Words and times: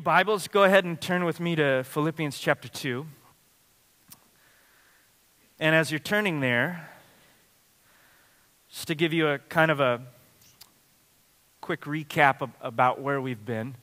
your 0.00 0.04
Bibles, 0.04 0.48
go 0.48 0.64
ahead 0.64 0.86
and 0.86 0.98
turn 0.98 1.26
with 1.26 1.40
me 1.40 1.54
to 1.56 1.84
Philippians 1.84 2.38
chapter 2.38 2.68
2. 2.68 3.04
And 5.58 5.74
as 5.76 5.90
you're 5.90 5.98
turning 5.98 6.40
there, 6.40 6.88
just 8.70 8.88
to 8.88 8.94
give 8.94 9.12
you 9.12 9.28
a 9.28 9.38
kind 9.38 9.70
of 9.70 9.78
a 9.78 10.00
quick 11.60 11.82
recap 11.82 12.40
of, 12.40 12.48
about 12.62 13.02
where 13.02 13.20
we've 13.20 13.44
been, 13.44 13.74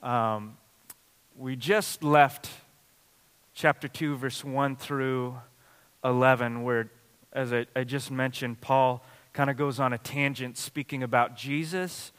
um, 0.00 0.56
we 1.36 1.56
just 1.56 2.04
left 2.04 2.48
chapter 3.52 3.88
2, 3.88 4.14
verse 4.14 4.44
1 4.44 4.76
through 4.76 5.34
11, 6.04 6.62
where, 6.62 6.88
as 7.32 7.52
I, 7.52 7.66
I 7.74 7.82
just 7.82 8.12
mentioned, 8.12 8.60
Paul 8.60 9.04
kind 9.32 9.50
of 9.50 9.56
goes 9.56 9.80
on 9.80 9.92
a 9.92 9.98
tangent 9.98 10.56
speaking 10.56 11.02
about 11.02 11.36
Jesus 11.36 12.12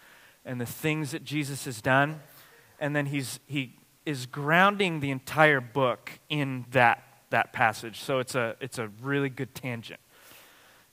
and 0.44 0.60
the 0.60 0.66
things 0.66 1.12
that 1.12 1.24
Jesus 1.24 1.64
has 1.64 1.82
done. 1.82 2.20
And 2.80 2.96
then 2.96 3.08
he's, 3.08 3.40
he 3.48 3.76
is 4.06 4.26
grounding 4.26 5.00
the 5.00 5.12
entire 5.12 5.62
book 5.62 6.12
in 6.30 6.66
that, 6.72 7.04
that 7.30 7.54
passage. 7.54 8.00
So 8.02 8.20
it's 8.20 8.36
a, 8.36 8.56
it's 8.60 8.78
a 8.78 8.90
really 9.02 9.30
good 9.30 9.56
tangent. 9.56 10.00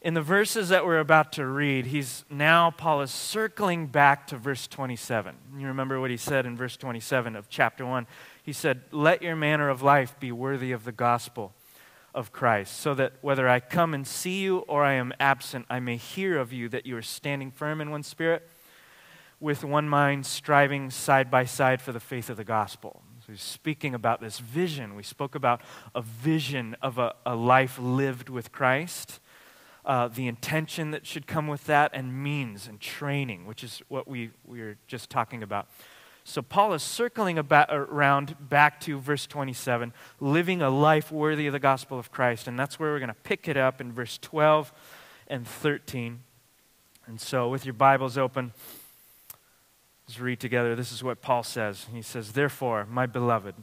In 0.03 0.15
the 0.15 0.23
verses 0.23 0.71
that 0.71 0.87
we're 0.87 0.99
about 0.99 1.33
to 1.35 1.47
read, 1.47 1.87
he's 1.87 2.25
now, 2.31 2.71
Paul 2.71 3.03
is 3.03 3.11
circling 3.11 3.89
back 3.89 4.29
to 4.29 4.39
verse 4.39 4.67
27. 4.67 5.37
You 5.59 5.67
remember 5.67 6.01
what 6.01 6.11
he 6.11 6.17
said 6.17 6.47
in 6.47 6.57
verse 6.57 6.79
27 6.79 7.37
of 7.37 7.51
chapter 7.51 7.85
1. 7.85 8.07
He 8.43 8.55
said, 8.55 8.81
Let 8.93 9.21
your 9.21 9.37
manner 9.37 9.69
of 9.69 9.83
life 9.83 10.19
be 10.19 10.33
worthy 10.33 10.73
of 10.73 10.85
the 10.85 10.93
gospel 10.93 11.53
of 12.15 12.33
Christ, 12.33 12.81
so 12.81 12.95
that 12.95 13.13
whether 13.21 13.47
I 13.47 13.61
come 13.61 13.93
and 13.93 14.07
see 14.07 14.41
you 14.41 14.59
or 14.61 14.85
I 14.85 14.95
am 14.95 15.13
absent, 15.21 15.67
I 15.69 15.81
may 15.81 15.97
hear 15.97 16.39
of 16.39 16.51
you 16.51 16.71
that 16.71 16.87
you 16.87 16.97
are 16.97 17.03
standing 17.03 17.51
firm 17.51 17.83
in 17.83 17.91
one 17.91 18.03
spirit, 18.03 18.49
with 19.41 19.65
one 19.65 19.89
mind, 19.89 20.27
striving 20.27 20.91
side 20.91 21.31
by 21.31 21.45
side 21.45 21.81
for 21.81 21.93
the 21.93 22.01
faith 22.01 22.29
of 22.29 22.37
the 22.37 22.45
gospel. 22.45 23.03
So 23.27 23.33
he's 23.33 23.43
speaking 23.43 23.95
about 23.95 24.21
this 24.21 24.39
vision. 24.39 24.95
We 24.95 25.03
spoke 25.03 25.35
about 25.35 25.63
a 25.95 26.03
vision 26.03 26.77
of 26.83 26.99
a, 26.99 27.15
a 27.25 27.35
life 27.35 27.79
lived 27.79 28.29
with 28.29 28.53
Christ. 28.53 29.19
Uh, 29.85 30.09
the 30.09 30.27
intention 30.27 30.91
that 30.91 31.07
should 31.07 31.27
come 31.27 31.47
with 31.47 31.65
that, 31.65 31.91
and 31.95 32.23
means 32.23 32.69
and 32.69 32.79
training, 32.79 33.47
which 33.47 33.65
is 33.65 33.83
what 33.89 34.07
we, 34.07 34.31
we 34.45 34.61
were 34.61 34.77
just 34.87 35.09
talking 35.09 35.43
about. 35.43 35.69
So 36.25 36.43
Paul 36.43 36.75
is 36.75 36.83
circling 36.83 37.39
about, 37.39 37.69
around 37.71 38.37
back 38.49 38.79
to 38.83 39.01
verse 39.01 39.27
27, 39.27 39.95
living 40.21 40.61
a 40.61 40.69
life 40.69 41.11
worthy 41.11 41.47
of 41.47 41.55
the 41.55 41.59
gospel 41.59 41.99
of 41.99 42.13
Christ. 42.13 42.47
And 42.47 42.59
that's 42.59 42.79
where 42.79 42.93
we're 42.93 42.99
going 42.99 43.09
to 43.09 43.15
pick 43.15 43.49
it 43.49 43.57
up 43.57 43.81
in 43.81 43.91
verse 43.91 44.19
12 44.19 44.73
and 45.29 45.47
13. 45.47 46.21
And 47.07 47.21
so, 47.21 47.49
with 47.49 47.65
your 47.65 47.75
Bibles 47.75 48.19
open, 48.19 48.53
let's 50.11 50.19
read 50.19 50.41
together. 50.41 50.75
This 50.75 50.91
is 50.91 51.05
what 51.05 51.23
Paul 51.23 51.45
says. 51.45 51.87
He 51.95 52.03
says, 52.03 52.33
Therefore, 52.33 52.85
my 52.85 53.07
beloved, 53.07 53.55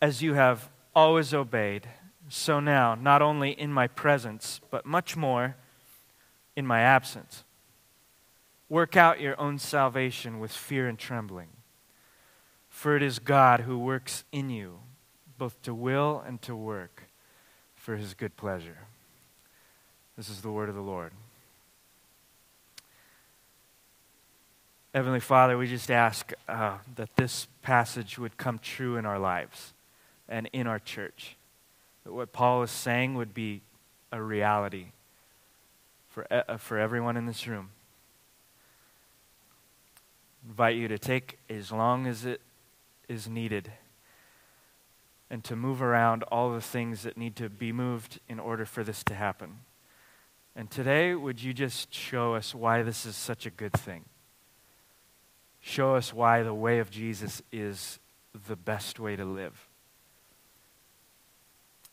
as 0.00 0.22
you 0.22 0.34
have 0.34 0.70
always 0.92 1.32
obeyed, 1.32 1.86
so 2.28 2.58
now, 2.58 2.96
not 2.96 3.22
only 3.22 3.52
in 3.52 3.72
my 3.72 3.86
presence, 3.86 4.60
but 4.72 4.84
much 4.84 5.16
more 5.16 5.54
in 6.56 6.66
my 6.66 6.80
absence 6.80 7.44
Work 8.68 8.96
out 8.96 9.20
your 9.20 9.38
own 9.40 9.58
salvation 9.58 10.40
with 10.40 10.50
fear 10.50 10.88
and 10.88 10.98
trembling. 10.98 11.50
For 12.68 12.96
it 12.96 13.02
is 13.02 13.18
God 13.20 13.60
who 13.60 13.78
works 13.78 14.24
in 14.32 14.50
you, 14.50 14.80
both 15.38 15.62
to 15.62 15.74
will 15.74 16.24
and 16.26 16.42
to 16.42 16.56
work 16.56 17.04
for 17.76 17.96
his 17.96 18.14
good 18.14 18.34
pleasure. 18.36 18.78
This 20.16 20.28
is 20.30 20.40
the 20.40 20.50
word 20.50 20.70
of 20.70 20.74
the 20.74 20.80
Lord. 20.80 21.12
Heavenly 24.94 25.20
Father, 25.20 25.56
we 25.56 25.66
just 25.66 25.90
ask 25.90 26.32
uh, 26.46 26.76
that 26.96 27.16
this 27.16 27.46
passage 27.62 28.18
would 28.18 28.36
come 28.36 28.58
true 28.58 28.96
in 28.96 29.06
our 29.06 29.18
lives 29.18 29.72
and 30.28 30.50
in 30.52 30.66
our 30.66 30.78
church. 30.78 31.36
That 32.04 32.12
what 32.12 32.32
Paul 32.32 32.62
is 32.62 32.70
saying 32.70 33.14
would 33.14 33.32
be 33.32 33.62
a 34.10 34.20
reality 34.20 34.88
for, 36.10 36.26
uh, 36.30 36.58
for 36.58 36.78
everyone 36.78 37.16
in 37.16 37.24
this 37.24 37.46
room 37.46 37.70
invite 40.46 40.76
you 40.76 40.88
to 40.88 40.98
take 40.98 41.38
as 41.48 41.70
long 41.72 42.06
as 42.06 42.24
it 42.24 42.40
is 43.08 43.28
needed 43.28 43.70
and 45.30 45.42
to 45.44 45.56
move 45.56 45.80
around 45.80 46.22
all 46.24 46.52
the 46.52 46.60
things 46.60 47.02
that 47.04 47.16
need 47.16 47.36
to 47.36 47.48
be 47.48 47.72
moved 47.72 48.20
in 48.28 48.38
order 48.38 48.66
for 48.66 48.84
this 48.84 49.02
to 49.04 49.14
happen. 49.14 49.60
And 50.54 50.70
today, 50.70 51.14
would 51.14 51.42
you 51.42 51.54
just 51.54 51.94
show 51.94 52.34
us 52.34 52.54
why 52.54 52.82
this 52.82 53.06
is 53.06 53.16
such 53.16 53.46
a 53.46 53.50
good 53.50 53.72
thing? 53.72 54.04
Show 55.62 55.94
us 55.94 56.12
why 56.12 56.42
the 56.42 56.52
way 56.52 56.80
of 56.80 56.90
Jesus 56.90 57.40
is 57.52 58.00
the 58.46 58.56
best 58.56 58.98
way 58.98 59.14
to 59.16 59.24
live. 59.24 59.68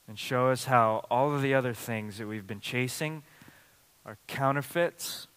And 0.08 0.18
show 0.18 0.50
us 0.50 0.66
how 0.66 1.06
all 1.12 1.34
of 1.34 1.44
the 1.44 1.54
other 1.54 1.76
things 1.76 2.18
that 2.18 2.28
we've 2.28 2.48
been 2.48 2.60
chasing 2.60 3.22
are 4.08 4.18
counterfeits 4.26 5.28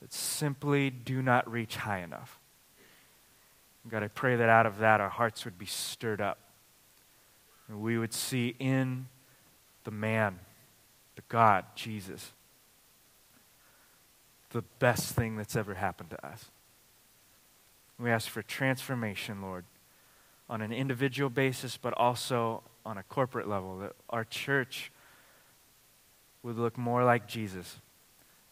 that 0.00 0.12
simply 0.12 0.88
do 0.88 1.20
not 1.20 1.50
reach 1.50 1.76
high 1.76 1.98
enough. 1.98 2.38
God, 3.88 4.04
I 4.04 4.08
pray 4.08 4.36
that 4.36 4.48
out 4.48 4.66
of 4.66 4.78
that 4.78 5.00
our 5.00 5.08
hearts 5.08 5.44
would 5.44 5.58
be 5.58 5.66
stirred 5.66 6.20
up. 6.20 6.38
And 7.68 7.80
we 7.80 7.98
would 7.98 8.12
see 8.12 8.54
in 8.60 9.06
the 9.82 9.90
man, 9.90 10.38
the 11.16 11.22
God, 11.28 11.64
Jesus, 11.74 12.32
the 14.50 14.62
best 14.78 15.14
thing 15.14 15.36
that's 15.36 15.56
ever 15.56 15.74
happened 15.74 16.10
to 16.10 16.26
us. 16.26 16.50
We 17.98 18.10
ask 18.10 18.28
for 18.28 18.42
transformation, 18.42 19.40
Lord, 19.40 19.64
on 20.48 20.60
an 20.60 20.72
individual 20.72 21.30
basis, 21.30 21.76
but 21.76 21.94
also 21.94 22.62
on 22.84 22.98
a 22.98 23.02
corporate 23.02 23.48
level, 23.48 23.78
that 23.78 23.92
our 24.10 24.24
church 24.24 24.92
would 26.42 26.56
look 26.56 26.78
more 26.78 27.04
like 27.04 27.26
Jesus 27.26 27.80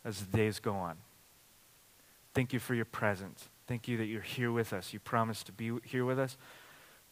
as 0.05 0.21
the 0.21 0.37
days 0.37 0.59
go 0.59 0.75
on. 0.75 0.97
Thank 2.35 2.53
you 2.53 2.59
for 2.59 2.75
your 2.75 2.85
presence. 2.85 3.49
Thank 3.67 3.87
you 3.87 3.97
that 3.99 4.07
you're 4.07 4.21
here 4.21 4.51
with 4.51 4.73
us. 4.73 4.93
You 4.93 4.99
promised 4.99 5.47
to 5.47 5.53
be 5.53 5.73
here 5.85 6.05
with 6.05 6.19
us. 6.19 6.37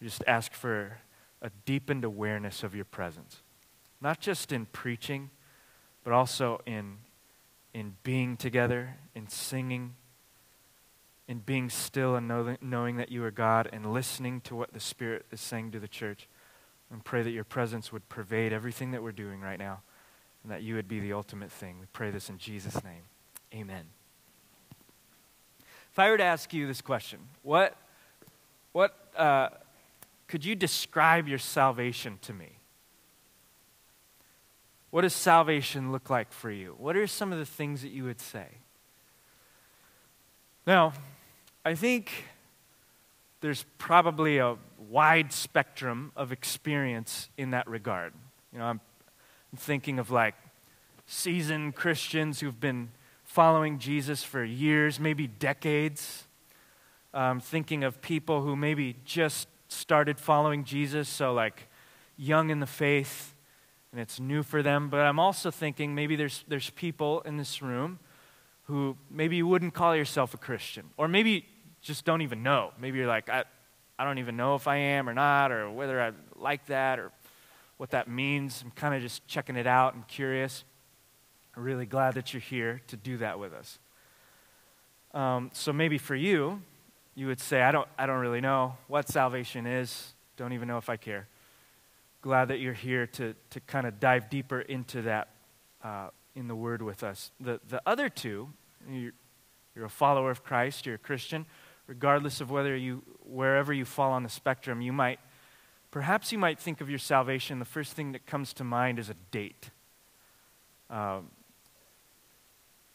We 0.00 0.09
just 0.09 0.25
ask 0.26 0.53
for 0.53 0.98
a 1.41 1.50
deepened 1.65 2.04
awareness 2.04 2.62
of 2.62 2.75
your 2.75 2.84
presence, 2.84 3.42
not 4.00 4.21
just 4.21 4.53
in 4.53 4.66
preaching, 4.66 5.31
but 6.03 6.12
also 6.12 6.60
in, 6.66 6.98
in 7.72 7.94
being 8.03 8.37
together, 8.37 8.97
in 9.15 9.28
singing, 9.28 9.94
in 11.32 11.38
being 11.38 11.70
still 11.70 12.15
and 12.15 12.59
knowing 12.60 12.97
that 12.98 13.10
you 13.10 13.25
are 13.25 13.31
God, 13.31 13.66
and 13.72 13.91
listening 13.94 14.43
to 14.43 14.54
what 14.54 14.75
the 14.75 14.78
Spirit 14.78 15.25
is 15.32 15.41
saying 15.41 15.70
to 15.70 15.81
the 15.81 15.88
church. 15.88 16.28
And 16.91 17.03
pray 17.03 17.22
that 17.22 17.31
your 17.31 17.43
presence 17.43 17.91
would 17.91 18.06
pervade 18.10 18.53
everything 18.53 18.91
that 18.91 19.03
we're 19.03 19.12
doing 19.12 19.41
right 19.41 19.59
now, 19.59 19.81
and 20.42 20.53
that 20.53 20.62
you 20.62 20.75
would 20.75 20.88
be 20.88 21.00
the 21.00 21.15
ultimate 21.15 21.50
thing. 21.50 21.81
We 21.81 21.87
pray 21.91 22.10
this 22.10 22.28
in 22.28 22.37
Jesus' 22.37 22.84
name. 22.84 23.04
Amen. 23.54 23.84
If 25.91 25.98
I 25.98 26.10
were 26.10 26.19
to 26.19 26.22
ask 26.22 26.53
you 26.53 26.66
this 26.66 26.82
question, 26.82 27.21
what, 27.42 27.78
what 28.72 28.94
uh, 29.16 29.48
could 30.28 30.44
you 30.44 30.54
describe 30.54 31.28
your 31.28 31.38
salvation 31.38 32.19
to 32.22 32.34
me? 32.34 32.59
What 34.91 35.00
does 35.00 35.15
salvation 35.15 35.92
look 35.92 36.10
like 36.10 36.31
for 36.31 36.50
you? 36.50 36.75
What 36.76 36.94
are 36.94 37.06
some 37.06 37.32
of 37.32 37.38
the 37.38 37.47
things 37.47 37.81
that 37.81 37.91
you 37.91 38.04
would 38.04 38.21
say? 38.21 38.48
Now, 40.66 40.92
I 41.65 41.77
think 41.77 42.25
there's 43.41 43.65
probably 43.78 44.39
a 44.39 44.56
wide 44.91 45.33
spectrum 45.33 46.11
of 46.17 46.33
experience 46.33 47.28
in 47.37 47.50
that 47.50 47.69
regard. 47.69 48.12
You 48.53 48.59
know, 48.59 48.65
I'm, 48.65 48.81
I'm 49.53 49.59
thinking 49.59 50.01
of 50.01 50.10
like 50.10 50.34
seasoned 51.07 51.77
Christians 51.77 52.41
who've 52.41 52.59
been 52.59 52.91
following 53.22 53.78
Jesus 53.78 54.25
for 54.25 54.42
years, 54.42 54.98
maybe 54.98 55.28
decades. 55.28 56.25
I'm 57.15 57.39
thinking 57.39 57.84
of 57.84 58.03
people 58.03 58.42
who 58.42 58.57
maybe 58.57 58.97
just 59.04 59.47
started 59.69 60.19
following 60.19 60.65
Jesus, 60.65 61.09
so 61.09 61.33
like 61.33 61.69
young 62.16 62.51
in 62.51 62.59
the 62.59 62.66
faith, 62.66 63.34
and 63.92 64.01
it's 64.01 64.19
new 64.19 64.42
for 64.42 64.65
them. 64.65 64.89
But 64.89 65.01
I'm 65.01 65.21
also 65.21 65.53
thinking 65.53 65.95
maybe 65.95 66.16
there's, 66.16 66.45
there's 66.48 66.71
people 66.71 67.21
in 67.21 67.36
this 67.36 67.63
room 67.63 68.01
who 68.65 68.97
maybe 69.10 69.36
you 69.36 69.47
wouldn't 69.47 69.75
call 69.75 69.95
yourself 69.95 70.34
a 70.34 70.39
Christian, 70.39 70.91
or 70.97 71.07
maybe 71.07 71.47
just 71.83 72.05
don't 72.05 72.23
even 72.23 72.43
know. 72.43 72.73
Maybe 72.81 72.99
you're 72.99 73.07
like, 73.07 73.29
I, 73.29 73.45
I 73.99 74.05
don't 74.05 74.19
even 74.19 74.37
know 74.37 74.55
if 74.55 74.67
I 74.67 74.77
am 74.77 75.09
or 75.09 75.15
not, 75.15 75.53
or 75.53 75.71
whether 75.71 76.01
I 76.01 76.13
like 76.37 76.67
that, 76.67 76.99
or 76.99 77.11
what 77.77 77.91
that 77.91 78.09
means. 78.09 78.63
I'm 78.65 78.71
kind 78.71 78.95
of 78.95 79.03
just 79.03 79.27
checking 79.27 79.57
it 79.57 79.67
out. 79.67 79.95
I'm 79.95 80.05
curious. 80.05 80.65
I'm 81.57 81.65
really 81.65 81.87
glad 81.87 82.15
that 82.15 82.33
you're 82.33 82.41
here 82.41 82.81
to 82.87 82.97
do 82.97 83.19
that 83.19 83.39
with 83.39 83.53
us. 83.53 83.79
Um, 85.13 85.51
so 85.53 85.73
maybe 85.73 85.99
for 85.99 86.15
you, 86.15 86.63
you 87.15 87.27
would 87.27 87.41
say, 87.41 87.61
I 87.61 87.73
don't, 87.73 87.89
I 87.99 88.07
don't 88.07 88.21
really 88.21 88.41
know 88.41 88.77
what 88.87 89.09
salvation 89.09 89.67
is. 89.67 90.15
Don't 90.37 90.55
even 90.55 90.67
know 90.67 90.79
if 90.79 90.89
I 90.89 90.97
care. 90.97 91.29
Glad 92.23 92.49
that 92.49 92.61
you're 92.61 92.73
here 92.73 93.07
to, 93.09 93.34
to 93.51 93.61
kind 93.61 93.87
of 93.87 94.01
dive 94.01 94.31
deeper 94.31 94.61
into 94.61 95.03
that 95.03 95.29
uh, 95.84 96.09
in 96.34 96.49
the 96.49 96.55
Word 96.55 96.81
with 96.81 97.03
us. 97.03 97.33
The, 97.41 97.61
the 97.69 97.83
other 97.84 98.09
two, 98.09 98.49
you're, 98.89 99.13
you're 99.75 99.84
a 99.84 99.91
follower 99.91 100.31
of 100.31 100.43
Christ, 100.43 100.87
you're 100.87 100.95
a 100.95 100.99
Christian, 100.99 101.45
regardless 101.92 102.41
of 102.41 102.50
whether 102.50 102.74
you, 102.74 103.03
wherever 103.22 103.71
you 103.71 103.84
fall 103.84 104.12
on 104.12 104.22
the 104.22 104.28
spectrum, 104.30 104.80
you 104.80 104.94
might, 104.94 105.21
perhaps 105.91 106.33
you 106.33 106.39
might 106.39 106.59
think 106.59 106.80
of 106.80 106.89
your 106.89 106.98
salvation, 106.98 107.59
the 107.59 107.66
first 107.66 107.92
thing 107.92 108.12
that 108.12 108.24
comes 108.24 108.54
to 108.54 108.65
mind 108.65 108.98
is 108.98 109.10
a 109.10 109.15
date. 109.30 109.68
Um, 110.89 111.28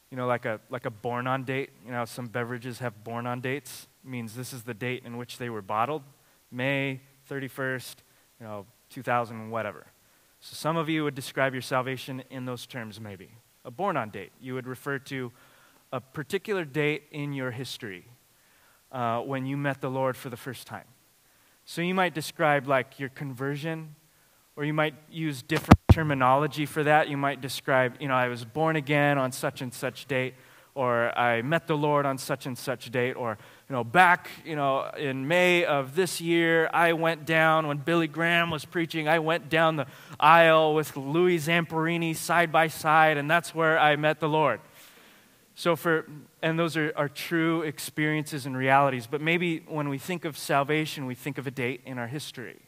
you 0.09 0.17
know, 0.17 0.25
like 0.25 0.45
a, 0.45 0.59
like 0.71 0.85
a 0.85 0.89
born 0.89 1.27
on 1.27 1.44
date. 1.44 1.69
You 1.85 1.91
know, 1.91 2.05
some 2.05 2.25
beverages 2.25 2.79
have 2.79 3.03
born 3.03 3.27
on 3.27 3.39
dates. 3.39 3.88
It 4.03 4.09
means 4.09 4.33
this 4.33 4.51
is 4.51 4.63
the 4.63 4.73
date 4.73 5.03
in 5.05 5.17
which 5.17 5.38
they 5.38 5.51
were 5.51 5.61
bottled 5.61 6.01
May 6.51 7.01
31st, 7.29 7.97
you 8.39 8.47
know, 8.47 8.65
2000, 8.89 9.51
whatever. 9.51 9.85
So 10.39 10.55
some 10.55 10.75
of 10.75 10.89
you 10.89 11.03
would 11.03 11.13
describe 11.13 11.53
your 11.53 11.61
salvation 11.61 12.23
in 12.31 12.45
those 12.45 12.65
terms, 12.65 13.00
maybe. 13.00 13.29
A 13.63 13.69
born 13.69 13.95
on 13.95 14.09
date. 14.09 14.31
You 14.41 14.55
would 14.55 14.65
refer 14.65 14.97
to 14.97 15.31
a 15.91 16.01
particular 16.01 16.65
date 16.65 17.03
in 17.11 17.33
your 17.33 17.51
history 17.51 18.05
uh, 18.92 19.19
when 19.22 19.45
you 19.45 19.57
met 19.57 19.81
the 19.81 19.89
Lord 19.89 20.16
for 20.16 20.30
the 20.30 20.38
first 20.38 20.68
time. 20.68 20.86
So 21.66 21.81
you 21.81 21.94
might 21.94 22.13
describe 22.13 22.68
like 22.68 23.00
your 23.00 23.10
conversion, 23.10 23.95
or 24.56 24.63
you 24.63 24.74
might 24.74 24.95
use 25.12 25.42
different 25.42 25.80
terminology 25.92 26.66
for 26.66 26.84
that. 26.84 27.10
You 27.10 27.18
might 27.18 27.42
describe, 27.42 27.98
you 28.00 28.07
know, 28.07 28.16
I 28.16 28.28
was 28.28 28.45
born 28.45 28.75
again 28.75 29.18
on 29.18 29.31
such 29.31 29.62
and 29.62 29.74
such 29.74 30.06
date, 30.07 30.34
or 30.74 31.18
I 31.18 31.42
met 31.42 31.68
the 31.68 31.75
Lord 31.75 32.06
on 32.06 32.18
such 32.18 32.45
and 32.45 32.57
such 32.57 32.92
date, 32.92 33.13
or, 33.13 33.38
you 33.68 33.75
know, 33.75 33.84
back, 33.84 34.30
you 34.45 34.56
know, 34.56 34.89
in 34.98 35.28
May 35.28 35.66
of 35.66 35.95
this 35.95 36.22
year, 36.22 36.69
I 36.72 36.94
went 36.94 37.25
down 37.25 37.68
when 37.68 37.78
Billy 37.78 38.07
Graham 38.07 38.51
was 38.51 38.63
preaching, 38.63 39.07
I 39.07 39.19
went 39.19 39.50
down 39.50 39.75
the 39.75 39.88
aisle 40.19 40.75
with 40.75 40.95
Louis 40.95 41.39
Zamperini 41.39 42.16
side 42.16 42.51
by 42.51 42.68
side, 42.68 43.18
and 43.18 43.30
that's 43.30 43.56
where 43.56 43.80
I 43.80 43.95
met 43.95 44.19
the 44.19 44.30
Lord. 44.30 44.60
So, 45.59 45.75
for, 45.75 46.06
and 46.44 46.59
those 46.59 46.77
are, 46.77 46.94
are 46.95 47.09
true 47.09 47.63
experiences 47.63 48.45
and 48.45 48.56
realities, 48.56 49.07
but 49.07 49.21
maybe 49.21 49.63
when 49.68 49.89
we 49.89 49.98
think 49.98 50.24
of 50.24 50.38
salvation, 50.38 51.07
we 51.07 51.15
think 51.15 51.39
of 51.39 51.48
a 51.48 51.51
date 51.51 51.81
in 51.83 51.98
our 51.98 52.06
history. 52.06 52.59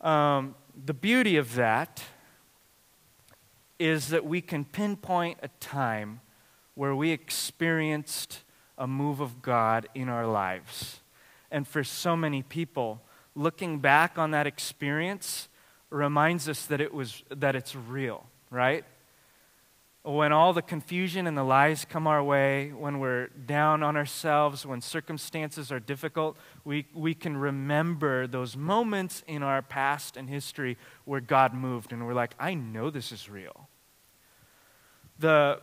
Um, 0.00 0.54
the 0.86 0.94
beauty 0.94 1.36
of 1.36 1.56
that 1.56 2.02
is 3.78 4.08
that 4.08 4.24
we 4.24 4.40
can 4.40 4.64
pinpoint 4.64 5.40
a 5.42 5.48
time 5.60 6.22
where 6.74 6.96
we 6.96 7.10
experienced 7.10 8.40
a 8.78 8.86
move 8.86 9.20
of 9.20 9.42
God 9.42 9.90
in 9.94 10.08
our 10.08 10.26
lives. 10.26 11.00
And 11.50 11.68
for 11.68 11.84
so 11.84 12.16
many 12.16 12.42
people, 12.42 13.02
looking 13.34 13.80
back 13.80 14.16
on 14.16 14.30
that 14.30 14.46
experience 14.46 15.48
reminds 15.90 16.48
us 16.48 16.64
that 16.64 16.80
it 16.80 16.94
was 16.94 17.22
that 17.28 17.54
it's 17.54 17.76
real, 17.76 18.24
right? 18.50 18.86
When 20.04 20.32
all 20.32 20.52
the 20.52 20.62
confusion 20.62 21.26
and 21.26 21.36
the 21.36 21.42
lies 21.42 21.84
come 21.84 22.06
our 22.06 22.22
way, 22.22 22.70
when 22.72 22.98
we're 22.98 23.28
down 23.28 23.82
on 23.82 23.96
ourselves, 23.96 24.64
when 24.64 24.80
circumstances 24.80 25.70
are 25.72 25.80
difficult, 25.80 26.36
we, 26.64 26.86
we 26.94 27.14
can 27.14 27.36
remember 27.36 28.26
those 28.26 28.56
moments 28.56 29.22
in 29.26 29.42
our 29.42 29.60
past 29.60 30.16
and 30.16 30.28
history 30.28 30.78
where 31.04 31.20
God 31.20 31.52
moved, 31.52 31.92
and 31.92 32.06
we're 32.06 32.14
like, 32.14 32.34
I 32.38 32.54
know 32.54 32.90
this 32.90 33.12
is 33.12 33.28
real. 33.28 33.68
The, 35.18 35.60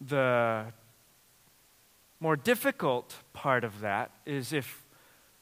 the 0.00 0.66
more 2.20 2.36
difficult 2.36 3.16
part 3.32 3.64
of 3.64 3.80
that 3.80 4.12
is 4.24 4.52
if 4.52 4.86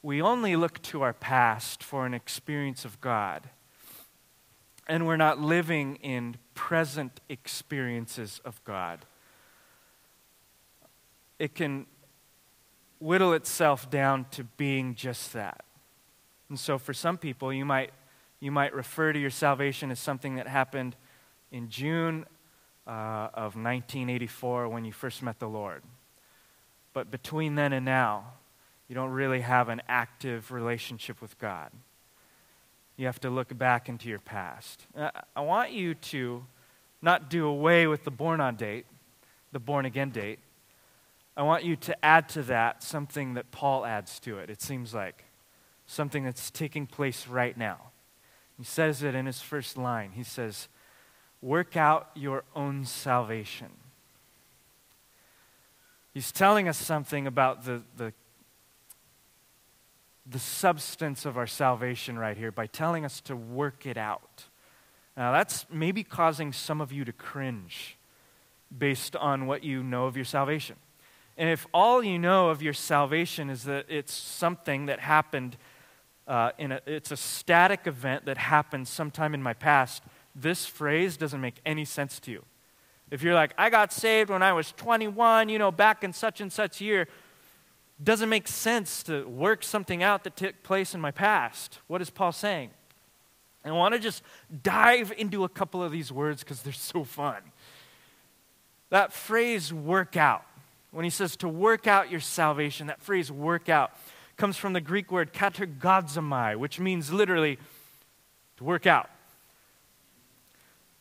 we 0.01 0.21
only 0.21 0.55
look 0.55 0.81
to 0.83 1.01
our 1.01 1.13
past 1.13 1.83
for 1.83 2.05
an 2.05 2.13
experience 2.13 2.83
of 2.83 2.99
God 2.99 3.49
and 4.87 5.05
we're 5.05 5.17
not 5.17 5.39
living 5.39 5.97
in 5.97 6.37
present 6.67 7.21
experiences 7.29 8.41
of 8.43 8.61
God. 8.65 9.05
It 11.39 11.55
can 11.55 11.85
whittle 12.99 13.31
itself 13.31 13.89
down 13.89 14.25
to 14.31 14.43
being 14.43 14.93
just 14.93 15.31
that. 15.31 15.63
And 16.49 16.59
so 16.59 16.77
for 16.77 16.93
some 16.93 17.17
people, 17.17 17.53
you 17.53 17.63
might, 17.63 17.91
you 18.41 18.51
might 18.51 18.75
refer 18.75 19.13
to 19.13 19.19
your 19.19 19.29
salvation 19.29 19.91
as 19.91 19.99
something 20.01 20.35
that 20.35 20.45
happened 20.45 20.97
in 21.53 21.69
June 21.69 22.25
uh, 22.85 23.29
of 23.33 23.55
1984 23.55 24.67
when 24.67 24.83
you 24.83 24.91
first 24.91 25.23
met 25.23 25.39
the 25.39 25.47
Lord. 25.47 25.83
But 26.91 27.09
between 27.09 27.55
then 27.55 27.71
and 27.71 27.85
now, 27.85 28.33
you 28.89 28.95
don't 28.95 29.11
really 29.11 29.39
have 29.39 29.69
an 29.69 29.81
active 29.87 30.51
relationship 30.51 31.21
with 31.21 31.39
God 31.39 31.71
you 32.97 33.05
have 33.05 33.19
to 33.21 33.29
look 33.29 33.55
back 33.55 33.87
into 33.87 34.09
your 34.09 34.19
past. 34.19 34.85
I 35.35 35.41
want 35.41 35.71
you 35.71 35.93
to 35.93 36.43
not 37.01 37.29
do 37.29 37.45
away 37.45 37.87
with 37.87 38.03
the 38.03 38.11
born 38.11 38.41
on 38.41 38.55
date, 38.55 38.85
the 39.51 39.59
born 39.59 39.85
again 39.85 40.09
date. 40.09 40.39
I 41.35 41.43
want 41.43 41.63
you 41.63 41.75
to 41.75 42.05
add 42.05 42.29
to 42.29 42.43
that 42.43 42.83
something 42.83 43.35
that 43.35 43.51
Paul 43.51 43.85
adds 43.85 44.19
to 44.21 44.39
it, 44.39 44.49
it 44.49 44.61
seems 44.61 44.93
like. 44.93 45.25
Something 45.85 46.23
that's 46.23 46.51
taking 46.51 46.87
place 46.87 47.27
right 47.27 47.55
now. 47.55 47.91
He 48.57 48.63
says 48.63 49.03
it 49.03 49.15
in 49.15 49.25
his 49.25 49.41
first 49.41 49.77
line. 49.77 50.11
He 50.13 50.23
says, 50.23 50.67
Work 51.41 51.77
out 51.77 52.09
your 52.15 52.43
own 52.55 52.83
salvation. 52.85 53.69
He's 56.13 56.31
telling 56.31 56.67
us 56.67 56.77
something 56.77 57.27
about 57.27 57.63
the, 57.63 57.83
the 57.95 58.11
the 60.29 60.39
substance 60.39 61.25
of 61.25 61.37
our 61.37 61.47
salvation 61.47 62.19
right 62.19 62.37
here 62.37 62.51
by 62.51 62.67
telling 62.67 63.05
us 63.05 63.21
to 63.21 63.35
work 63.35 63.85
it 63.85 63.97
out. 63.97 64.45
Now, 65.17 65.31
that's 65.31 65.65
maybe 65.71 66.03
causing 66.03 66.53
some 66.53 66.79
of 66.79 66.91
you 66.91 67.03
to 67.03 67.11
cringe 67.11 67.97
based 68.75 69.15
on 69.15 69.47
what 69.47 69.63
you 69.63 69.81
know 69.81 70.05
of 70.05 70.15
your 70.15 70.25
salvation. 70.25 70.75
And 71.37 71.49
if 71.49 71.65
all 71.73 72.03
you 72.03 72.19
know 72.19 72.49
of 72.49 72.61
your 72.61 72.73
salvation 72.73 73.49
is 73.49 73.63
that 73.63 73.87
it's 73.89 74.13
something 74.13 74.85
that 74.85 74.99
happened, 74.99 75.57
uh, 76.27 76.51
in 76.59 76.71
a, 76.71 76.81
it's 76.85 77.11
a 77.11 77.17
static 77.17 77.87
event 77.87 78.25
that 78.25 78.37
happened 78.37 78.87
sometime 78.87 79.33
in 79.33 79.41
my 79.41 79.53
past, 79.53 80.03
this 80.35 80.67
phrase 80.67 81.17
doesn't 81.17 81.41
make 81.41 81.61
any 81.65 81.83
sense 81.83 82.19
to 82.19 82.31
you. 82.31 82.45
If 83.09 83.23
you're 83.23 83.33
like, 83.33 83.53
I 83.57 83.71
got 83.71 83.91
saved 83.91 84.29
when 84.29 84.43
I 84.43 84.53
was 84.53 84.71
21, 84.73 85.49
you 85.49 85.57
know, 85.57 85.71
back 85.71 86.03
in 86.03 86.13
such 86.13 86.41
and 86.41 86.53
such 86.53 86.79
year, 86.79 87.07
doesn't 88.03 88.29
make 88.29 88.47
sense 88.47 89.01
to 89.03 89.27
work 89.27 89.63
something 89.63 90.03
out 90.03 90.23
that 90.25 90.35
took 90.35 90.61
place 90.61 90.93
in 90.93 91.01
my 91.01 91.09
past. 91.09 91.79
What 91.87 92.01
is 92.01 92.11
Paul 92.11 92.31
saying? 92.31 92.71
I 93.69 93.71
want 93.73 93.93
to 93.93 93.99
just 93.99 94.23
dive 94.63 95.13
into 95.17 95.43
a 95.43 95.49
couple 95.49 95.83
of 95.83 95.91
these 95.91 96.11
words 96.11 96.43
because 96.43 96.61
they're 96.61 96.73
so 96.73 97.03
fun. 97.03 97.37
That 98.89 99.11
phrase, 99.11 99.73
work 99.73 100.15
out, 100.15 100.45
when 100.91 101.03
he 101.03 101.09
says 101.09 101.35
to 101.37 101.49
work 101.49 101.87
out 101.87 102.09
your 102.09 102.19
salvation, 102.19 102.87
that 102.87 103.01
phrase, 103.01 103.31
work 103.31 103.69
out, 103.69 103.91
comes 104.37 104.55
from 104.55 104.73
the 104.73 104.81
Greek 104.81 105.11
word 105.11 105.33
katergazomai, 105.33 106.55
which 106.55 106.79
means 106.79 107.11
literally 107.11 107.57
to 108.57 108.63
work 108.63 108.85
out. 108.85 109.09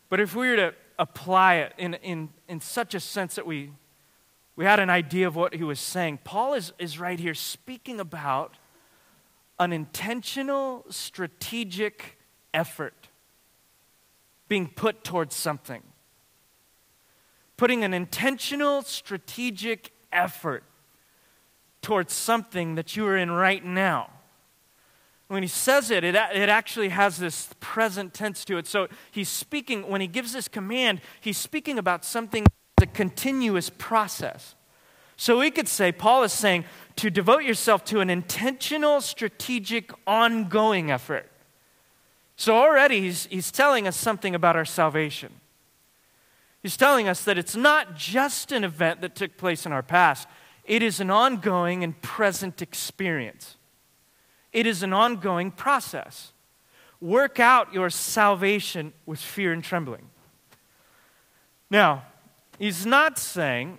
But 0.09 0.21
if 0.21 0.35
we 0.35 0.49
were 0.49 0.57
to 0.57 0.75
apply 0.99 1.57
it 1.57 1.73
in, 1.79 1.95
in, 1.95 2.31
in 2.49 2.61
such 2.61 2.95
a 2.95 3.00
sense 3.00 3.35
that 3.35 3.47
we 3.47 3.71
we 4.57 4.64
had 4.64 4.81
an 4.81 4.88
idea 4.88 5.26
of 5.26 5.37
what 5.37 5.55
he 5.55 5.62
was 5.62 5.79
saying. 5.79 6.21
Paul 6.25 6.55
is, 6.55 6.73
is 6.79 6.99
right 6.99 7.21
here 7.21 7.35
speaking 7.35 8.00
about 8.00 8.57
an 9.59 9.73
intentional, 9.73 10.87
strategic 10.88 12.16
effort 12.57 13.09
being 14.49 14.67
put 14.67 15.05
towards 15.05 15.37
something. 15.37 15.83
Putting 17.57 17.85
an 17.85 17.95
intentional, 17.95 18.83
strategic 18.83 19.93
effort 20.13 20.65
towards 21.83 22.13
something 22.13 22.75
that 22.75 22.97
you 22.97 23.07
are 23.07 23.17
in 23.17 23.31
right 23.31 23.65
now. 23.65 24.11
When 25.29 25.43
he 25.43 25.49
says 25.49 25.91
it, 25.91 26.05
it, 26.05 26.15
it 26.15 26.49
actually 26.49 26.89
has 26.89 27.19
this 27.19 27.51
present 27.61 28.15
tense 28.15 28.45
to 28.47 28.59
it. 28.59 28.67
So 28.67 28.89
he's 29.11 29.29
speaking, 29.29 29.89
when 29.89 30.01
he 30.01 30.07
gives 30.07 30.33
this 30.33 30.49
command, 30.49 31.01
he's 31.21 31.39
speaking 31.39 31.79
about 31.79 32.05
something 32.05 32.47
a 32.81 32.87
continuous 32.87 33.71
process. 33.71 34.55
So 35.17 35.39
we 35.39 35.51
could 35.51 35.67
say, 35.67 35.93
Paul 35.93 36.25
is 36.25 36.33
saying 36.33 36.67
to 36.97 37.11
devote 37.11 37.43
yourself 37.43 37.85
to 37.87 38.01
an 38.01 38.11
intentional, 38.11 39.01
strategic, 39.01 39.91
ongoing 40.07 40.91
effort. 40.91 41.31
So 42.37 42.57
already 42.57 43.00
he's, 43.00 43.26
he's 43.26 43.50
telling 43.50 43.88
us 43.88 43.97
something 43.97 44.35
about 44.35 44.57
our 44.57 44.64
salvation. 44.64 45.33
He's 46.62 46.76
telling 46.76 47.09
us 47.09 47.25
that 47.25 47.38
it's 47.38 47.57
not 47.57 47.97
just 47.97 48.52
an 48.52 48.64
event 48.64 49.00
that 49.00 49.14
took 49.14 49.37
place 49.37 49.66
in 49.66 49.73
our 49.73 49.83
past, 49.83 50.28
it 50.64 50.83
is 50.83 51.00
an 51.00 51.11
ongoing 51.11 51.85
and 51.85 52.00
present 52.02 52.61
experience. 52.61 53.57
It 54.52 54.66
is 54.66 54.83
an 54.83 54.93
ongoing 54.93 55.50
process. 55.50 56.33
Work 57.00 57.38
out 57.38 57.73
your 57.73 57.90
salvation 57.90 58.93
with 59.05 59.21
fear 59.21 59.52
and 59.52 59.62
trembling. 59.62 60.09
Now, 61.71 62.05
He's 62.59 62.87
not 62.87 63.19
saying 63.19 63.78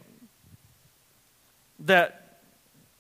that 1.80 2.40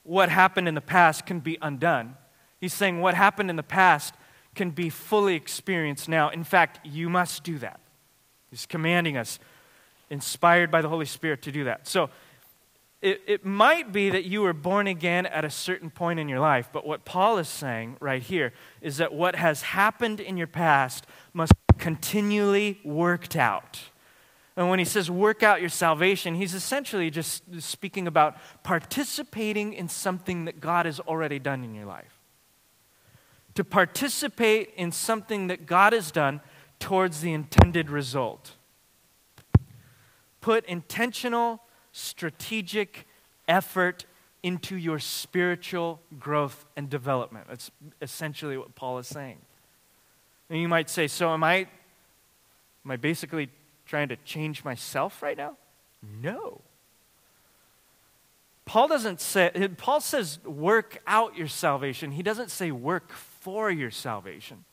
what 0.04 0.30
happened 0.30 0.68
in 0.68 0.76
the 0.76 0.82
past 0.82 1.26
can 1.26 1.40
be 1.40 1.58
undone. 1.62 2.16
He's 2.60 2.74
saying 2.74 3.02
what 3.02 3.14
happened 3.14 3.50
in 3.50 3.56
the 3.56 3.64
past 3.64 4.14
can 4.58 4.72
be 4.72 4.90
fully 4.90 5.36
experienced 5.36 6.10
now. 6.10 6.30
In 6.30 6.44
fact, 6.44 6.86
you 6.86 7.10
must 7.10 7.44
do 7.44 7.58
that. 7.60 7.80
He's 8.50 8.66
commanding 8.66 9.16
us, 9.16 9.40
inspired 10.10 10.70
by 10.70 10.82
the 10.82 10.90
Holy 10.90 11.06
Spirit, 11.06 11.42
to 11.44 11.52
do 11.52 11.64
that. 11.64 11.88
So, 11.88 12.10
it, 13.02 13.22
it 13.28 13.46
might 13.46 13.92
be 13.92 14.10
that 14.10 14.26
you 14.26 14.42
were 14.42 14.54
born 14.54 14.88
again 14.88 15.28
at 15.28 15.46
a 15.46 15.52
certain 15.52 15.92
point 15.92 16.20
in 16.20 16.28
your 16.28 16.40
life, 16.40 16.70
but 16.74 16.86
what 16.86 17.06
Paul 17.06 17.38
is 17.38 17.48
saying 17.48 17.98
right 18.00 18.24
here 18.24 18.54
is 18.82 18.98
that 18.98 19.14
what 19.14 19.36
has 19.36 19.62
happened 19.62 20.20
in 20.20 20.36
your 20.36 20.48
past 20.48 21.06
must 21.32 21.54
be 21.54 21.78
continually 21.78 22.80
worked 22.84 23.36
out. 23.36 23.80
And 24.56 24.72
when 24.72 24.80
he 24.80 24.86
says 24.86 25.12
work 25.12 25.44
out 25.44 25.62
your 25.62 25.70
salvation, 25.70 26.34
he's 26.34 26.56
essentially 26.56 27.12
just 27.12 27.44
speaking 27.62 28.08
about 28.08 28.36
participating 28.64 29.74
in 29.74 29.88
something 29.88 30.46
that 30.46 30.60
God 30.60 30.88
has 30.88 31.00
already 31.00 31.38
done 31.38 31.64
in 31.64 31.76
your 31.76 31.86
life. 31.86 32.17
To 33.58 33.64
participate 33.64 34.72
in 34.78 34.92
something 34.92 35.48
that 35.48 35.66
God 35.66 35.92
has 35.92 36.12
done 36.12 36.42
towards 36.78 37.22
the 37.22 37.34
intended 37.34 37.90
result. 37.90 38.52
Put 40.42 40.64
intentional 40.66 41.64
strategic 41.92 43.08
effort 43.48 44.06
into 44.44 44.76
your 44.76 45.00
spiritual 45.00 46.00
growth 46.20 46.68
and 46.76 46.88
development. 46.88 47.48
That's 47.50 47.72
essentially 48.00 48.60
what 48.60 48.76
Paul 48.76 49.00
is 49.00 49.08
saying. 49.08 49.40
And 50.52 50.62
you 50.62 50.68
might 50.68 50.88
say, 50.88 51.08
so 51.08 51.34
am 51.34 51.44
I 51.44 51.56
am 52.86 52.92
I 52.92 52.96
basically 52.96 53.50
trying 53.88 54.10
to 54.10 54.18
change 54.18 54.64
myself 54.64 55.24
right 55.24 55.36
now? 55.36 55.58
No. 56.22 56.62
Paul 58.66 58.88
doesn't 58.88 59.20
say 59.20 59.50
Paul 59.78 60.00
says 60.00 60.38
work 60.46 61.02
out 61.08 61.36
your 61.36 61.48
salvation. 61.48 62.12
He 62.12 62.22
doesn't 62.22 62.52
say 62.52 62.70
work 62.70 63.12
for 63.48 63.72
your 63.72 63.92
salvation. 63.92 64.66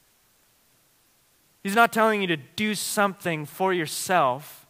He's 1.62 1.76
not 1.76 1.92
telling 1.92 2.20
you 2.20 2.26
to 2.26 2.36
do 2.36 2.74
something 2.74 3.46
for 3.46 3.72
yourself 3.72 4.64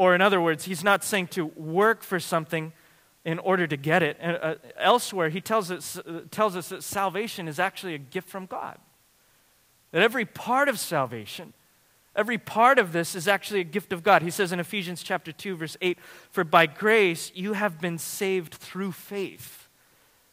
Or, 0.00 0.14
in 0.14 0.22
other 0.22 0.40
words, 0.40 0.64
he's 0.64 0.82
not 0.82 1.04
saying 1.04 1.26
to 1.32 1.44
work 1.44 2.02
for 2.02 2.18
something 2.18 2.72
in 3.26 3.38
order 3.38 3.66
to 3.66 3.76
get 3.76 4.02
it. 4.02 4.16
Uh, 4.18 4.54
elsewhere, 4.78 5.28
he 5.28 5.42
tells 5.42 5.70
us, 5.70 5.98
uh, 5.98 6.22
tells 6.30 6.56
us 6.56 6.70
that 6.70 6.82
salvation 6.82 7.46
is 7.46 7.58
actually 7.58 7.94
a 7.94 7.98
gift 7.98 8.26
from 8.26 8.46
God. 8.46 8.78
That 9.92 10.00
every 10.00 10.24
part 10.24 10.70
of 10.70 10.78
salvation, 10.78 11.52
every 12.16 12.38
part 12.38 12.78
of 12.78 12.92
this 12.94 13.14
is 13.14 13.28
actually 13.28 13.60
a 13.60 13.64
gift 13.64 13.92
of 13.92 14.02
God. 14.02 14.22
He 14.22 14.30
says 14.30 14.52
in 14.52 14.58
Ephesians 14.58 15.02
chapter 15.02 15.32
2, 15.32 15.56
verse 15.56 15.76
8, 15.82 15.98
For 16.30 16.44
by 16.44 16.64
grace 16.64 17.30
you 17.34 17.52
have 17.52 17.78
been 17.78 17.98
saved 17.98 18.54
through 18.54 18.92
faith. 18.92 19.59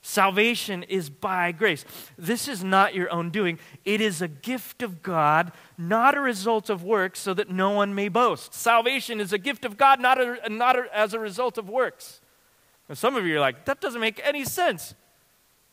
Salvation 0.07 0.83
is 0.83 1.09
by 1.09 1.51
grace. 1.51 1.83
This 2.17 2.47
is 2.47 2.63
not 2.63 2.95
your 2.95 3.11
own 3.11 3.29
doing. 3.29 3.59
It 3.83 3.99
is 3.99 4.21
a 4.21 4.29
gift 4.29 4.81
of 4.81 5.03
God, 5.03 5.51
not 5.77 6.15
a 6.15 6.21
result 6.21 6.69
of 6.69 6.81
works, 6.81 7.19
so 7.19 7.33
that 7.33 7.49
no 7.49 7.71
one 7.71 7.93
may 7.93 8.07
boast. 8.07 8.53
Salvation 8.53 9.19
is 9.19 9.33
a 9.33 9.37
gift 9.37 9.65
of 9.65 9.75
God, 9.75 9.99
not, 9.99 10.17
a, 10.17 10.49
not 10.49 10.77
a, 10.77 10.85
as 10.93 11.13
a 11.13 11.19
result 11.19 11.57
of 11.57 11.67
works. 11.67 12.21
Now, 12.87 12.95
some 12.95 13.17
of 13.17 13.25
you 13.25 13.35
are 13.35 13.41
like, 13.41 13.65
that 13.65 13.81
doesn't 13.81 13.99
make 13.99 14.21
any 14.23 14.45
sense. 14.45 14.95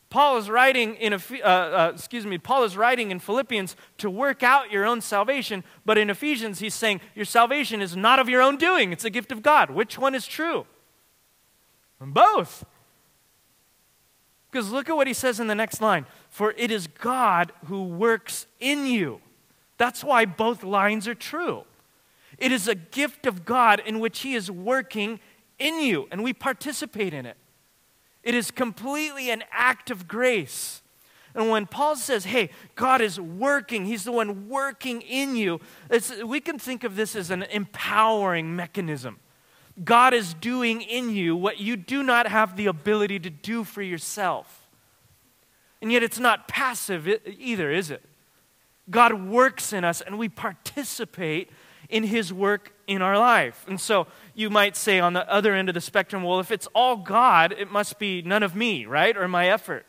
Paul 0.09 0.37
is 0.37 0.49
writing 0.49 0.95
in, 0.95 1.13
uh, 1.13 1.17
uh, 1.45 1.91
excuse 1.95 2.25
me, 2.25 2.37
Paul 2.37 2.65
is 2.65 2.75
writing 2.75 3.11
in 3.11 3.19
Philippians 3.19 3.77
to 3.99 4.09
work 4.09 4.43
out 4.43 4.69
your 4.69 4.85
own 4.85 4.99
salvation, 4.99 5.63
but 5.85 5.97
in 5.97 6.09
Ephesians 6.09 6.59
he's 6.59 6.75
saying 6.75 6.99
your 7.15 7.23
salvation 7.23 7.81
is 7.81 7.95
not 7.95 8.19
of 8.19 8.27
your 8.27 8.41
own 8.41 8.57
doing; 8.57 8.91
it's 8.91 9.05
a 9.05 9.09
gift 9.09 9.31
of 9.31 9.41
God. 9.41 9.71
Which 9.71 9.97
one 9.97 10.13
is 10.13 10.27
true? 10.27 10.65
Both. 12.01 12.65
Because 14.55 14.71
look 14.71 14.87
at 14.89 14.95
what 14.95 15.05
he 15.05 15.13
says 15.13 15.41
in 15.41 15.47
the 15.47 15.55
next 15.55 15.81
line 15.81 16.05
For 16.29 16.53
it 16.55 16.71
is 16.71 16.87
God 16.87 17.51
who 17.65 17.83
works 17.83 18.47
in 18.61 18.85
you. 18.85 19.19
That's 19.77 20.01
why 20.01 20.23
both 20.23 20.63
lines 20.63 21.09
are 21.09 21.13
true. 21.13 21.65
It 22.37 22.53
is 22.53 22.65
a 22.65 22.73
gift 22.73 23.25
of 23.25 23.43
God 23.43 23.81
in 23.85 23.99
which 23.99 24.21
he 24.21 24.33
is 24.33 24.49
working 24.49 25.19
in 25.59 25.81
you, 25.81 26.07
and 26.09 26.23
we 26.23 26.31
participate 26.31 27.13
in 27.13 27.25
it. 27.25 27.35
It 28.23 28.33
is 28.33 28.49
completely 28.49 29.29
an 29.29 29.43
act 29.51 29.91
of 29.91 30.07
grace. 30.07 30.81
And 31.33 31.49
when 31.49 31.65
Paul 31.65 31.97
says, 31.97 32.23
hey, 32.23 32.49
God 32.75 33.01
is 33.01 33.19
working, 33.19 33.83
he's 33.83 34.05
the 34.05 34.13
one 34.13 34.47
working 34.47 35.01
in 35.01 35.35
you, 35.35 35.59
we 36.25 36.39
can 36.39 36.57
think 36.59 36.85
of 36.85 36.95
this 36.95 37.13
as 37.13 37.29
an 37.29 37.43
empowering 37.43 38.55
mechanism. 38.55 39.19
God 39.83 40.13
is 40.13 40.33
doing 40.33 40.81
in 40.81 41.09
you 41.09 41.35
what 41.35 41.59
you 41.59 41.75
do 41.75 42.01
not 42.01 42.27
have 42.27 42.55
the 42.55 42.67
ability 42.67 43.19
to 43.19 43.29
do 43.29 43.63
for 43.63 43.81
yourself. 43.81 44.67
And 45.81 45.91
yet 45.91 46.01
it's 46.01 46.19
not 46.19 46.47
passive 46.47 47.07
either, 47.25 47.71
is 47.71 47.91
it? 47.91 48.01
God 48.89 49.27
works 49.27 49.73
in 49.73 49.83
us 49.83 50.01
and 50.01 50.17
we 50.17 50.29
participate 50.29 51.49
in 51.89 52.03
his 52.03 52.31
work 52.31 52.73
in 52.87 53.01
our 53.01 53.17
life. 53.17 53.65
And 53.67 53.79
so 53.79 54.07
you 54.33 54.49
might 54.49 54.75
say 54.75 54.99
on 54.99 55.13
the 55.13 55.29
other 55.31 55.53
end 55.53 55.69
of 55.69 55.75
the 55.75 55.81
spectrum, 55.81 56.23
well, 56.23 56.39
if 56.39 56.51
it's 56.51 56.67
all 56.73 56.97
God, 56.97 57.51
it 57.51 57.71
must 57.71 57.99
be 57.99 58.21
none 58.21 58.43
of 58.43 58.55
me, 58.55 58.85
right? 58.85 59.15
Or 59.15 59.27
my 59.27 59.49
effort. 59.49 59.85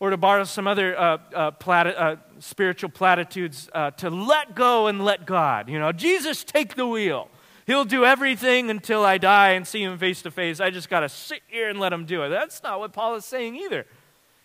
Or 0.00 0.10
to 0.10 0.16
borrow 0.16 0.44
some 0.44 0.66
other 0.66 0.98
uh, 0.98 1.18
uh, 1.34 1.50
plati- 1.52 1.96
uh, 1.96 2.16
spiritual 2.38 2.90
platitudes, 2.90 3.70
uh, 3.72 3.92
to 3.92 4.10
let 4.10 4.54
go 4.54 4.86
and 4.86 5.04
let 5.04 5.24
God. 5.24 5.68
You 5.68 5.78
know, 5.78 5.92
Jesus, 5.92 6.44
take 6.44 6.74
the 6.74 6.86
wheel. 6.86 7.28
He'll 7.66 7.84
do 7.84 8.04
everything 8.04 8.70
until 8.70 9.04
I 9.04 9.18
die 9.18 9.50
and 9.50 9.66
see 9.66 9.82
him 9.82 9.96
face 9.96 10.22
to 10.22 10.30
face. 10.30 10.60
I 10.60 10.70
just 10.70 10.90
got 10.90 11.00
to 11.00 11.08
sit 11.08 11.40
here 11.46 11.70
and 11.70 11.80
let 11.80 11.92
him 11.92 12.04
do 12.04 12.22
it. 12.22 12.28
That's 12.28 12.62
not 12.62 12.78
what 12.78 12.92
Paul 12.92 13.14
is 13.14 13.24
saying 13.24 13.56
either. 13.56 13.86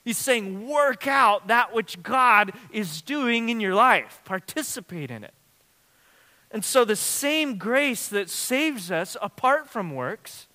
He's 0.05 0.17
saying, 0.17 0.67
work 0.67 1.05
out 1.07 1.47
that 1.47 1.73
which 1.73 2.01
God 2.01 2.53
is 2.71 3.01
doing 3.01 3.49
in 3.49 3.59
your 3.59 3.75
life, 3.75 4.21
participate 4.23 5.11
in 5.11 5.23
it. 5.23 5.33
And 6.51 6.65
so, 6.65 6.83
the 6.83 6.95
same 6.95 7.57
grace 7.57 8.07
that 8.07 8.29
saves 8.29 8.89
us 8.89 9.15
apart 9.21 9.69
from 9.69 9.93
works 9.93 10.47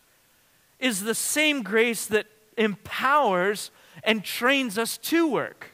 is 0.81 1.05
the 1.05 1.15
same 1.15 1.63
grace 1.63 2.07
that 2.07 2.27
empowers 2.57 3.71
and 4.03 4.25
trains 4.25 4.77
us 4.77 4.99
to 4.99 5.29
work. 5.29 5.74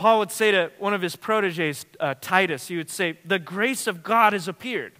Paul 0.00 0.20
would 0.20 0.30
say 0.30 0.50
to 0.50 0.72
one 0.78 0.94
of 0.94 1.02
his 1.02 1.14
proteges, 1.14 1.84
uh, 2.00 2.14
Titus, 2.22 2.68
he 2.68 2.78
would 2.78 2.88
say, 2.88 3.18
The 3.22 3.38
grace 3.38 3.86
of 3.86 4.02
God 4.02 4.32
has 4.32 4.48
appeared, 4.48 4.94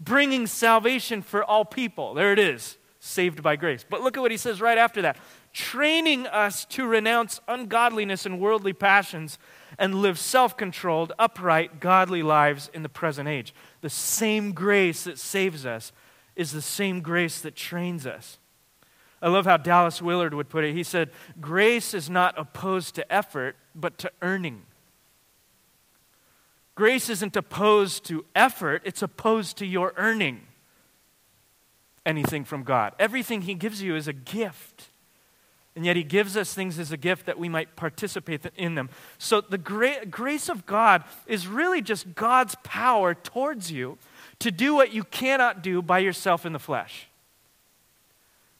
bringing 0.00 0.48
salvation 0.48 1.22
for 1.22 1.44
all 1.44 1.64
people. 1.64 2.14
There 2.14 2.32
it 2.32 2.40
is, 2.40 2.76
saved 2.98 3.40
by 3.40 3.54
grace. 3.54 3.84
But 3.88 4.00
look 4.00 4.16
at 4.16 4.20
what 4.20 4.32
he 4.32 4.36
says 4.36 4.60
right 4.60 4.78
after 4.78 5.00
that 5.02 5.16
training 5.52 6.26
us 6.26 6.64
to 6.64 6.88
renounce 6.88 7.38
ungodliness 7.46 8.26
and 8.26 8.40
worldly 8.40 8.72
passions 8.72 9.38
and 9.78 9.94
live 9.94 10.18
self 10.18 10.56
controlled, 10.56 11.12
upright, 11.16 11.78
godly 11.78 12.24
lives 12.24 12.68
in 12.74 12.82
the 12.82 12.88
present 12.88 13.28
age. 13.28 13.54
The 13.80 13.90
same 13.90 14.50
grace 14.50 15.04
that 15.04 15.20
saves 15.20 15.64
us 15.64 15.92
is 16.34 16.50
the 16.50 16.62
same 16.62 17.00
grace 17.00 17.40
that 17.42 17.54
trains 17.54 18.08
us. 18.08 18.40
I 19.22 19.28
love 19.28 19.44
how 19.44 19.56
Dallas 19.56 20.00
Willard 20.00 20.34
would 20.34 20.48
put 20.48 20.64
it. 20.64 20.74
He 20.74 20.82
said, 20.82 21.10
Grace 21.40 21.92
is 21.92 22.08
not 22.08 22.38
opposed 22.38 22.94
to 22.94 23.12
effort, 23.12 23.56
but 23.74 23.98
to 23.98 24.10
earning. 24.22 24.62
Grace 26.74 27.10
isn't 27.10 27.36
opposed 27.36 28.04
to 28.06 28.24
effort, 28.34 28.82
it's 28.84 29.02
opposed 29.02 29.58
to 29.58 29.66
your 29.66 29.92
earning 29.96 30.46
anything 32.06 32.44
from 32.44 32.62
God. 32.62 32.94
Everything 32.98 33.42
He 33.42 33.54
gives 33.54 33.82
you 33.82 33.96
is 33.96 34.08
a 34.08 34.12
gift. 34.12 34.88
And 35.76 35.86
yet, 35.86 35.96
He 35.96 36.02
gives 36.02 36.36
us 36.36 36.52
things 36.52 36.78
as 36.78 36.90
a 36.92 36.96
gift 36.96 37.26
that 37.26 37.38
we 37.38 37.48
might 37.48 37.76
participate 37.76 38.44
in 38.56 38.74
them. 38.74 38.90
So, 39.18 39.40
the 39.40 39.58
gra- 39.58 40.06
grace 40.06 40.48
of 40.48 40.66
God 40.66 41.04
is 41.26 41.46
really 41.46 41.80
just 41.80 42.14
God's 42.14 42.56
power 42.64 43.14
towards 43.14 43.70
you 43.70 43.98
to 44.40 44.50
do 44.50 44.74
what 44.74 44.92
you 44.92 45.04
cannot 45.04 45.62
do 45.62 45.80
by 45.82 46.00
yourself 46.00 46.44
in 46.44 46.52
the 46.52 46.58
flesh. 46.58 47.09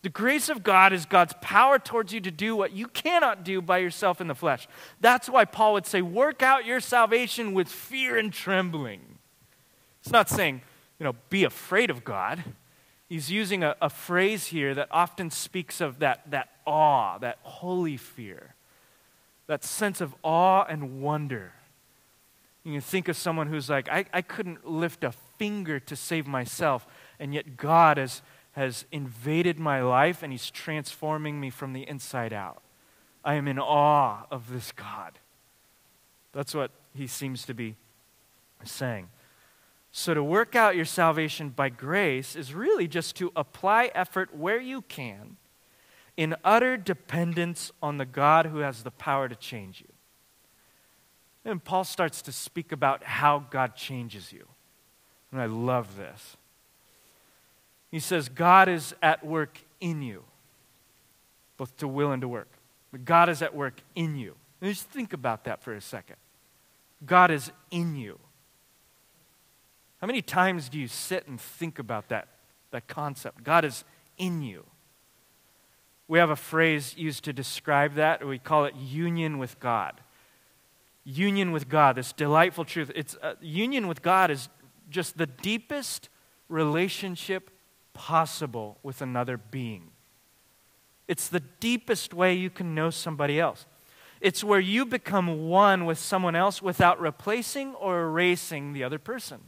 The 0.03 0.09
grace 0.09 0.49
of 0.49 0.63
God 0.63 0.93
is 0.95 1.05
God's 1.05 1.35
power 1.43 1.79
towards 1.79 2.13
you 2.13 2.21
to 2.23 2.31
do 2.31 2.57
what 2.57 2.73
you 2.73 2.87
cannot 2.87 3.45
do 3.45 3.61
by 3.61 3.79
yourself 3.79 4.21
in 4.21 4.29
the 4.29 4.35
flesh. 4.35 4.67
That's 5.01 5.29
why 5.29 5.45
Paul 5.45 5.75
would 5.75 5.87
say, 5.87 6.01
work 6.01 6.43
out 6.43 6.65
your 6.65 6.81
salvation 6.81 7.53
with 7.53 7.69
fear 7.69 8.17
and 8.17 8.33
trembling. 8.33 9.19
It's 10.01 10.13
not 10.13 10.31
saying, 10.31 10.63
you 10.99 11.05
know, 11.05 11.15
be 11.29 11.45
afraid 11.45 11.91
of 11.91 12.03
God. 12.03 12.43
He's 13.11 13.31
using 13.31 13.63
a, 13.63 13.77
a 13.83 13.91
phrase 13.91 14.47
here 14.47 14.75
that 14.75 14.89
often 14.91 15.31
speaks 15.31 15.83
of 15.83 15.99
that, 15.99 16.31
that 16.31 16.49
awe, 16.67 17.19
that 17.19 17.39
holy 17.43 17.99
fear, 17.99 18.55
that 19.49 19.65
sense 19.65 20.01
of 20.01 20.15
awe 20.23 20.65
and 20.65 21.03
wonder. 21.03 21.53
You 22.65 22.73
can 22.73 22.81
think 22.81 23.09
of 23.09 23.17
someone 23.17 23.49
who's 23.49 23.69
like, 23.69 23.89
I, 23.89 24.07
I 24.13 24.23
couldn't 24.23 24.67
lift 24.67 25.05
a 25.05 25.13
finger 25.39 25.81
to 25.81 25.97
save 25.97 26.27
myself, 26.27 26.87
and 27.19 27.35
yet 27.35 27.57
God 27.57 27.97
has 27.97 28.23
has 28.53 28.85
invaded 28.91 29.59
my 29.59 29.83
life 29.83 30.23
and 30.23 30.33
He's 30.33 30.51
transforming 30.51 31.41
me 31.41 31.51
from 31.51 31.73
the 31.73 31.89
inside 31.89 32.33
out. 32.33 32.63
I 33.25 33.35
am 33.35 33.47
in 33.47 33.59
awe 33.59 34.27
of 34.31 34.51
this 34.53 34.73
God. 34.73 35.19
That's 36.33 36.55
what 36.55 36.71
He 36.95 37.07
seems 37.07 37.45
to 37.47 37.55
be 37.55 37.77
saying. 38.65 39.09
So, 39.93 40.15
to 40.15 40.23
work 40.23 40.55
out 40.55 40.77
your 40.77 40.85
salvation 40.85 41.49
by 41.49 41.69
grace 41.69 42.37
is 42.37 42.55
really 42.55 42.87
just 42.87 43.17
to 43.17 43.33
apply 43.35 43.91
effort 43.95 44.37
where 44.37 44.61
you 44.61 44.83
can 44.83 45.37
in 46.17 46.37
utter 46.45 46.77
dependence 46.77 47.73
on 47.83 47.97
the 47.97 48.05
God 48.05 48.47
who 48.47 48.59
has 48.59 48.83
the 48.83 48.91
power 48.91 49.29
to 49.29 49.35
change 49.35 49.81
you. 49.81 49.89
And 51.45 51.63
Paul 51.65 51.85
starts 51.85 52.23
to 52.23 52.33
speak 52.33 52.73
about 52.73 53.03
how 53.03 53.47
God 53.51 53.75
changes 53.75 54.33
you. 54.33 54.47
And 55.33 55.41
I 55.41 55.47
love 55.47 55.97
this. 55.97 56.37
He 57.91 57.99
says, 57.99 58.29
God 58.29 58.69
is 58.69 58.95
at 59.03 59.25
work 59.25 59.59
in 59.81 60.03
you, 60.03 60.25
both 61.57 61.77
to 61.79 61.89
will 61.89 62.13
and 62.13 62.21
to 62.23 62.29
work. 62.29 62.53
But 62.93 63.05
God 63.05 63.29
is 63.29 63.43
at 63.43 63.55
work 63.55 63.81
in 63.95 64.17
you. 64.17 64.37
And 64.61 64.73
just 64.73 64.89
think 64.89 65.13
about 65.13 65.45
that 65.45 65.63
for 65.63 65.73
a 65.73 65.81
second. 65.81 66.17
God 67.05 67.31
is 67.31 67.51
in 67.71 67.97
you. 67.97 68.19
How 70.01 70.07
many 70.07 70.23
times 70.23 70.69
do 70.69 70.79
you 70.79 70.89
sit 70.89 71.27
and 71.27 71.41
think 71.41 71.79
about 71.79 72.09
that, 72.09 72.29
that 72.71 72.87
concept? 72.87 73.43
God 73.43 73.65
is 73.65 73.85
in 74.19 74.43
you. 74.43 74.65
We 76.09 76.19
have 76.19 76.31
a 76.31 76.37
phrase 76.37 76.95
used 76.97 77.25
to 77.25 77.33
describe 77.33 77.95
that. 77.95 78.27
We 78.27 78.39
call 78.39 78.65
it 78.65 78.75
union 78.75 79.39
with 79.39 79.61
God. 79.61 80.01
Union 81.05 81.53
with 81.53 81.69
God, 81.69 81.97
this 81.97 82.13
delightful 82.13 82.65
truth. 82.65 82.91
It's 82.95 83.17
uh, 83.23 83.35
union 83.41 83.89
with 83.89 84.03
God 84.03 84.31
is 84.31 84.49
just 84.91 85.19
the 85.19 85.27
deepest 85.27 86.09
relationship 86.49 87.51
possible 87.93 88.79
with 88.83 89.03
another 89.03 89.37
being. 89.37 89.91
It's 91.09 91.29
the 91.29 91.41
deepest 91.41 92.15
way 92.15 92.35
you 92.35 92.51
can 92.51 92.75
know 92.75 92.91
somebody 92.91 93.41
else. 93.41 93.67
It's 94.21 94.45
where 94.45 94.61
you 94.61 94.85
become 94.85 95.49
one 95.49 95.87
with 95.87 95.99
someone 95.99 96.37
else 96.37 96.61
without 96.61 97.01
replacing 97.01 97.75
or 97.75 98.03
erasing 98.03 98.73
the 98.73 98.85
other 98.85 98.99
person. 98.99 99.41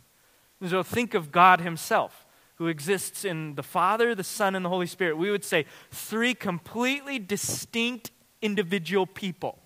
So 0.66 0.82
think 0.82 1.14
of 1.14 1.30
God 1.30 1.60
Himself, 1.60 2.26
who 2.56 2.68
exists 2.68 3.24
in 3.24 3.54
the 3.54 3.62
Father, 3.62 4.14
the 4.14 4.24
Son, 4.24 4.54
and 4.54 4.64
the 4.64 4.68
Holy 4.70 4.86
Spirit. 4.86 5.18
We 5.18 5.30
would 5.30 5.44
say 5.44 5.66
three 5.90 6.34
completely 6.34 7.18
distinct 7.18 8.10
individual 8.40 9.06
people, 9.06 9.58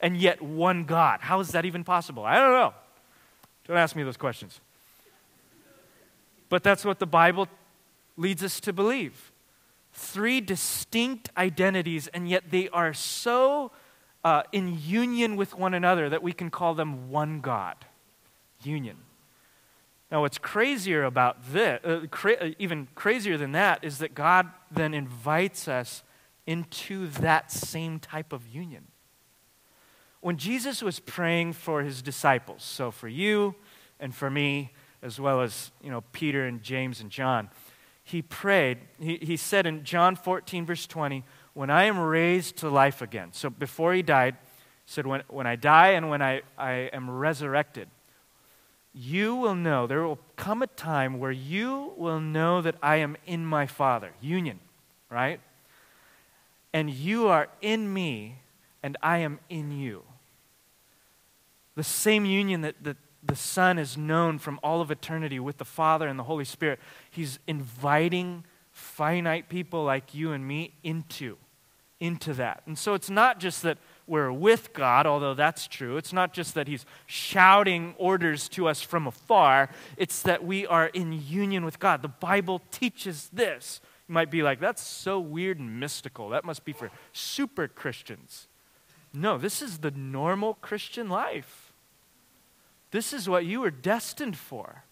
and 0.00 0.16
yet 0.16 0.42
one 0.42 0.84
God. 0.84 1.20
How 1.20 1.40
is 1.40 1.52
that 1.52 1.64
even 1.64 1.84
possible? 1.84 2.24
I 2.24 2.36
don't 2.38 2.52
know. 2.52 2.74
Don't 3.66 3.76
ask 3.76 3.94
me 3.94 4.02
those 4.02 4.16
questions. 4.16 4.60
But 6.48 6.64
that's 6.64 6.84
what 6.84 6.98
the 6.98 7.06
Bible 7.06 7.46
leads 8.20 8.42
us 8.44 8.60
to 8.60 8.72
believe. 8.72 9.32
Three 9.92 10.40
distinct 10.40 11.30
identities, 11.36 12.06
and 12.08 12.28
yet 12.28 12.50
they 12.50 12.68
are 12.68 12.92
so 12.92 13.72
uh, 14.22 14.42
in 14.52 14.78
union 14.80 15.36
with 15.36 15.56
one 15.56 15.74
another 15.74 16.08
that 16.08 16.22
we 16.22 16.32
can 16.32 16.50
call 16.50 16.74
them 16.74 17.10
one 17.10 17.40
God. 17.40 17.76
Union. 18.62 18.96
Now, 20.10 20.20
what's 20.20 20.38
crazier 20.38 21.04
about 21.04 21.52
this, 21.52 21.80
uh, 21.84 22.00
cra- 22.10 22.34
uh, 22.34 22.50
even 22.58 22.88
crazier 22.94 23.38
than 23.38 23.52
that, 23.52 23.82
is 23.82 23.98
that 23.98 24.14
God 24.14 24.48
then 24.70 24.92
invites 24.92 25.66
us 25.66 26.02
into 26.46 27.06
that 27.06 27.50
same 27.50 27.98
type 27.98 28.32
of 28.32 28.46
union. 28.48 28.88
When 30.20 30.36
Jesus 30.36 30.82
was 30.82 31.00
praying 31.00 31.54
for 31.54 31.82
his 31.82 32.02
disciples, 32.02 32.62
so 32.62 32.90
for 32.90 33.08
you 33.08 33.54
and 33.98 34.14
for 34.14 34.30
me, 34.30 34.72
as 35.00 35.18
well 35.18 35.40
as 35.40 35.70
you 35.82 35.90
know, 35.90 36.02
Peter 36.12 36.44
and 36.44 36.62
James 36.62 37.00
and 37.00 37.10
John, 37.10 37.48
he 38.10 38.22
prayed, 38.22 38.78
he, 38.98 39.18
he 39.22 39.36
said 39.36 39.66
in 39.66 39.84
John 39.84 40.16
14, 40.16 40.66
verse 40.66 40.86
20, 40.86 41.24
When 41.54 41.70
I 41.70 41.84
am 41.84 41.98
raised 41.98 42.56
to 42.58 42.68
life 42.68 43.02
again. 43.02 43.30
So 43.32 43.50
before 43.50 43.94
he 43.94 44.02
died, 44.02 44.34
he 44.34 44.92
said, 44.92 45.06
When, 45.06 45.22
when 45.28 45.46
I 45.46 45.56
die 45.56 45.90
and 45.90 46.10
when 46.10 46.20
I, 46.20 46.42
I 46.58 46.90
am 46.92 47.08
resurrected, 47.10 47.88
you 48.92 49.36
will 49.36 49.54
know, 49.54 49.86
there 49.86 50.02
will 50.02 50.18
come 50.36 50.62
a 50.62 50.66
time 50.66 51.18
where 51.20 51.30
you 51.30 51.92
will 51.96 52.18
know 52.20 52.60
that 52.60 52.74
I 52.82 52.96
am 52.96 53.16
in 53.26 53.46
my 53.46 53.66
Father. 53.66 54.10
Union, 54.20 54.58
right? 55.08 55.40
And 56.72 56.90
you 56.90 57.28
are 57.28 57.48
in 57.60 57.92
me, 57.92 58.38
and 58.82 58.96
I 59.02 59.18
am 59.18 59.38
in 59.48 59.70
you. 59.70 60.02
The 61.76 61.84
same 61.84 62.24
union 62.24 62.62
that, 62.62 62.82
that 62.82 62.96
the 63.22 63.36
Son 63.36 63.78
is 63.78 63.96
known 63.96 64.38
from 64.38 64.58
all 64.62 64.80
of 64.80 64.90
eternity 64.90 65.38
with 65.38 65.58
the 65.58 65.64
Father 65.64 66.08
and 66.08 66.18
the 66.18 66.24
Holy 66.24 66.44
Spirit. 66.44 66.80
He's 67.10 67.38
inviting 67.46 68.44
finite 68.72 69.48
people 69.48 69.84
like 69.84 70.14
you 70.14 70.32
and 70.32 70.46
me 70.46 70.74
into, 70.82 71.36
into 71.98 72.32
that. 72.34 72.62
And 72.66 72.78
so 72.78 72.94
it's 72.94 73.10
not 73.10 73.38
just 73.38 73.62
that 73.62 73.78
we're 74.06 74.32
with 74.32 74.72
God, 74.72 75.06
although 75.06 75.34
that's 75.34 75.68
true. 75.68 75.96
It's 75.96 76.12
not 76.12 76.32
just 76.32 76.54
that 76.54 76.66
He's 76.66 76.84
shouting 77.06 77.94
orders 77.98 78.48
to 78.50 78.66
us 78.66 78.80
from 78.82 79.06
afar, 79.06 79.68
it's 79.96 80.22
that 80.22 80.44
we 80.44 80.66
are 80.66 80.86
in 80.86 81.12
union 81.12 81.64
with 81.64 81.78
God. 81.78 82.02
The 82.02 82.08
Bible 82.08 82.62
teaches 82.70 83.28
this. 83.32 83.80
You 84.08 84.14
might 84.14 84.30
be 84.30 84.42
like, 84.42 84.58
that's 84.58 84.82
so 84.82 85.20
weird 85.20 85.60
and 85.60 85.78
mystical. 85.78 86.30
That 86.30 86.44
must 86.44 86.64
be 86.64 86.72
for 86.72 86.90
super 87.12 87.68
Christians. 87.68 88.48
No, 89.12 89.38
this 89.38 89.62
is 89.62 89.78
the 89.78 89.90
normal 89.92 90.54
Christian 90.54 91.08
life. 91.08 91.69
This 92.90 93.12
is 93.12 93.28
what 93.28 93.44
you 93.44 93.60
were 93.60 93.70
destined 93.70 94.36
for. 94.36 94.84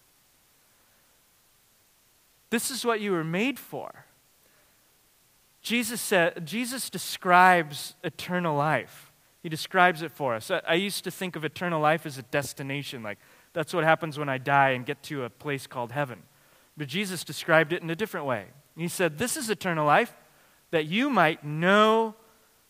This 2.49 2.71
is 2.71 2.85
what 2.85 3.01
you 3.01 3.11
were 3.11 3.23
made 3.23 3.59
for. 3.59 4.05
Jesus 5.61 6.01
said 6.01 6.45
Jesus 6.45 6.89
describes 6.89 7.95
eternal 8.03 8.55
life. 8.55 9.11
He 9.43 9.49
describes 9.49 10.01
it 10.01 10.11
for 10.11 10.35
us. 10.35 10.51
I, 10.51 10.73
used 10.73 11.03
to 11.05 11.11
think 11.11 11.35
of 11.35 11.45
eternal 11.45 11.79
life 11.79 12.05
as 12.05 12.17
a 12.17 12.23
destination, 12.23 13.03
like 13.03 13.19
that's 13.53 13.73
what 13.73 13.85
happens 13.85 14.17
when 14.17 14.27
I 14.27 14.37
die 14.37 14.71
and 14.71 14.85
get 14.85 15.01
to 15.03 15.23
a 15.23 15.29
place 15.29 15.65
called 15.65 15.93
heaven. 15.93 16.23
But 16.75 16.87
Jesus 16.87 17.23
described 17.23 17.71
it 17.71 17.81
in 17.81 17.89
a 17.89 17.95
different 17.95 18.25
way. 18.25 18.47
He 18.75 18.87
said, 18.87 19.17
This 19.17 19.37
is 19.37 19.49
eternal 19.49 19.85
life, 19.85 20.13
that 20.71 20.85
you 20.85 21.09
might 21.09 21.43
know, 21.43 22.15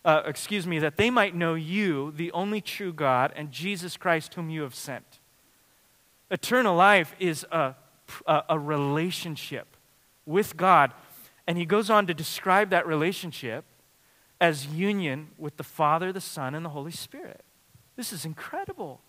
uh, 0.06 0.24
excuse 0.26 0.68
me, 0.68 0.80
that 0.80 0.98
they 0.98 1.10
might 1.10 1.36
know 1.36 1.56
you, 1.56 2.12
the 2.12 2.32
only 2.34 2.62
true 2.62 2.94
God, 2.94 3.34
and 3.36 3.52
Jesus 3.52 3.98
Christ, 3.98 4.36
whom 4.36 4.50
you 4.50 4.62
have 4.62 4.76
sent. 4.76 5.19
Eternal 6.32 6.76
life 6.76 7.16
is 7.20 7.46
a, 7.52 7.76
a, 8.26 8.44
a 8.50 8.60
relationship 8.60 9.76
with 10.26 10.56
God. 10.56 10.94
And 11.48 11.58
he 11.58 11.66
goes 11.66 11.90
on 11.90 12.06
to 12.08 12.14
describe 12.14 12.70
that 12.70 12.86
relationship 12.86 13.66
as 14.40 14.68
union 14.68 15.30
with 15.38 15.58
the 15.58 15.64
Father, 15.64 16.14
the 16.14 16.22
Son, 16.22 16.54
and 16.56 16.64
the 16.64 16.70
Holy 16.70 16.92
Spirit. 16.92 17.44
This 17.96 18.14
is 18.14 18.24
incredible. 18.24 19.02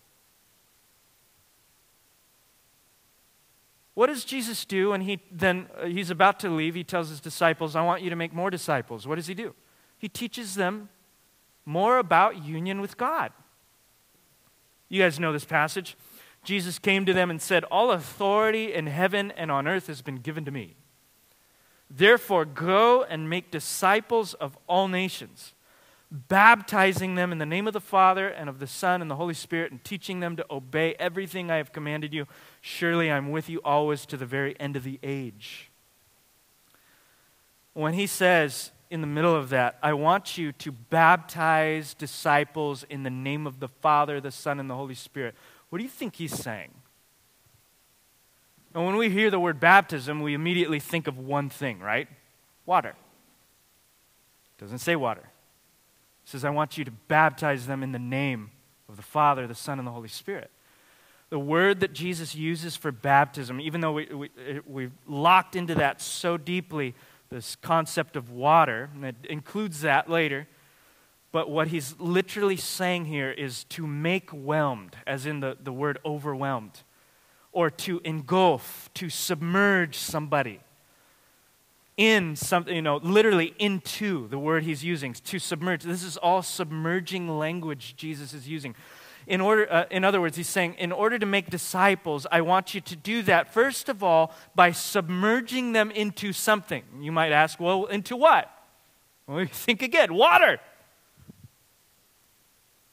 What 3.93 4.07
does 4.07 4.25
Jesus 4.25 4.65
do 4.65 4.89
when 4.89 5.01
he 5.01 5.19
then 5.31 5.67
uh, 5.79 5.85
he's 5.85 6.09
about 6.09 6.39
to 6.39 6.49
leave? 6.49 6.75
He 6.75 6.83
tells 6.83 7.09
his 7.09 7.19
disciples, 7.19 7.75
"I 7.75 7.83
want 7.83 8.01
you 8.01 8.09
to 8.09 8.15
make 8.15 8.33
more 8.33 8.49
disciples." 8.49 9.05
What 9.05 9.15
does 9.15 9.27
he 9.27 9.33
do? 9.33 9.53
He 9.97 10.09
teaches 10.09 10.55
them 10.55 10.89
more 11.65 11.97
about 11.97 12.43
union 12.43 12.81
with 12.81 12.97
God. 12.97 13.31
You 14.89 15.01
guys 15.01 15.19
know 15.19 15.31
this 15.31 15.45
passage. 15.45 15.95
Jesus 16.43 16.79
came 16.79 17.05
to 17.05 17.13
them 17.13 17.29
and 17.29 17.41
said, 17.41 17.63
"All 17.65 17.91
authority 17.91 18.73
in 18.73 18.87
heaven 18.87 19.31
and 19.31 19.51
on 19.51 19.67
earth 19.67 19.87
has 19.87 20.01
been 20.01 20.17
given 20.17 20.43
to 20.45 20.51
me." 20.51 20.75
Therefore, 21.89 22.45
go 22.45 23.03
and 23.03 23.29
make 23.29 23.51
disciples 23.51 24.33
of 24.35 24.57
all 24.67 24.87
nations, 24.87 25.53
baptizing 26.09 27.15
them 27.15 27.31
in 27.31 27.37
the 27.37 27.45
name 27.45 27.67
of 27.67 27.73
the 27.73 27.79
Father 27.79 28.27
and 28.27 28.49
of 28.49 28.59
the 28.59 28.67
Son 28.67 29.01
and 29.01 29.11
the 29.11 29.17
Holy 29.17 29.33
Spirit, 29.33 29.71
and 29.71 29.83
teaching 29.83 30.19
them 30.19 30.35
to 30.35 30.45
obey 30.49 30.95
everything 30.95 31.51
I 31.51 31.57
have 31.57 31.73
commanded 31.73 32.13
you. 32.13 32.27
Surely 32.61 33.11
I'm 33.11 33.29
with 33.29 33.49
you 33.49 33.59
always 33.63 34.05
to 34.07 34.17
the 34.17 34.25
very 34.25 34.59
end 34.59 34.75
of 34.75 34.83
the 34.83 34.99
age. 35.03 35.69
When 37.73 37.93
he 37.93 38.07
says 38.07 38.71
in 38.89 39.01
the 39.01 39.07
middle 39.07 39.35
of 39.35 39.49
that, 39.49 39.77
I 39.81 39.93
want 39.93 40.37
you 40.37 40.51
to 40.53 40.71
baptize 40.71 41.93
disciples 41.93 42.83
in 42.83 43.03
the 43.03 43.09
name 43.09 43.47
of 43.47 43.59
the 43.59 43.69
Father, 43.69 44.19
the 44.19 44.31
Son, 44.31 44.59
and 44.59 44.69
the 44.69 44.75
Holy 44.75 44.95
Spirit, 44.95 45.35
what 45.71 45.77
do 45.77 45.85
you 45.85 45.89
think 45.89 46.17
he's 46.17 46.37
saying? 46.37 46.71
And 48.75 48.85
when 48.85 48.97
we 48.97 49.09
hear 49.09 49.31
the 49.31 49.39
word 49.39 49.57
baptism, 49.61 50.21
we 50.21 50.33
immediately 50.33 50.81
think 50.81 51.07
of 51.07 51.17
one 51.17 51.49
thing, 51.49 51.79
right? 51.79 52.09
Water. 52.65 52.89
It 52.89 54.61
doesn't 54.61 54.79
say 54.79 54.97
water. 54.97 55.21
It 56.25 56.29
says, 56.29 56.43
I 56.43 56.49
want 56.49 56.77
you 56.77 56.83
to 56.83 56.91
baptize 56.91 57.67
them 57.67 57.83
in 57.83 57.93
the 57.93 57.99
name 57.99 58.51
of 58.89 58.97
the 58.97 59.01
Father, 59.01 59.47
the 59.47 59.55
Son, 59.55 59.79
and 59.79 59.87
the 59.87 59.93
Holy 59.93 60.09
Spirit. 60.09 60.51
The 61.29 61.39
word 61.39 61.79
that 61.79 61.93
Jesus 61.93 62.35
uses 62.35 62.75
for 62.75 62.91
baptism, 62.91 63.61
even 63.61 63.79
though 63.79 63.93
we, 63.93 64.07
we, 64.07 64.29
we've 64.67 64.91
locked 65.07 65.55
into 65.55 65.73
that 65.75 66.01
so 66.01 66.35
deeply, 66.35 66.95
this 67.29 67.55
concept 67.55 68.17
of 68.17 68.29
water, 68.29 68.89
and 68.93 69.05
it 69.05 69.15
includes 69.29 69.79
that 69.81 70.09
later, 70.09 70.49
but 71.31 71.49
what 71.49 71.67
he's 71.67 71.95
literally 71.99 72.57
saying 72.57 73.05
here 73.05 73.31
is 73.31 73.63
to 73.65 73.87
make 73.87 74.29
whelmed, 74.31 74.95
as 75.07 75.25
in 75.25 75.39
the, 75.39 75.57
the 75.61 75.71
word 75.71 75.99
overwhelmed 76.05 76.83
or 77.53 77.69
to 77.69 78.01
engulf, 78.03 78.89
to 78.93 79.09
submerge 79.09 79.97
somebody 79.97 80.59
in 81.97 82.35
something, 82.35 82.75
you 82.75 82.81
know, 82.81 82.97
literally 82.97 83.53
into 83.59 84.27
the 84.29 84.39
word 84.39 84.63
he's 84.63 84.83
using, 84.83 85.13
to 85.13 85.37
submerge. 85.37 85.83
This 85.83 86.03
is 86.03 86.17
all 86.17 86.41
submerging 86.41 87.37
language 87.37 87.95
Jesus 87.95 88.33
is 88.33 88.47
using. 88.47 88.75
In, 89.27 89.39
order, 89.39 89.71
uh, 89.71 89.85
in 89.91 90.03
other 90.03 90.19
words, 90.19 90.35
he's 90.35 90.47
saying, 90.47 90.75
in 90.75 90.91
order 90.91 91.19
to 91.19 91.25
make 91.25 91.49
disciples, 91.49 92.25
I 92.31 92.41
want 92.41 92.73
you 92.73 92.81
to 92.81 92.95
do 92.95 93.21
that, 93.23 93.53
first 93.53 93.87
of 93.87 94.01
all, 94.01 94.33
by 94.55 94.71
submerging 94.71 95.73
them 95.73 95.91
into 95.91 96.33
something. 96.33 96.83
You 96.99 97.11
might 97.11 97.31
ask, 97.31 97.59
well, 97.59 97.85
into 97.85 98.15
what? 98.15 98.49
Well, 99.27 99.45
think 99.51 99.81
again 99.81 100.13
water. 100.13 100.59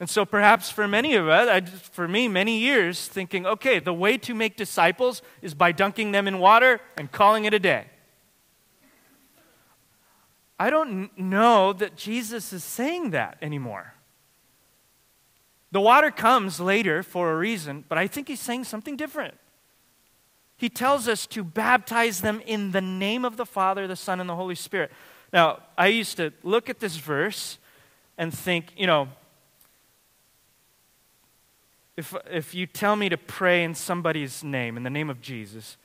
And 0.00 0.08
so 0.08 0.24
perhaps 0.24 0.70
for 0.70 0.86
many 0.86 1.14
of 1.14 1.28
us, 1.28 1.48
I, 1.48 1.60
for 1.60 2.06
me, 2.06 2.28
many 2.28 2.58
years, 2.58 3.08
thinking, 3.08 3.46
okay, 3.46 3.80
the 3.80 3.92
way 3.92 4.16
to 4.18 4.34
make 4.34 4.56
disciples 4.56 5.22
is 5.42 5.54
by 5.54 5.72
dunking 5.72 6.12
them 6.12 6.28
in 6.28 6.38
water 6.38 6.80
and 6.96 7.10
calling 7.10 7.44
it 7.44 7.54
a 7.54 7.58
day. 7.58 7.86
I 10.58 10.70
don't 10.70 11.16
know 11.18 11.72
that 11.72 11.96
Jesus 11.96 12.52
is 12.52 12.64
saying 12.64 13.10
that 13.10 13.38
anymore. 13.42 13.94
The 15.70 15.80
water 15.80 16.10
comes 16.10 16.60
later 16.60 17.02
for 17.02 17.32
a 17.32 17.36
reason, 17.36 17.84
but 17.88 17.98
I 17.98 18.06
think 18.06 18.28
he's 18.28 18.40
saying 18.40 18.64
something 18.64 18.96
different. 18.96 19.34
He 20.56 20.68
tells 20.68 21.06
us 21.06 21.26
to 21.28 21.44
baptize 21.44 22.20
them 22.20 22.40
in 22.46 22.72
the 22.72 22.80
name 22.80 23.24
of 23.24 23.36
the 23.36 23.46
Father, 23.46 23.86
the 23.86 23.94
Son, 23.94 24.18
and 24.18 24.28
the 24.28 24.34
Holy 24.34 24.54
Spirit. 24.54 24.90
Now, 25.32 25.60
I 25.76 25.88
used 25.88 26.16
to 26.16 26.32
look 26.42 26.68
at 26.68 26.80
this 26.80 26.96
verse 26.96 27.58
and 28.16 28.36
think, 28.36 28.72
you 28.76 28.86
know, 28.86 29.08
if, 31.98 32.14
if 32.30 32.54
you 32.54 32.66
tell 32.66 32.94
me 32.94 33.08
to 33.08 33.16
pray 33.16 33.64
in 33.64 33.74
somebody's 33.74 34.44
name, 34.44 34.76
in 34.76 34.84
the 34.84 34.90
name 34.90 35.10
of 35.10 35.20
Jesus, 35.20 35.76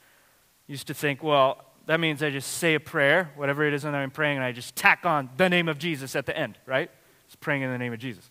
used 0.67 0.85
to 0.85 0.93
think, 0.93 1.23
well, 1.23 1.65
that 1.87 1.99
means 1.99 2.21
I 2.21 2.29
just 2.29 2.51
say 2.51 2.75
a 2.75 2.79
prayer, 2.79 3.31
whatever 3.35 3.65
it 3.65 3.73
is 3.73 3.81
that 3.81 3.95
I'm 3.95 4.11
praying, 4.11 4.37
and 4.37 4.45
I 4.45 4.51
just 4.51 4.75
tack 4.75 5.07
on 5.07 5.31
the 5.37 5.49
name 5.49 5.67
of 5.67 5.79
Jesus 5.79 6.15
at 6.15 6.27
the 6.27 6.37
end, 6.37 6.59
right? 6.67 6.91
It's 7.25 7.35
praying 7.35 7.63
in 7.63 7.71
the 7.71 7.79
name 7.79 7.93
of 7.93 7.97
Jesus. 7.97 8.29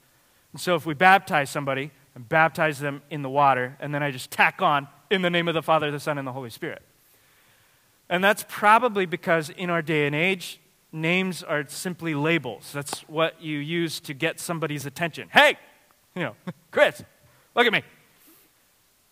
And 0.53 0.61
so 0.61 0.77
if 0.77 0.87
we 0.87 0.95
baptize 0.95 1.51
somebody 1.51 1.90
and 2.14 2.29
baptize 2.29 2.79
them 2.79 3.03
in 3.11 3.23
the 3.23 3.29
water, 3.29 3.77
and 3.81 3.92
then 3.92 4.01
I 4.01 4.12
just 4.12 4.31
tack 4.31 4.62
on 4.62 4.87
in 5.11 5.23
the 5.23 5.31
name 5.31 5.49
of 5.49 5.55
the 5.55 5.62
Father, 5.62 5.90
the 5.90 5.99
Son, 5.99 6.18
and 6.18 6.27
the 6.27 6.33
Holy 6.33 6.51
Spirit. 6.51 6.83
And 8.09 8.23
that's 8.23 8.45
probably 8.49 9.07
because 9.07 9.51
in 9.51 9.71
our 9.71 9.83
day 9.83 10.07
and 10.07 10.14
age, 10.14 10.61
names 10.92 11.42
are 11.42 11.66
simply 11.66 12.14
labels. 12.14 12.71
That's 12.73 13.01
what 13.09 13.42
you 13.42 13.59
use 13.59 13.99
to 14.01 14.14
get 14.14 14.38
somebody's 14.38 14.87
attention. 14.87 15.31
Hey, 15.33 15.59
you 16.14 16.23
know, 16.23 16.37
Chris, 16.71 17.03
look 17.55 17.67
at 17.67 17.73
me. 17.73 17.83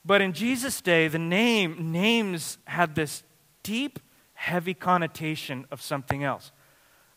But 0.05 0.23
in 0.23 0.33
Jesus' 0.33 0.81
day, 0.81 1.09
the 1.09 1.19
name, 1.19 1.93
names 1.93 2.59
had 2.65 2.95
this 2.95 3.23
deep 3.63 3.99
heavy 4.35 4.75
connotation 4.75 5.67
of 5.71 5.83
something 5.83 6.25
else. 6.25 6.53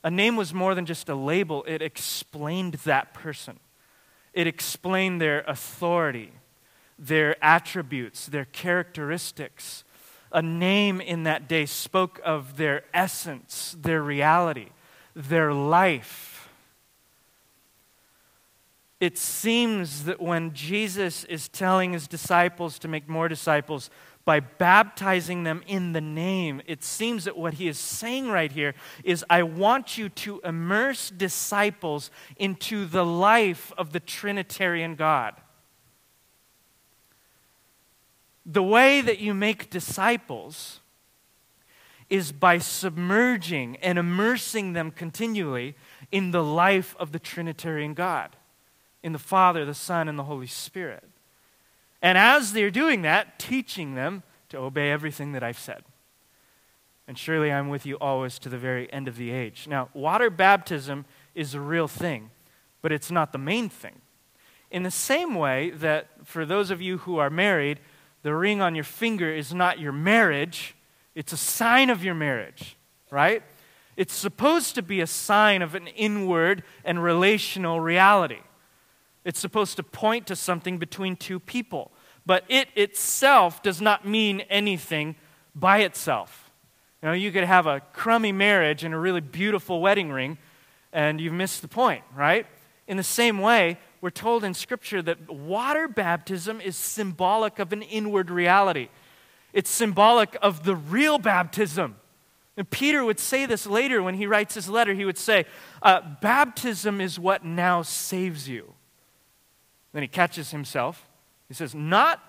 A 0.03 0.12
name 0.12 0.36
was 0.36 0.53
more 0.53 0.75
than 0.75 0.86
just 0.86 1.07
a 1.07 1.15
label, 1.15 1.63
it 1.65 1.81
explained 1.81 2.73
that 2.86 3.13
person, 3.13 3.59
it 4.33 4.47
explained 4.47 5.21
their 5.21 5.41
authority, 5.47 6.33
their 6.99 7.41
attributes, 7.43 8.25
their 8.25 8.45
characteristics. 8.45 9.83
A 10.31 10.41
name 10.41 10.99
in 10.99 11.23
that 11.23 11.47
day 11.47 11.65
spoke 11.65 12.19
of 12.25 12.57
their 12.57 12.83
essence, 12.93 13.77
their 13.79 14.01
reality, 14.01 14.69
their 15.15 15.53
life. 15.53 16.32
It 18.99 19.17
seems 19.17 20.06
that 20.06 20.21
when 20.21 20.53
Jesus 20.53 21.23
is 21.25 21.49
telling 21.49 21.93
his 21.93 22.08
disciples 22.08 22.79
to 22.79 22.88
make 22.88 23.10
more 23.10 23.27
disciples, 23.27 23.89
by 24.25 24.39
baptizing 24.39 25.43
them 25.43 25.63
in 25.67 25.91
the 25.91 26.01
name, 26.01 26.62
it 26.65 26.84
seems 26.84 27.25
that 27.25 27.38
what 27.38 27.56
he 27.56 27.67
is 27.67 27.77
saying 27.77 28.29
right 28.29 28.51
here 28.51 28.73
is 29.03 29.25
I 29.29 29.43
want 29.43 29.97
you 29.97 30.08
to 30.10 30.39
immerse 30.45 31.10
disciples 31.10 32.10
into 32.38 32.86
the 32.86 33.06
life 33.06 33.73
of 33.77 33.91
the 33.91 33.99
Trinitarian 33.99 34.95
God. 34.95 35.36
The 38.45 38.63
way 38.63 39.01
that 39.01 39.19
you 39.19 39.34
make 39.34 39.69
disciples 39.69 40.79
is 42.10 42.32
by 42.32 42.58
submerging 42.60 43.77
and 43.77 43.97
immersing 43.97 44.73
them 44.73 44.91
continually 44.91 45.75
in 46.12 46.32
the 46.32 46.43
life 46.43 46.95
of 46.99 47.12
the 47.12 47.19
Trinitarian 47.19 47.93
God, 47.93 48.36
in 49.03 49.11
the 49.11 49.19
Father, 49.19 49.65
the 49.65 49.73
Son, 49.73 50.07
and 50.07 50.17
the 50.17 50.23
Holy 50.23 50.47
Spirit. 50.47 51.03
And 52.01 52.17
as 52.17 52.53
they're 52.53 52.71
doing 52.71 53.03
that, 53.03 53.37
teaching 53.37 53.95
them 53.95 54.23
to 54.49 54.57
obey 54.57 54.91
everything 54.91 55.33
that 55.33 55.43
I've 55.43 55.59
said. 55.59 55.83
And 57.07 57.17
surely 57.17 57.51
I'm 57.51 57.69
with 57.69 57.85
you 57.85 57.97
always 57.99 58.39
to 58.39 58.49
the 58.49 58.57
very 58.57 58.91
end 58.91 59.07
of 59.07 59.17
the 59.17 59.31
age. 59.31 59.67
Now, 59.67 59.89
water 59.93 60.29
baptism 60.29 61.05
is 61.35 61.53
a 61.53 61.59
real 61.59 61.87
thing, 61.87 62.31
but 62.81 62.91
it's 62.91 63.11
not 63.11 63.31
the 63.31 63.37
main 63.37 63.69
thing. 63.69 64.01
In 64.71 64.83
the 64.83 64.91
same 64.91 65.35
way 65.35 65.69
that 65.71 66.07
for 66.23 66.45
those 66.45 66.71
of 66.71 66.81
you 66.81 66.99
who 66.99 67.17
are 67.17 67.29
married, 67.29 67.79
the 68.21 68.33
ring 68.33 68.61
on 68.61 68.73
your 68.73 68.85
finger 68.85 69.31
is 69.31 69.53
not 69.53 69.79
your 69.79 69.91
marriage, 69.91 70.75
it's 71.13 71.33
a 71.33 71.37
sign 71.37 71.89
of 71.89 72.03
your 72.03 72.15
marriage, 72.15 72.77
right? 73.11 73.43
It's 73.95 74.13
supposed 74.13 74.75
to 74.75 74.81
be 74.81 75.01
a 75.01 75.07
sign 75.07 75.61
of 75.61 75.75
an 75.75 75.87
inward 75.87 76.63
and 76.83 77.03
relational 77.03 77.79
reality. 77.79 78.39
It's 79.25 79.39
supposed 79.39 79.77
to 79.77 79.83
point 79.83 80.27
to 80.27 80.36
something 80.36 80.77
between 80.77 81.15
two 81.15 81.39
people. 81.39 81.91
But 82.25 82.45
it 82.47 82.67
itself 82.75 83.62
does 83.62 83.81
not 83.81 84.07
mean 84.07 84.41
anything 84.41 85.15
by 85.55 85.79
itself. 85.79 86.51
You 87.01 87.09
know, 87.09 87.13
you 87.13 87.31
could 87.31 87.43
have 87.43 87.67
a 87.67 87.81
crummy 87.91 88.31
marriage 88.31 88.83
and 88.83 88.93
a 88.93 88.97
really 88.97 89.21
beautiful 89.21 89.81
wedding 89.81 90.12
ring, 90.12 90.38
and 90.93 91.19
you've 91.19 91.33
missed 91.33 91.62
the 91.62 91.67
point, 91.67 92.03
right? 92.15 92.45
In 92.88 92.97
the 92.97 93.03
same 93.03 93.39
way, 93.39 93.77
we're 93.99 94.09
told 94.09 94.43
in 94.43 94.53
Scripture 94.53 95.01
that 95.01 95.29
water 95.29 95.88
baptism 95.88 96.62
is 96.62 96.77
symbolic 96.77 97.59
of 97.59 97.73
an 97.73 97.81
inward 97.81 98.29
reality. 98.29 98.89
It's 99.53 99.69
symbolic 99.69 100.38
of 100.41 100.63
the 100.63 100.75
real 100.75 101.19
baptism. 101.19 101.95
And 102.55 102.69
Peter 102.69 103.03
would 103.03 103.19
say 103.19 103.45
this 103.45 103.65
later 103.65 104.03
when 104.03 104.15
he 104.15 104.27
writes 104.27 104.55
his 104.55 104.69
letter. 104.69 104.93
He 104.93 105.05
would 105.05 105.17
say, 105.17 105.45
uh, 105.81 106.01
Baptism 106.21 107.01
is 107.01 107.19
what 107.19 107.43
now 107.43 107.81
saves 107.81 108.47
you. 108.47 108.73
Then 109.93 110.01
he 110.01 110.08
catches 110.08 110.51
himself. 110.51 111.08
He 111.47 111.53
says, 111.53 111.73
not, 111.73 112.21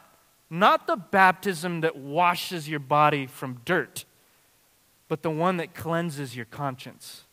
not 0.50 0.86
the 0.86 0.96
baptism 0.96 1.80
that 1.80 1.96
washes 1.96 2.68
your 2.68 2.80
body 2.80 3.26
from 3.26 3.60
dirt, 3.64 4.04
but 5.08 5.22
the 5.22 5.30
one 5.30 5.56
that 5.56 5.74
cleanses 5.74 6.36
your 6.36 6.44
conscience. 6.44 7.24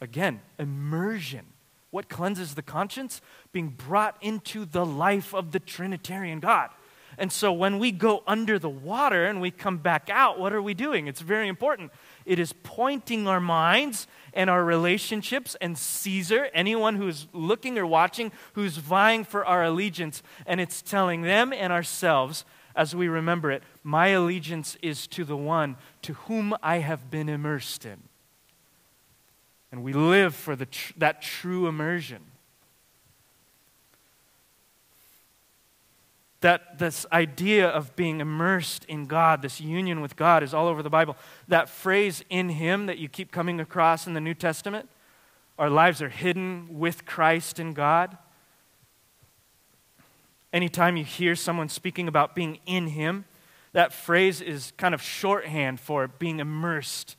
Again, 0.00 0.40
immersion. 0.58 1.46
What 1.90 2.08
cleanses 2.08 2.54
the 2.54 2.62
conscience? 2.62 3.20
Being 3.52 3.70
brought 3.70 4.16
into 4.20 4.64
the 4.64 4.84
life 4.84 5.34
of 5.34 5.52
the 5.52 5.58
Trinitarian 5.58 6.40
God. 6.40 6.70
And 7.16 7.32
so 7.32 7.52
when 7.52 7.78
we 7.78 7.90
go 7.90 8.22
under 8.26 8.58
the 8.58 8.68
water 8.68 9.24
and 9.24 9.40
we 9.40 9.50
come 9.50 9.78
back 9.78 10.08
out, 10.10 10.38
what 10.38 10.52
are 10.52 10.62
we 10.62 10.74
doing? 10.74 11.08
It's 11.08 11.20
very 11.20 11.48
important. 11.48 11.90
It 12.28 12.38
is 12.38 12.52
pointing 12.62 13.26
our 13.26 13.40
minds 13.40 14.06
and 14.34 14.48
our 14.50 14.64
relationships 14.64 15.56
and 15.60 15.76
Caesar, 15.76 16.50
anyone 16.52 16.96
who's 16.96 17.26
looking 17.32 17.78
or 17.78 17.86
watching, 17.86 18.30
who's 18.52 18.76
vying 18.76 19.24
for 19.24 19.44
our 19.44 19.64
allegiance, 19.64 20.22
and 20.46 20.60
it's 20.60 20.82
telling 20.82 21.22
them 21.22 21.52
and 21.52 21.72
ourselves 21.72 22.44
as 22.78 22.94
we 22.94 23.08
remember 23.08 23.50
it, 23.50 23.64
my 23.82 24.08
allegiance 24.08 24.76
is 24.82 25.08
to 25.08 25.24
the 25.24 25.36
one 25.36 25.76
to 26.00 26.12
whom 26.12 26.54
I 26.62 26.78
have 26.78 27.10
been 27.10 27.28
immersed 27.28 27.84
in. 27.84 28.04
And 29.72 29.82
we 29.82 29.92
live 29.92 30.34
for 30.34 30.54
the 30.54 30.66
tr- 30.66 30.92
that 30.96 31.20
true 31.20 31.66
immersion. 31.66 32.20
That 36.40 36.78
this 36.78 37.04
idea 37.12 37.68
of 37.68 37.94
being 37.96 38.20
immersed 38.20 38.84
in 38.84 39.06
God, 39.06 39.42
this 39.42 39.60
union 39.60 40.00
with 40.00 40.14
God, 40.14 40.42
is 40.42 40.54
all 40.54 40.68
over 40.68 40.82
the 40.82 40.90
Bible. 40.90 41.16
That 41.48 41.68
phrase 41.68 42.22
in 42.30 42.50
Him 42.50 42.86
that 42.86 42.98
you 42.98 43.08
keep 43.08 43.32
coming 43.32 43.58
across 43.58 44.06
in 44.06 44.14
the 44.14 44.20
New 44.20 44.34
Testament, 44.34 44.88
our 45.58 45.68
lives 45.68 46.00
are 46.00 46.08
hidden 46.08 46.78
with 46.78 47.04
Christ 47.04 47.58
in 47.58 47.72
God. 47.72 48.16
Anytime 50.52 50.96
you 50.96 51.04
hear 51.04 51.34
someone 51.34 51.68
speaking 51.68 52.06
about 52.06 52.36
being 52.36 52.60
in 52.66 52.88
Him, 52.88 53.24
that 53.72 53.92
phrase 53.92 54.40
is 54.40 54.72
kind 54.76 54.94
of 54.94 55.02
shorthand 55.02 55.80
for 55.80 56.06
being 56.06 56.38
immersed 56.38 57.16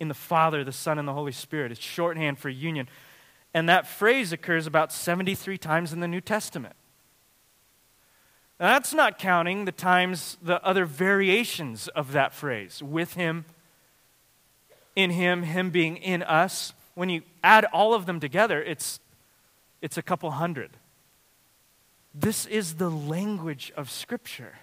in 0.00 0.08
the 0.08 0.14
Father, 0.14 0.64
the 0.64 0.72
Son, 0.72 0.98
and 0.98 1.06
the 1.06 1.12
Holy 1.12 1.32
Spirit. 1.32 1.70
It's 1.70 1.80
shorthand 1.80 2.38
for 2.38 2.48
union. 2.48 2.88
And 3.52 3.68
that 3.68 3.86
phrase 3.86 4.32
occurs 4.32 4.66
about 4.66 4.92
73 4.92 5.58
times 5.58 5.92
in 5.92 6.00
the 6.00 6.08
New 6.08 6.20
Testament. 6.20 6.74
Now, 8.60 8.66
that's 8.68 8.94
not 8.94 9.18
counting 9.18 9.64
the 9.64 9.72
times, 9.72 10.36
the 10.40 10.64
other 10.64 10.84
variations 10.84 11.88
of 11.88 12.12
that 12.12 12.32
phrase 12.32 12.82
with 12.82 13.14
Him, 13.14 13.44
in 14.94 15.10
Him, 15.10 15.42
Him 15.42 15.70
being 15.70 15.96
in 15.96 16.22
us. 16.22 16.72
When 16.94 17.08
you 17.08 17.22
add 17.42 17.64
all 17.66 17.94
of 17.94 18.06
them 18.06 18.20
together, 18.20 18.62
it's, 18.62 19.00
it's 19.82 19.98
a 19.98 20.02
couple 20.02 20.30
hundred. 20.32 20.70
This 22.14 22.46
is 22.46 22.74
the 22.74 22.90
language 22.90 23.72
of 23.76 23.90
Scripture. 23.90 24.60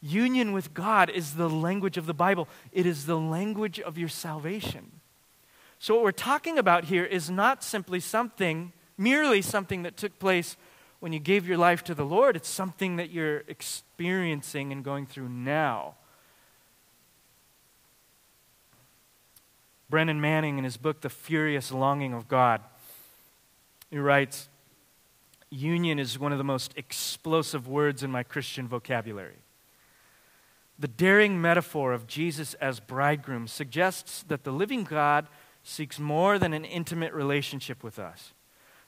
Union 0.00 0.52
with 0.52 0.72
God 0.72 1.10
is 1.10 1.34
the 1.34 1.50
language 1.50 1.96
of 1.96 2.06
the 2.06 2.14
Bible, 2.14 2.48
it 2.72 2.86
is 2.86 3.06
the 3.06 3.18
language 3.18 3.80
of 3.80 3.98
your 3.98 4.08
salvation. 4.08 4.92
So, 5.80 5.94
what 5.94 6.04
we're 6.04 6.12
talking 6.12 6.56
about 6.56 6.84
here 6.84 7.04
is 7.04 7.28
not 7.28 7.64
simply 7.64 7.98
something, 7.98 8.72
merely 8.96 9.42
something 9.42 9.82
that 9.82 9.96
took 9.96 10.18
place 10.20 10.56
when 11.00 11.12
you 11.12 11.18
gave 11.18 11.46
your 11.46 11.58
life 11.58 11.84
to 11.84 11.94
the 11.94 12.04
Lord, 12.04 12.36
it's 12.36 12.48
something 12.48 12.96
that 12.96 13.10
you're 13.10 13.44
experiencing 13.48 14.72
and 14.72 14.82
going 14.82 15.06
through 15.06 15.28
now. 15.28 15.94
Brennan 19.88 20.20
Manning, 20.20 20.58
in 20.58 20.64
his 20.64 20.76
book, 20.76 21.00
The 21.00 21.10
Furious 21.10 21.70
Longing 21.70 22.12
of 22.12 22.28
God, 22.28 22.60
he 23.90 23.98
writes 23.98 24.48
Union 25.48 25.98
is 25.98 26.18
one 26.18 26.32
of 26.32 26.38
the 26.38 26.44
most 26.44 26.72
explosive 26.76 27.68
words 27.68 28.02
in 28.02 28.10
my 28.10 28.22
Christian 28.22 28.66
vocabulary. 28.66 29.38
The 30.78 30.88
daring 30.88 31.40
metaphor 31.40 31.92
of 31.92 32.06
Jesus 32.06 32.54
as 32.54 32.80
bridegroom 32.80 33.46
suggests 33.46 34.24
that 34.24 34.44
the 34.44 34.50
living 34.50 34.84
God 34.84 35.28
seeks 35.62 35.98
more 35.98 36.38
than 36.38 36.52
an 36.52 36.64
intimate 36.64 37.12
relationship 37.12 37.82
with 37.82 37.98
us. 37.98 38.32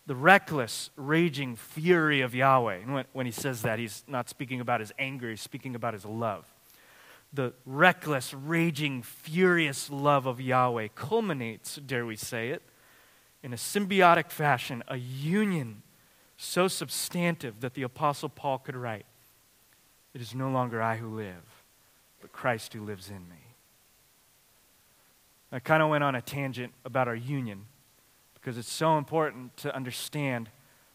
The 0.09 0.16
reckless, 0.16 0.88
raging 0.97 1.55
fury 1.55 2.23
of 2.23 2.35
Yahweh, 2.35 2.79
when, 2.87 3.05
when 3.12 3.27
he 3.27 3.33
says 3.33 3.61
that, 3.61 3.79
he's 3.79 4.05
not 4.09 4.31
speaking 4.31 4.59
about 4.59 4.81
his 4.81 4.90
anger, 4.99 5.29
he's 5.29 5.42
speaking 5.42 5.75
about 5.75 5.92
his 5.92 6.07
love. 6.07 6.47
The 7.35 7.53
reckless, 7.66 8.33
raging, 8.33 9.03
furious 9.03 9.90
love 9.90 10.25
of 10.25 10.40
Yahweh 10.40 10.88
culminates, 10.94 11.77
dare 11.77 12.07
we 12.07 12.16
say 12.16 12.49
it, 12.49 12.62
in 13.42 13.53
a 13.53 13.57
symbiotic 13.57 14.31
fashion, 14.31 14.83
a 14.88 14.97
union 14.97 15.83
so 16.38 16.68
substantive 16.68 17.61
that 17.61 17.75
the 17.75 17.83
Apostle 17.83 18.31
Paul 18.31 18.61
could 18.61 18.77
write, 18.77 19.05
It 20.14 20.23
is 20.23 20.35
no 20.35 20.49
longer 20.49 20.81
I 20.81 20.97
who 20.97 21.14
live, 21.14 21.64
but 22.23 22.33
Christ 22.33 22.73
who 22.73 22.83
lives 22.83 23.11
in 23.11 23.29
me. 23.29 23.44
I 25.53 25.59
kind 25.59 25.83
of 25.83 25.90
went 25.90 26.03
on 26.03 26.14
a 26.14 26.23
tangent 26.23 26.73
about 26.87 27.09
our 27.09 27.14
union 27.14 27.66
because 28.48 28.56
it's 28.56 28.72
so 28.72 28.96
important 28.96 29.54
to 29.58 29.76
understand 29.76 30.48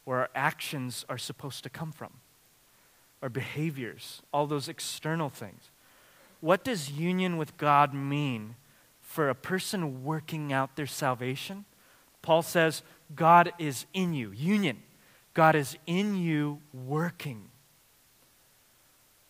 where 0.06 0.22
our 0.22 0.30
actions 0.34 1.06
are 1.08 1.20
supposed 1.20 1.62
to 1.62 1.70
come 1.70 1.92
from, 1.92 2.10
our 3.22 3.30
behaviors, 3.30 4.24
all 4.34 4.48
those 4.48 4.68
external 4.68 5.30
things. 5.30 5.70
What 6.42 6.64
does 6.64 6.90
union 6.90 7.38
with 7.38 7.56
God 7.58 7.94
mean 7.94 8.56
for 9.02 9.30
a 9.30 9.36
person 9.36 10.04
working 10.04 10.52
out 10.52 10.76
their 10.76 10.88
salvation? 10.88 11.66
Paul 12.24 12.42
says, 12.42 12.82
God 13.14 13.54
is 13.60 13.86
in 13.94 14.16
you. 14.16 14.32
Union. 14.32 14.82
God 15.36 15.54
is 15.54 15.78
in 15.86 16.16
you 16.16 16.60
working. 16.74 17.50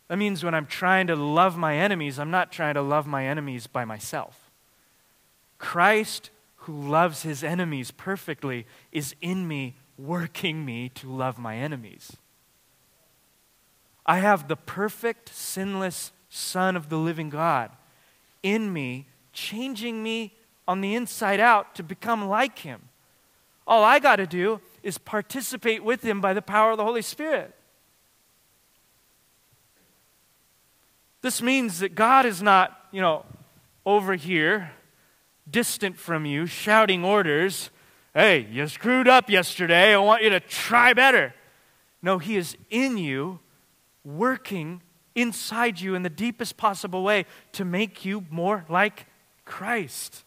That 0.08 0.16
means 0.16 0.46
when 0.46 0.56
I'm 0.56 0.66
trying 0.68 1.08
to 1.08 1.18
love 1.18 1.58
my 1.58 1.76
enemies, 1.76 2.20
I'm 2.20 2.32
not 2.32 2.54
trying 2.54 2.76
to 2.76 2.82
love 2.82 3.06
my 3.06 3.28
enemies 3.28 3.68
by 3.68 3.84
myself. 3.84 4.50
Christ, 5.58 6.30
who 6.64 6.90
loves 6.90 7.24
his 7.24 7.44
enemies 7.44 7.92
perfectly, 7.92 8.66
is 8.92 9.16
in 9.22 9.48
me, 9.48 9.76
working 9.98 10.66
me 10.66 10.90
to 10.90 11.12
love 11.12 11.38
my 11.38 11.56
enemies. 11.58 12.18
I 14.06 14.20
have 14.20 14.48
the 14.48 14.56
perfect, 14.56 15.30
sinless 15.30 16.12
Son 16.30 16.76
of 16.76 16.90
the 16.90 16.98
living 16.98 17.30
God 17.30 17.72
in 18.42 18.74
me, 18.74 19.08
changing 19.32 20.02
me 20.02 20.34
on 20.68 20.82
the 20.82 20.96
inside 20.96 21.40
out 21.40 21.76
to 21.76 21.84
become 21.84 22.28
like 22.28 22.60
him. 22.60 22.90
All 23.66 23.84
I 23.84 24.00
got 24.00 24.18
to 24.18 24.28
do 24.28 24.60
is 24.82 24.98
participate 24.98 25.84
with 25.84 26.04
him 26.04 26.22
by 26.22 26.34
the 26.34 26.42
power 26.42 26.72
of 26.72 26.78
the 26.78 26.84
Holy 26.84 27.02
Spirit. 27.02 27.54
This 31.22 31.42
means 31.42 31.80
that 31.80 31.96
God 31.96 32.26
is 32.26 32.42
not, 32.42 32.78
you 32.92 33.00
know, 33.00 33.26
over 33.86 34.16
here, 34.16 34.72
distant 35.50 35.98
from 35.98 36.26
you, 36.26 36.46
shouting 36.46 37.04
orders. 37.04 37.70
Hey, 38.14 38.48
you 38.52 38.68
screwed 38.68 39.08
up 39.08 39.30
yesterday. 39.30 39.94
I 39.94 39.98
want 39.98 40.24
you 40.24 40.30
to 40.30 40.40
try 40.40 40.94
better. 40.94 41.34
No, 42.02 42.18
He 42.20 42.36
is 42.36 42.58
in 42.70 42.98
you, 42.98 43.40
working 44.04 44.82
inside 45.16 45.80
you 45.80 45.96
in 45.96 46.04
the 46.04 46.10
deepest 46.10 46.58
possible 46.58 47.04
way 47.04 47.26
to 47.54 47.66
make 47.66 48.04
you 48.04 48.26
more 48.30 48.66
like 48.70 49.08
Christ. 49.46 50.24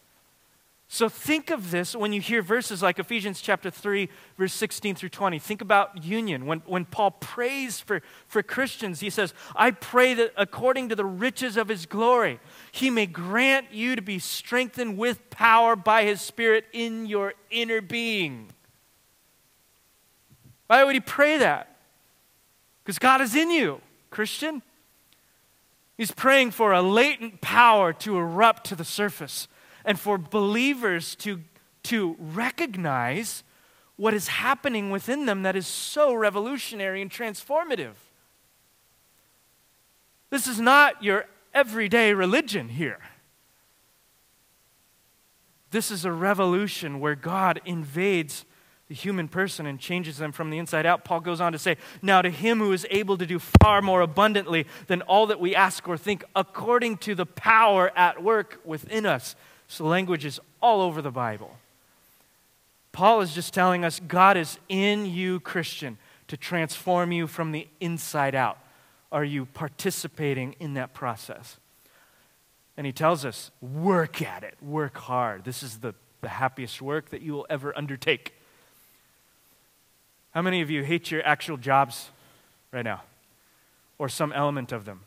So 0.89 1.09
think 1.09 1.49
of 1.49 1.71
this 1.71 1.95
when 1.95 2.13
you 2.13 2.21
hear 2.21 2.41
verses 2.41 2.81
like 2.81 2.97
Ephesians 2.97 3.41
chapter 3.41 3.69
3, 3.69 4.07
verse 4.37 4.53
16 4.53 4.95
through 4.95 5.09
20. 5.09 5.37
Think 5.37 5.61
about 5.61 6.01
union. 6.01 6.45
When, 6.45 6.59
when 6.65 6.85
Paul 6.85 7.11
prays 7.11 7.81
for, 7.81 8.01
for 8.25 8.41
Christians, 8.41 9.01
he 9.01 9.09
says, 9.09 9.33
I 9.53 9.71
pray 9.71 10.13
that 10.13 10.31
according 10.37 10.87
to 10.89 10.95
the 10.95 11.05
riches 11.05 11.57
of 11.57 11.67
his 11.67 11.85
glory, 11.85 12.39
he 12.71 12.89
may 12.89 13.05
grant 13.05 13.73
you 13.73 13.97
to 13.97 14.01
be 14.01 14.17
strengthened 14.17 14.97
with 14.97 15.29
power 15.29 15.75
by 15.75 16.03
his 16.03 16.21
Spirit 16.21 16.65
in 16.71 17.05
your 17.05 17.33
inner 17.51 17.81
being. 17.81 18.47
Why 20.67 20.85
would 20.85 20.95
he 20.95 21.01
pray 21.01 21.37
that? 21.37 21.75
Because 22.83 22.97
God 22.97 23.19
is 23.19 23.35
in 23.35 23.51
you, 23.51 23.81
Christian. 24.09 24.61
He's 25.97 26.11
praying 26.11 26.51
for 26.51 26.71
a 26.71 26.81
latent 26.81 27.41
power 27.41 27.91
to 27.91 28.17
erupt 28.17 28.67
to 28.67 28.75
the 28.75 28.85
surface 28.85 29.49
and 29.87 29.97
for 29.97 30.17
believers 30.17 31.15
to, 31.15 31.41
to 31.81 32.17
recognize 32.19 33.43
what 33.95 34.13
is 34.13 34.27
happening 34.27 34.91
within 34.91 35.25
them 35.25 35.43
that 35.43 35.55
is 35.55 35.65
so 35.65 36.13
revolutionary 36.13 37.01
and 37.01 37.09
transformative. 37.09 37.93
This 40.29 40.45
is 40.45 40.59
not 40.59 41.01
your 41.01 41.25
everyday 41.53 42.13
religion 42.13 42.67
here. 42.67 42.99
This 45.71 45.89
is 45.89 46.03
a 46.03 46.11
revolution 46.11 46.99
where 46.99 47.15
God 47.15 47.61
invades 47.65 48.45
the 48.89 48.95
human 48.95 49.29
person 49.29 49.65
and 49.65 49.79
changes 49.79 50.17
them 50.17 50.33
from 50.33 50.49
the 50.49 50.57
inside 50.57 50.85
out. 50.85 51.05
Paul 51.05 51.21
goes 51.21 51.41
on 51.41 51.53
to 51.53 51.59
say, 51.59 51.77
Now 52.01 52.21
to 52.21 52.29
him 52.29 52.59
who 52.59 52.73
is 52.73 52.85
able 52.89 53.17
to 53.17 53.25
do 53.25 53.39
far 53.39 53.81
more 53.81 54.01
abundantly 54.01 54.65
than 54.87 55.01
all 55.03 55.27
that 55.27 55.39
we 55.39 55.55
ask 55.55 55.87
or 55.87 55.97
think, 55.97 56.23
according 56.35 56.97
to 56.97 57.15
the 57.15 57.25
power 57.25 57.91
at 57.97 58.21
work 58.21 58.59
within 58.65 59.05
us. 59.05 59.35
So, 59.67 59.85
language 59.85 60.25
is 60.25 60.39
all 60.61 60.81
over 60.81 61.01
the 61.01 61.11
Bible. 61.11 61.57
Paul 62.91 63.21
is 63.21 63.33
just 63.33 63.53
telling 63.53 63.85
us 63.85 63.99
God 63.99 64.37
is 64.37 64.57
in 64.69 65.05
you, 65.05 65.39
Christian, 65.41 65.97
to 66.29 66.37
transform 66.37 67.11
you 67.11 67.27
from 67.27 67.51
the 67.51 67.67
inside 67.79 68.33
out. 68.33 68.57
Are 69.11 69.23
you 69.23 69.45
participating 69.45 70.55
in 70.59 70.73
that 70.73 70.93
process? 70.93 71.57
And 72.75 72.85
he 72.85 72.91
tells 72.91 73.25
us, 73.25 73.51
work 73.61 74.21
at 74.21 74.43
it, 74.43 74.55
work 74.61 74.97
hard. 74.97 75.43
This 75.43 75.63
is 75.63 75.77
the, 75.79 75.93
the 76.21 76.29
happiest 76.29 76.81
work 76.81 77.09
that 77.09 77.21
you 77.21 77.33
will 77.33 77.47
ever 77.49 77.75
undertake. 77.77 78.33
How 80.31 80.41
many 80.41 80.61
of 80.61 80.69
you 80.69 80.83
hate 80.83 81.09
your 81.09 81.25
actual 81.25 81.57
jobs 81.57 82.09
right 82.71 82.85
now? 82.85 83.01
Or 83.97 84.09
some 84.09 84.31
element 84.31 84.71
of 84.71 84.85
them? 84.85 85.01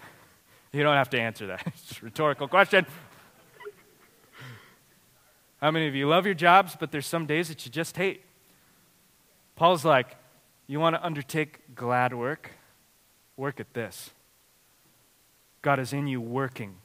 You 0.70 0.82
don't 0.82 0.96
have 0.96 1.10
to 1.10 1.20
answer 1.20 1.46
that. 1.46 1.62
It's 1.66 2.02
a 2.02 2.04
rhetorical 2.04 2.46
question. 2.46 2.86
How 5.60 5.70
many 5.70 5.88
of 5.88 5.94
you 5.94 6.08
love 6.08 6.24
your 6.24 6.34
jobs, 6.34 6.76
but 6.78 6.92
there's 6.92 7.06
some 7.06 7.26
days 7.26 7.48
that 7.48 7.64
you 7.66 7.72
just 7.72 7.96
hate? 7.96 8.24
Paul's 9.56 9.84
like, 9.84 10.16
you 10.68 10.78
want 10.78 10.94
to 10.94 11.04
undertake 11.04 11.74
glad 11.74 12.14
work? 12.14 12.52
Work 13.36 13.58
at 13.58 13.74
this. 13.74 14.10
God 15.62 15.80
is 15.80 15.92
in 15.92 16.06
you 16.06 16.20
working. 16.20 16.76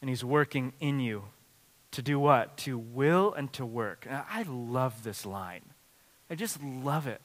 And 0.00 0.08
He's 0.08 0.24
working 0.24 0.72
in 0.78 1.00
you 1.00 1.24
to 1.90 2.02
do 2.02 2.20
what? 2.20 2.56
To 2.58 2.78
will 2.78 3.32
and 3.34 3.52
to 3.54 3.66
work. 3.66 4.06
Now, 4.08 4.24
I 4.30 4.44
love 4.48 5.02
this 5.02 5.26
line. 5.26 5.62
I 6.30 6.34
just 6.34 6.62
love 6.62 7.06
it. 7.06 7.20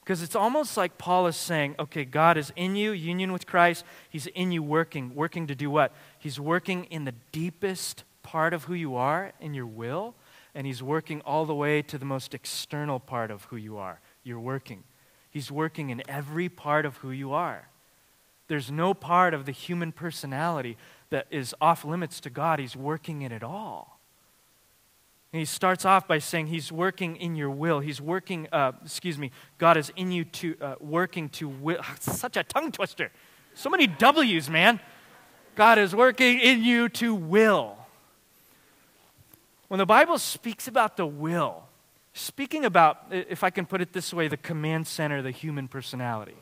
Because 0.00 0.22
it's 0.22 0.36
almost 0.36 0.76
like 0.76 0.98
Paul 0.98 1.26
is 1.26 1.36
saying, 1.36 1.74
okay, 1.80 2.04
God 2.04 2.36
is 2.36 2.52
in 2.54 2.76
you, 2.76 2.92
union 2.92 3.32
with 3.32 3.46
Christ. 3.46 3.84
He's 4.08 4.28
in 4.28 4.52
you 4.52 4.62
working. 4.62 5.14
Working 5.16 5.48
to 5.48 5.56
do 5.56 5.68
what? 5.70 5.92
He's 6.20 6.38
working 6.38 6.84
in 6.84 7.04
the 7.04 7.14
deepest 7.32 8.04
part 8.26 8.52
of 8.52 8.64
who 8.64 8.74
you 8.74 8.96
are 8.96 9.32
in 9.40 9.54
your 9.54 9.66
will, 9.66 10.16
and 10.52 10.66
He's 10.66 10.82
working 10.82 11.20
all 11.20 11.46
the 11.46 11.54
way 11.54 11.80
to 11.82 11.96
the 11.96 12.04
most 12.04 12.34
external 12.34 12.98
part 12.98 13.30
of 13.30 13.44
who 13.44 13.56
you 13.56 13.78
are. 13.78 14.00
You're 14.24 14.40
working. 14.40 14.82
He's 15.30 15.52
working 15.52 15.90
in 15.90 16.02
every 16.08 16.48
part 16.48 16.84
of 16.84 16.96
who 16.96 17.12
you 17.12 17.32
are. 17.32 17.68
There's 18.48 18.68
no 18.68 18.94
part 18.94 19.32
of 19.32 19.46
the 19.46 19.52
human 19.52 19.92
personality 19.92 20.76
that 21.10 21.28
is 21.30 21.54
off 21.60 21.84
limits 21.84 22.18
to 22.20 22.30
God. 22.30 22.58
He's 22.58 22.74
working 22.74 23.22
in 23.22 23.30
it 23.30 23.44
all. 23.44 24.00
And 25.32 25.38
he 25.38 25.44
starts 25.44 25.84
off 25.84 26.08
by 26.08 26.18
saying 26.18 26.48
he's 26.48 26.72
working 26.72 27.16
in 27.16 27.36
your 27.36 27.50
will. 27.50 27.80
He's 27.80 28.00
working, 28.00 28.48
uh, 28.50 28.72
excuse 28.84 29.18
me, 29.18 29.30
God 29.58 29.76
is 29.76 29.92
in 29.94 30.10
you 30.10 30.24
to 30.24 30.56
uh, 30.60 30.74
working 30.80 31.28
to 31.30 31.48
will. 31.48 31.82
Such 32.00 32.36
a 32.36 32.42
tongue 32.42 32.72
twister. 32.72 33.12
So 33.54 33.70
many 33.70 33.86
W's, 33.86 34.50
man. 34.50 34.80
God 35.54 35.78
is 35.78 35.94
working 35.94 36.38
in 36.38 36.62
you 36.62 36.88
to 36.90 37.14
will. 37.14 37.75
When 39.68 39.78
the 39.78 39.86
Bible 39.86 40.18
speaks 40.18 40.68
about 40.68 40.96
the 40.96 41.06
will, 41.06 41.64
speaking 42.12 42.64
about, 42.64 42.98
if 43.10 43.42
I 43.42 43.50
can 43.50 43.66
put 43.66 43.80
it 43.80 43.92
this 43.92 44.14
way, 44.14 44.28
the 44.28 44.36
command 44.36 44.86
center, 44.86 45.22
the 45.22 45.30
human 45.30 45.68
personality, 45.68 46.36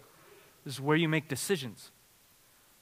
this 0.64 0.74
is 0.74 0.80
where 0.80 0.96
you 0.96 1.08
make 1.08 1.28
decisions. 1.28 1.90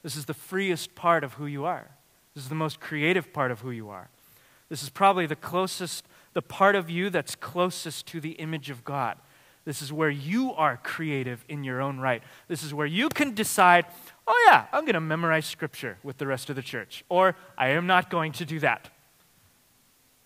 This 0.03 0.15
is 0.15 0.25
the 0.25 0.33
freest 0.33 0.95
part 0.95 1.23
of 1.23 1.33
who 1.33 1.45
you 1.45 1.65
are. 1.65 1.87
This 2.35 2.43
is 2.43 2.49
the 2.49 2.55
most 2.55 2.79
creative 2.79 3.31
part 3.31 3.51
of 3.51 3.61
who 3.61 3.71
you 3.71 3.89
are. 3.89 4.09
This 4.69 4.83
is 4.83 4.89
probably 4.89 5.25
the 5.25 5.35
closest, 5.35 6.05
the 6.33 6.41
part 6.41 6.75
of 6.75 6.89
you 6.89 7.09
that's 7.09 7.35
closest 7.35 8.07
to 8.07 8.19
the 8.19 8.31
image 8.31 8.69
of 8.69 8.83
God. 8.83 9.17
This 9.65 9.81
is 9.81 9.93
where 9.93 10.09
you 10.09 10.51
are 10.53 10.77
creative 10.77 11.45
in 11.47 11.63
your 11.63 11.79
own 11.79 11.99
right. 11.99 12.21
This 12.49 12.63
is 12.63 12.73
where 12.73 12.87
you 12.87 13.07
can 13.07 13.33
decide, 13.33 13.85
oh, 14.27 14.45
yeah, 14.47 14.65
I'm 14.73 14.83
going 14.83 14.95
to 14.95 14.99
memorize 14.99 15.45
scripture 15.45 15.97
with 16.03 16.17
the 16.17 16.27
rest 16.27 16.49
of 16.49 16.57
the 16.57 16.61
church, 16.61 17.05
or 17.07 17.35
I 17.57 17.69
am 17.69 17.87
not 17.87 18.09
going 18.09 18.33
to 18.33 18.45
do 18.45 18.59
that. 18.59 18.89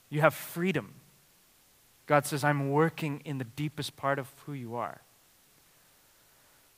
You 0.10 0.22
have 0.22 0.34
freedom. 0.34 0.96
God 2.06 2.26
says, 2.26 2.43
I'm 2.43 2.72
working 2.72 3.22
in 3.26 3.38
the 3.38 3.43
deepest 3.43 3.98
part 3.98 4.20
of 4.20 4.34
who 4.46 4.54
you 4.54 4.76
are. 4.76 5.02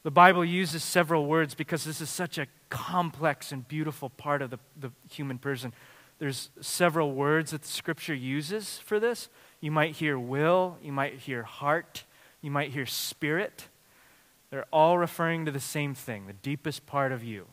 The 0.04 0.12
Bible 0.12 0.46
uses 0.46 0.84
several 0.84 1.26
words 1.26 1.54
because 1.54 1.84
this 1.84 2.02
is 2.02 2.10
such 2.10 2.38
a 2.38 2.48
complex 2.70 3.52
and 3.52 3.68
beautiful 3.68 4.10
part 4.10 4.42
of 4.42 4.50
the, 4.50 4.60
the 4.80 4.92
human 5.10 5.38
person. 5.38 5.74
There's 6.20 6.50
several 6.62 7.12
words 7.12 7.52
that 7.52 7.62
the 7.62 7.68
scripture 7.68 8.14
uses 8.14 8.80
for 8.80 9.00
this. 9.00 9.30
You 9.62 9.72
might 9.72 9.96
hear 9.96 10.18
will, 10.18 10.78
you 10.82 10.92
might 10.92 11.16
hear 11.16 11.44
heart, 11.44 12.06
you 12.42 12.50
might 12.50 12.72
hear 12.72 12.86
spirit. 12.86 13.68
They're 14.50 14.66
all 14.72 14.98
referring 14.98 15.46
to 15.46 15.52
the 15.52 15.60
same 15.60 15.94
thing, 15.94 16.28
the 16.28 16.34
deepest 16.34 16.86
part 16.86 17.12
of 17.12 17.24
you, 17.24 17.46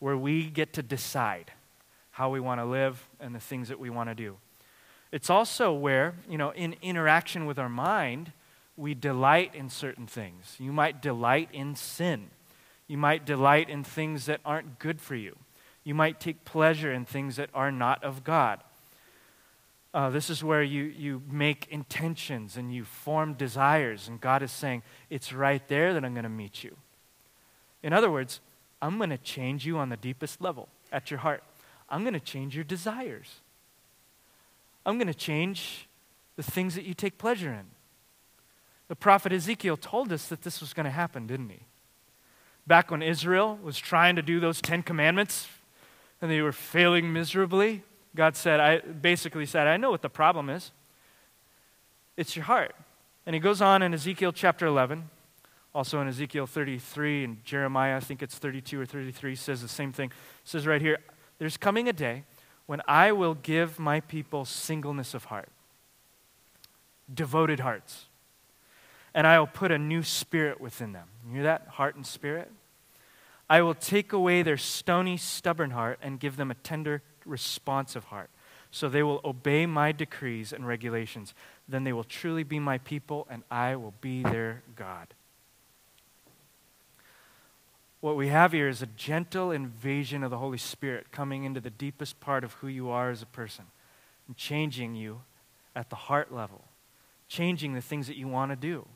where 0.00 0.16
we 0.16 0.50
get 0.50 0.72
to 0.74 0.82
decide 0.82 1.52
how 2.10 2.30
we 2.30 2.40
want 2.40 2.60
to 2.60 2.64
live 2.64 3.08
and 3.20 3.34
the 3.34 3.40
things 3.40 3.68
that 3.68 3.78
we 3.78 3.90
want 3.90 4.10
to 4.10 4.14
do. 4.14 4.36
It's 5.12 5.28
also 5.28 5.72
where, 5.74 6.14
you 6.28 6.38
know, 6.38 6.50
in 6.50 6.74
interaction 6.80 7.44
with 7.44 7.58
our 7.58 7.68
mind, 7.68 8.32
we 8.76 8.94
delight 8.94 9.54
in 9.54 9.68
certain 9.68 10.06
things. 10.06 10.56
You 10.58 10.72
might 10.72 11.02
delight 11.02 11.50
in 11.52 11.76
sin. 11.76 12.30
You 12.88 12.96
might 12.96 13.26
delight 13.26 13.68
in 13.68 13.84
things 13.84 14.26
that 14.26 14.40
aren't 14.44 14.78
good 14.78 15.00
for 15.00 15.14
you. 15.14 15.36
You 15.84 15.94
might 15.94 16.18
take 16.18 16.44
pleasure 16.44 16.92
in 16.92 17.04
things 17.04 17.36
that 17.36 17.50
are 17.52 17.70
not 17.70 18.02
of 18.02 18.24
God. 18.24 18.62
Uh, 19.92 20.08
this 20.08 20.30
is 20.30 20.42
where 20.42 20.62
you, 20.62 20.84
you 20.84 21.22
make 21.30 21.66
intentions 21.68 22.56
and 22.56 22.74
you 22.74 22.84
form 22.84 23.34
desires, 23.34 24.08
and 24.08 24.18
God 24.18 24.42
is 24.42 24.50
saying, 24.50 24.82
It's 25.10 25.34
right 25.34 25.66
there 25.68 25.92
that 25.92 26.02
I'm 26.02 26.14
going 26.14 26.22
to 26.24 26.30
meet 26.30 26.64
you. 26.64 26.76
In 27.82 27.92
other 27.92 28.10
words, 28.10 28.40
I'm 28.80 28.96
going 28.96 29.10
to 29.10 29.18
change 29.18 29.66
you 29.66 29.76
on 29.76 29.90
the 29.90 29.98
deepest 29.98 30.40
level 30.40 30.68
at 30.90 31.10
your 31.10 31.20
heart. 31.20 31.42
I'm 31.90 32.02
going 32.04 32.14
to 32.14 32.20
change 32.20 32.54
your 32.54 32.64
desires. 32.64 33.41
I'm 34.84 34.98
going 34.98 35.08
to 35.08 35.14
change 35.14 35.88
the 36.36 36.42
things 36.42 36.74
that 36.74 36.84
you 36.84 36.94
take 36.94 37.18
pleasure 37.18 37.52
in. 37.52 37.66
The 38.88 38.96
prophet 38.96 39.32
Ezekiel 39.32 39.76
told 39.76 40.12
us 40.12 40.26
that 40.28 40.42
this 40.42 40.60
was 40.60 40.72
going 40.72 40.84
to 40.84 40.90
happen, 40.90 41.26
didn't 41.26 41.48
he? 41.50 41.60
Back 42.66 42.90
when 42.90 43.02
Israel 43.02 43.58
was 43.62 43.78
trying 43.78 44.16
to 44.16 44.22
do 44.22 44.38
those 44.38 44.60
Ten 44.60 44.82
Commandments 44.82 45.48
and 46.20 46.30
they 46.30 46.42
were 46.42 46.52
failing 46.52 47.12
miserably, 47.12 47.82
God 48.14 48.36
said, 48.36 48.60
I 48.60 48.78
basically 48.80 49.46
said, 49.46 49.66
I 49.66 49.76
know 49.76 49.90
what 49.90 50.02
the 50.02 50.10
problem 50.10 50.50
is. 50.50 50.72
It's 52.16 52.36
your 52.36 52.44
heart. 52.44 52.74
And 53.24 53.34
he 53.34 53.40
goes 53.40 53.62
on 53.62 53.82
in 53.82 53.94
Ezekiel 53.94 54.32
chapter 54.32 54.66
11, 54.66 55.08
also 55.74 56.00
in 56.00 56.08
Ezekiel 56.08 56.46
33 56.46 57.24
and 57.24 57.44
Jeremiah, 57.44 57.96
I 57.96 58.00
think 58.00 58.22
it's 58.22 58.36
32 58.36 58.80
or 58.80 58.86
33, 58.86 59.34
says 59.34 59.62
the 59.62 59.68
same 59.68 59.92
thing. 59.92 60.08
It 60.08 60.48
says 60.48 60.66
right 60.66 60.82
here, 60.82 60.98
there's 61.38 61.56
coming 61.56 61.88
a 61.88 61.92
day 61.92 62.24
when 62.72 62.80
I 62.88 63.12
will 63.12 63.34
give 63.34 63.78
my 63.78 64.00
people 64.00 64.46
singleness 64.46 65.12
of 65.12 65.26
heart, 65.26 65.50
devoted 67.12 67.60
hearts 67.60 68.06
and 69.14 69.26
I 69.26 69.38
will 69.38 69.46
put 69.46 69.70
a 69.70 69.76
new 69.78 70.02
spirit 70.02 70.58
within 70.58 70.92
them. 70.92 71.08
You 71.26 71.34
hear 71.34 71.42
that? 71.42 71.68
Heart 71.68 71.96
and 71.96 72.06
spirit. 72.06 72.50
I 73.50 73.60
will 73.60 73.74
take 73.74 74.14
away 74.14 74.42
their 74.42 74.56
stony, 74.56 75.18
stubborn 75.18 75.72
heart 75.72 75.98
and 76.00 76.18
give 76.18 76.38
them 76.38 76.50
a 76.50 76.54
tender, 76.54 77.02
responsive 77.26 78.04
heart. 78.04 78.30
So 78.70 78.88
they 78.88 79.02
will 79.02 79.20
obey 79.22 79.66
my 79.66 79.92
decrees 79.92 80.50
and 80.50 80.66
regulations. 80.66 81.34
Then 81.68 81.84
they 81.84 81.92
will 81.92 82.04
truly 82.04 82.42
be 82.42 82.58
my 82.58 82.78
people, 82.78 83.26
and 83.28 83.42
I 83.50 83.76
will 83.76 83.92
be 84.00 84.22
their 84.22 84.62
God. 84.76 85.08
What 88.02 88.16
we 88.16 88.28
have 88.28 88.50
here 88.50 88.68
is 88.68 88.82
a 88.82 88.86
gentle 88.86 89.52
invasion 89.52 90.24
of 90.24 90.32
the 90.32 90.38
Holy 90.38 90.58
Spirit 90.58 91.12
coming 91.12 91.44
into 91.44 91.60
the 91.60 91.70
deepest 91.70 92.18
part 92.18 92.42
of 92.42 92.54
who 92.54 92.66
you 92.66 92.90
are 92.90 93.10
as 93.10 93.22
a 93.22 93.26
person 93.26 93.66
and 94.26 94.36
changing 94.36 94.96
you 94.96 95.20
at 95.76 95.88
the 95.88 95.94
heart 95.94 96.34
level, 96.34 96.64
changing 97.28 97.74
the 97.74 97.80
things 97.80 98.08
that 98.08 98.16
you 98.16 98.26
want 98.26 98.50
to 98.50 98.56
do. 98.56 98.88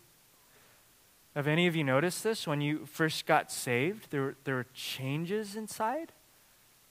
Have 1.36 1.46
any 1.46 1.68
of 1.68 1.76
you 1.76 1.84
noticed 1.84 2.24
this? 2.24 2.48
When 2.48 2.60
you 2.60 2.84
first 2.84 3.26
got 3.26 3.52
saved, 3.52 4.10
there, 4.10 4.22
were, 4.22 4.36
there 4.42 4.56
were 4.56 4.66
changes 4.74 5.54
inside? 5.54 6.10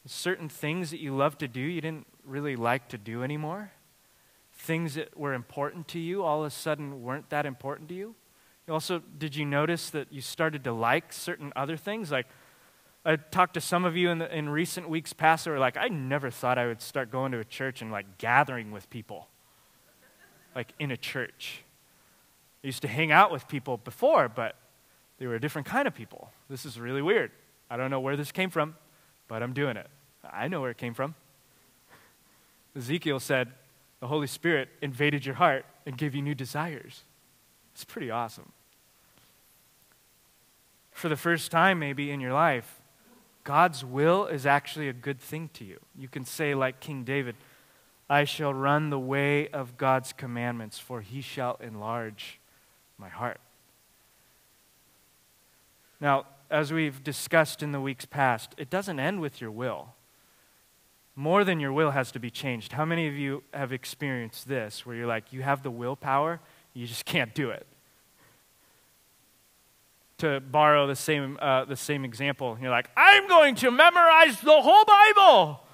Certain 0.06 0.48
things 0.48 0.92
that 0.92 1.02
you 1.02 1.14
loved 1.14 1.40
to 1.40 1.50
do, 1.50 1.60
you 1.60 1.82
didn't 1.82 2.08
really 2.24 2.56
like 2.56 2.88
to 2.90 2.98
do 2.98 3.24
anymore. 3.24 3.74
Things 4.54 4.96
that 4.96 5.18
were 5.20 5.34
important 5.34 5.90
to 5.90 6.00
you 6.00 6.24
all 6.24 6.46
of 6.46 6.48
a 6.48 6.50
sudden 6.50 7.04
weren't 7.04 7.30
that 7.30 7.46
important 7.46 7.90
to 7.90 7.96
you. 7.96 8.16
Also, 8.70 9.02
did 9.18 9.36
you 9.36 9.46
notice 9.46 9.90
that 9.92 10.12
you 10.12 10.22
started 10.22 10.64
to 10.64 10.74
like 10.74 11.14
certain 11.14 11.54
other 11.56 11.78
things? 11.78 12.12
Like, 12.12 12.26
I 13.06 13.18
talked 13.18 13.54
to 13.54 13.62
some 13.62 13.86
of 13.86 13.96
you 13.96 14.10
in, 14.10 14.18
the, 14.18 14.36
in 14.36 14.50
recent 14.50 14.90
weeks 14.90 15.14
past 15.14 15.46
who 15.46 15.52
were 15.52 15.60
like, 15.60 15.78
I 15.78 15.90
never 15.90 16.32
thought 16.32 16.58
I 16.58 16.66
would 16.66 16.82
start 16.82 17.12
going 17.12 17.32
to 17.34 17.40
a 17.40 17.46
church 17.46 17.84
and 17.84 17.92
like 17.92 18.18
gathering 18.18 18.72
with 18.72 18.90
people, 18.90 19.28
like 20.56 20.74
in 20.80 20.90
a 20.90 20.98
church. 20.98 21.64
I 22.64 22.68
used 22.68 22.82
to 22.82 22.88
hang 22.88 23.12
out 23.12 23.32
with 23.32 23.48
people 23.48 23.78
before, 23.78 24.28
but 24.28 24.56
they 25.20 25.28
were 25.28 25.36
a 25.36 25.40
different 25.40 25.68
kind 25.68 25.88
of 25.88 25.94
people. 25.94 26.32
This 26.50 26.66
is 26.66 26.80
really 26.80 27.04
weird. 27.04 27.30
I 27.70 27.78
don't 27.78 27.92
know 27.92 28.00
where 28.00 28.18
this 28.18 28.32
came 28.32 28.50
from, 28.50 28.76
but 29.28 29.44
I'm 29.44 29.54
doing 29.54 29.78
it. 29.78 29.88
I 30.32 30.48
know 30.48 30.62
where 30.62 30.72
it 30.72 30.78
came 30.78 30.96
from. 30.96 31.14
Ezekiel 32.76 33.20
said, 33.20 33.52
The 34.00 34.08
Holy 34.08 34.28
Spirit 34.28 34.70
invaded 34.82 35.28
your 35.28 35.36
heart 35.36 35.66
and 35.86 35.96
gave 35.96 36.16
you 36.16 36.24
new 36.24 36.34
desires. 36.34 37.04
It's 37.74 37.86
pretty 37.86 38.10
awesome. 38.10 38.52
For 40.96 41.10
the 41.10 41.18
first 41.18 41.52
time, 41.52 41.78
maybe 41.78 42.10
in 42.10 42.22
your 42.22 42.32
life, 42.32 42.80
God's 43.44 43.84
will 43.84 44.28
is 44.28 44.46
actually 44.46 44.88
a 44.88 44.94
good 44.94 45.20
thing 45.20 45.50
to 45.56 45.66
you. 45.66 45.82
You 45.94 46.08
can 46.08 46.24
say, 46.24 46.56
like 46.56 46.80
King 46.80 47.04
David, 47.04 47.36
I 48.10 48.24
shall 48.24 48.54
run 48.54 48.92
the 48.92 49.00
way 49.00 49.50
of 49.50 49.78
God's 49.78 50.14
commandments, 50.14 50.80
for 50.80 51.02
he 51.02 51.20
shall 51.20 51.60
enlarge 51.62 52.40
my 52.98 53.10
heart. 53.10 53.42
Now, 56.00 56.28
as 56.50 56.72
we've 56.72 57.04
discussed 57.04 57.62
in 57.62 57.74
the 57.74 57.82
weeks 57.82 58.06
past, 58.06 58.56
it 58.58 58.70
doesn't 58.70 58.98
end 58.98 59.20
with 59.20 59.42
your 59.42 59.52
will. 59.52 59.96
More 61.14 61.44
than 61.44 61.60
your 61.60 61.74
will 61.74 61.92
has 61.92 62.10
to 62.14 62.20
be 62.20 62.30
changed. 62.30 62.72
How 62.72 62.86
many 62.86 63.10
of 63.10 63.16
you 63.16 63.44
have 63.54 63.74
experienced 63.74 64.48
this 64.48 64.86
where 64.86 64.96
you're 64.96 65.08
like, 65.08 65.34
you 65.34 65.42
have 65.42 65.62
the 65.62 65.72
willpower, 65.72 66.40
you 66.74 66.88
just 66.88 67.04
can't 67.06 67.36
do 67.36 67.50
it? 67.50 67.68
To 70.20 70.40
borrow 70.40 70.88
the 70.88 70.96
same, 70.96 71.38
uh, 71.42 71.66
the 71.66 71.76
same 71.76 72.06
example, 72.06 72.58
you're 72.62 72.72
like, 72.72 72.90
I'm 72.96 73.28
going 73.28 73.56
to 73.56 73.72
memorize 73.72 74.40
the 74.40 74.62
whole 74.62 74.86
Bible. 74.86 75.62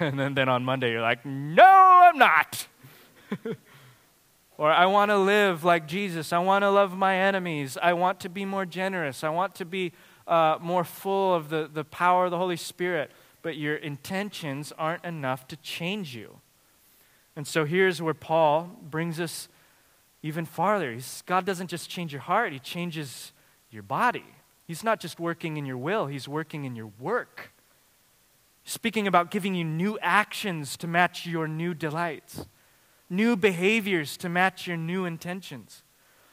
And 0.00 0.18
then, 0.18 0.32
then 0.32 0.48
on 0.48 0.64
Monday, 0.64 0.92
you're 0.92 1.02
like, 1.02 1.26
no, 1.26 1.62
I'm 1.62 2.16
not. 2.16 2.66
Or 4.60 4.70
I 4.70 4.84
want 4.84 5.10
to 5.10 5.16
live 5.16 5.64
like 5.64 5.88
Jesus. 5.88 6.34
I 6.34 6.38
want 6.38 6.64
to 6.64 6.70
love 6.70 6.94
my 6.94 7.16
enemies. 7.16 7.78
I 7.80 7.94
want 7.94 8.20
to 8.20 8.28
be 8.28 8.44
more 8.44 8.66
generous. 8.66 9.24
I 9.24 9.30
want 9.30 9.54
to 9.54 9.64
be 9.64 9.92
uh, 10.26 10.58
more 10.60 10.84
full 10.84 11.34
of 11.34 11.48
the, 11.48 11.70
the 11.72 11.82
power 11.82 12.26
of 12.26 12.30
the 12.30 12.36
Holy 12.36 12.58
Spirit. 12.58 13.10
But 13.40 13.56
your 13.56 13.76
intentions 13.76 14.70
aren't 14.76 15.02
enough 15.02 15.48
to 15.48 15.56
change 15.56 16.14
you. 16.14 16.40
And 17.36 17.46
so 17.46 17.64
here's 17.64 18.02
where 18.02 18.12
Paul 18.12 18.76
brings 18.82 19.18
us 19.18 19.48
even 20.22 20.44
farther. 20.44 20.92
He's, 20.92 21.22
God 21.26 21.44
doesn't 21.44 21.68
just 21.68 21.88
change 21.88 22.12
your 22.12 22.22
heart, 22.22 22.52
He 22.52 22.58
changes 22.58 23.32
your 23.70 23.82
body. 23.82 24.24
He's 24.66 24.84
not 24.84 25.00
just 25.00 25.18
working 25.18 25.56
in 25.56 25.66
your 25.66 25.78
will, 25.78 26.06
He's 26.06 26.28
working 26.28 26.64
in 26.64 26.76
your 26.76 26.90
work. 26.98 27.52
Speaking 28.64 29.06
about 29.06 29.30
giving 29.30 29.54
you 29.54 29.64
new 29.64 29.98
actions 30.00 30.76
to 30.76 30.86
match 30.86 31.26
your 31.26 31.48
new 31.48 31.74
delights 31.74 32.46
new 33.10 33.36
behaviors 33.36 34.16
to 34.16 34.28
match 34.28 34.66
your 34.66 34.76
new 34.76 35.04
intentions, 35.04 35.82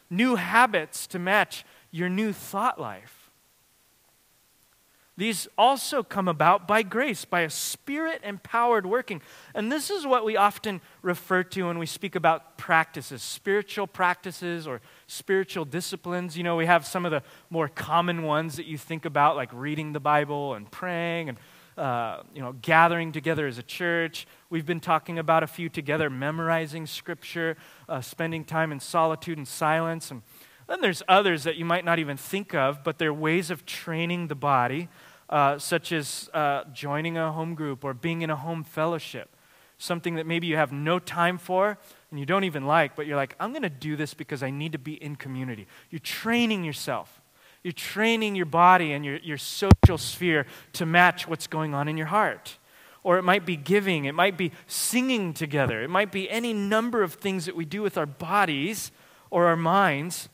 new 0.10 0.36
habits 0.36 1.08
to 1.08 1.19
match 1.19 1.65
your 1.91 2.08
new 2.08 2.32
thought 2.32 2.80
life. 2.80 3.16
These 5.18 5.47
also 5.57 6.03
come 6.03 6.28
about 6.28 6.68
by 6.68 6.84
grace, 6.84 7.26
by 7.26 7.41
a 7.41 7.49
spirit 7.49 8.22
empowered 8.24 8.86
working. 8.86 9.22
And 9.55 9.72
this 9.72 9.89
is 9.89 10.05
what 10.05 10.24
we 10.24 10.38
often 10.38 10.80
refer 11.01 11.43
to 11.43 11.63
when 11.63 11.80
we 11.80 11.88
speak 11.88 12.15
about 12.15 12.57
practices, 12.57 13.24
spiritual 13.24 13.88
practices 13.88 14.68
or 14.68 14.80
spiritual 15.07 15.65
disciplines. 15.65 16.38
You 16.38 16.43
know, 16.43 16.55
we 16.55 16.68
have 16.68 16.86
some 16.86 17.03
of 17.03 17.11
the 17.11 17.24
more 17.49 17.68
common 17.68 18.22
ones 18.24 18.57
that 18.57 18.68
you 18.68 18.78
think 18.78 19.05
about, 19.05 19.36
like 19.36 19.49
reading 19.51 19.91
the 19.91 19.99
Bible 19.99 20.53
and 20.53 20.70
praying 20.70 21.30
and 21.30 21.38
uh, 21.78 22.24
you 22.34 22.41
know, 22.41 22.53
gathering 22.61 23.11
together 23.11 23.45
as 23.45 23.59
a 23.59 23.63
church. 23.63 24.26
We've 24.49 24.65
been 24.65 24.80
talking 24.80 25.20
about 25.20 25.43
a 25.43 25.47
few 25.47 25.70
together, 25.70 26.09
memorizing 26.09 26.88
scripture, 26.88 27.55
uh, 27.88 28.01
spending 28.01 28.43
time 28.43 28.72
in 28.72 28.80
solitude 28.80 29.38
and 29.38 29.47
silence. 29.47 30.09
And 30.09 30.24
then 30.68 30.82
there's 30.82 31.03
others 31.07 31.43
that 31.43 31.55
you 31.55 31.65
might 31.65 31.86
not 31.86 31.99
even 31.99 32.18
think 32.18 32.53
of, 32.53 32.84
but 32.84 32.97
they're 32.97 33.13
ways 33.13 33.51
of 33.51 33.65
training 33.65 34.28
the 34.28 34.36
body, 34.36 34.89
uh, 35.30 35.57
such 35.57 35.91
as 35.91 36.30
uh, 36.34 36.63
joining 36.73 37.17
a 37.17 37.32
home 37.32 37.55
group 37.55 37.84
or 37.84 37.93
being 37.93 38.21
in 38.21 38.30
a 38.30 38.36
home 38.36 38.63
fellowship. 38.63 39.30
Something 39.78 40.15
that 40.15 40.25
maybe 40.25 40.47
you 40.47 40.55
have 40.55 40.71
no 40.71 40.97
time 40.97 41.38
for 41.38 41.78
and 42.09 42.19
you 42.19 42.25
don't 42.25 42.45
even 42.45 42.65
like, 42.65 42.95
but 42.95 43.05
you're 43.05 43.17
like, 43.17 43.36
I'm 43.39 43.51
going 43.51 43.61
to 43.63 43.69
do 43.69 43.95
this 43.95 44.13
because 44.13 44.41
I 44.41 44.49
need 44.49 44.71
to 44.71 44.80
be 44.80 44.93
in 44.93 45.15
community. 45.15 45.67
You're 45.91 45.99
training 45.99 46.63
yourself. 46.63 47.21
You're 47.63 47.73
training 47.73 48.36
your 48.36 48.45
body 48.45 48.93
and 48.93 49.03
your, 49.03 49.17
your 49.17 49.38
social 49.38 49.97
sphere 49.97 50.45
to 50.73 50.86
match 50.86 51.28
what's 51.28 51.47
going 51.47 51.73
on 51.73 51.88
in 51.88 51.97
your 51.97 52.07
heart. 52.07 52.57
or 53.07 53.17
it 53.17 53.23
might 53.23 53.45
be 53.45 53.55
giving, 53.55 54.03
it 54.03 54.11
might 54.11 54.38
be 54.38 54.51
singing 54.67 55.34
together, 55.34 55.82
it 55.82 55.89
might 55.89 56.11
be 56.11 56.30
any 56.30 56.51
number 56.51 57.01
of 57.03 57.13
things 57.13 57.45
that 57.45 57.55
we 57.55 57.63
do 57.63 57.82
with 57.82 57.97
our 57.97 58.05
bodies 58.05 58.91
or 59.30 59.45
our 59.45 59.55
minds. 59.55 60.28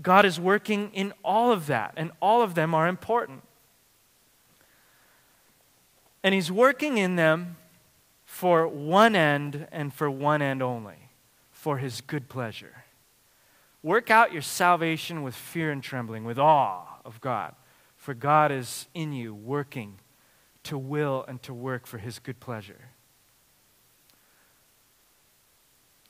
God 0.00 0.24
is 0.24 0.40
working 0.40 0.90
in 0.94 1.12
all 1.22 1.52
of 1.52 1.66
that, 1.66 1.92
and 1.98 2.10
all 2.22 2.40
of 2.40 2.54
them 2.54 2.74
are 2.74 2.88
important. 2.88 3.42
And 6.22 6.34
He's 6.34 6.52
working 6.52 6.98
in 6.98 7.16
them 7.16 7.56
for 8.24 8.66
one 8.68 9.16
end 9.16 9.66
and 9.72 9.92
for 9.92 10.10
one 10.10 10.42
end 10.42 10.62
only 10.62 11.10
for 11.50 11.78
His 11.78 12.00
good 12.00 12.28
pleasure. 12.28 12.84
Work 13.82 14.10
out 14.10 14.32
your 14.32 14.42
salvation 14.42 15.22
with 15.22 15.34
fear 15.34 15.70
and 15.70 15.82
trembling, 15.82 16.24
with 16.24 16.38
awe 16.38 16.84
of 17.04 17.20
God, 17.20 17.54
for 17.96 18.12
God 18.12 18.52
is 18.52 18.86
in 18.94 19.12
you 19.12 19.34
working 19.34 19.98
to 20.64 20.76
will 20.76 21.24
and 21.26 21.42
to 21.42 21.54
work 21.54 21.86
for 21.86 21.98
his 21.98 22.18
good 22.18 22.40
pleasure. 22.40 22.90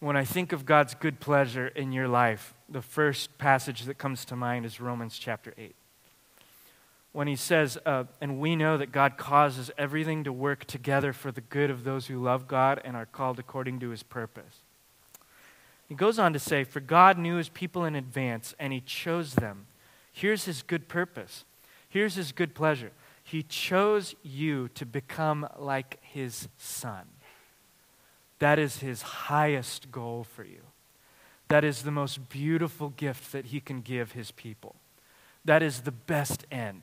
When 0.00 0.16
I 0.16 0.24
think 0.24 0.52
of 0.52 0.64
God's 0.64 0.94
good 0.94 1.20
pleasure 1.20 1.68
in 1.68 1.92
your 1.92 2.08
life, 2.08 2.54
the 2.68 2.82
first 2.82 3.36
passage 3.38 3.84
that 3.84 3.98
comes 3.98 4.24
to 4.26 4.36
mind 4.36 4.64
is 4.64 4.80
Romans 4.80 5.18
chapter 5.18 5.52
8. 5.58 5.74
When 7.12 7.26
he 7.26 7.36
says, 7.36 7.76
uh, 7.84 8.04
and 8.20 8.38
we 8.38 8.54
know 8.54 8.76
that 8.76 8.92
God 8.92 9.16
causes 9.16 9.70
everything 9.76 10.22
to 10.24 10.32
work 10.32 10.64
together 10.64 11.12
for 11.12 11.32
the 11.32 11.40
good 11.40 11.70
of 11.70 11.82
those 11.82 12.06
who 12.06 12.22
love 12.22 12.46
God 12.46 12.80
and 12.84 12.96
are 12.96 13.06
called 13.06 13.38
according 13.38 13.80
to 13.80 13.90
his 13.90 14.04
purpose. 14.04 14.60
He 15.88 15.96
goes 15.96 16.20
on 16.20 16.32
to 16.32 16.38
say, 16.38 16.62
For 16.62 16.78
God 16.78 17.18
knew 17.18 17.36
his 17.36 17.48
people 17.48 17.84
in 17.84 17.96
advance, 17.96 18.54
and 18.60 18.72
he 18.72 18.80
chose 18.80 19.34
them. 19.34 19.66
Here's 20.12 20.44
his 20.44 20.62
good 20.62 20.86
purpose. 20.88 21.44
Here's 21.88 22.14
his 22.14 22.32
good 22.32 22.54
pleasure 22.54 22.92
he 23.24 23.42
chose 23.44 24.14
you 24.22 24.68
to 24.74 24.84
become 24.84 25.48
like 25.56 25.98
his 26.02 26.48
son. 26.58 27.04
That 28.40 28.58
is 28.58 28.78
his 28.78 29.02
highest 29.02 29.92
goal 29.92 30.24
for 30.24 30.42
you. 30.42 30.62
That 31.48 31.64
is 31.64 31.82
the 31.82 31.90
most 31.90 32.28
beautiful 32.28 32.88
gift 32.90 33.32
that 33.32 33.46
he 33.46 33.60
can 33.60 33.82
give 33.82 34.12
his 34.12 34.30
people. 34.30 34.76
That 35.44 35.62
is 35.62 35.82
the 35.82 35.92
best 35.92 36.46
end, 36.50 36.82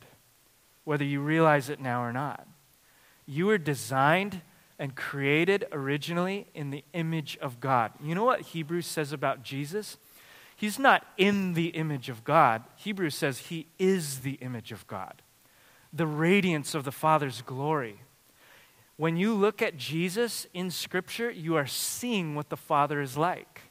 whether 0.87 1.03
you 1.03 1.19
realize 1.19 1.69
it 1.69 1.81
now 1.81 2.01
or 2.01 2.13
not. 2.13 2.47
You 3.25 3.47
were 3.47 3.57
designed 3.57 4.41
and 4.79 4.95
created 4.95 5.65
originally 5.73 6.47
in 6.53 6.69
the 6.69 6.85
image 6.93 7.37
of 7.41 7.59
God. 7.59 7.91
You 8.01 8.15
know 8.15 8.23
what 8.23 8.39
Hebrews 8.39 8.87
says 8.87 9.11
about 9.11 9.43
Jesus? 9.43 9.97
He's 10.55 10.79
not 10.79 11.05
in 11.17 11.55
the 11.55 11.67
image 11.67 12.07
of 12.07 12.23
God. 12.23 12.63
Hebrews 12.77 13.15
says 13.15 13.37
he 13.39 13.67
is 13.77 14.19
the 14.19 14.35
image 14.35 14.71
of 14.71 14.87
God 14.87 15.21
the 15.93 16.07
radiance 16.07 16.75
of 16.75 16.83
the 16.83 16.91
Father's 16.91 17.41
glory. 17.41 18.01
When 18.97 19.15
you 19.15 19.33
look 19.33 19.61
at 19.61 19.77
Jesus 19.77 20.45
in 20.53 20.69
Scripture, 20.69 21.31
you 21.31 21.55
are 21.55 21.65
seeing 21.65 22.35
what 22.35 22.49
the 22.49 22.57
Father 22.57 23.01
is 23.01 23.15
like. 23.15 23.61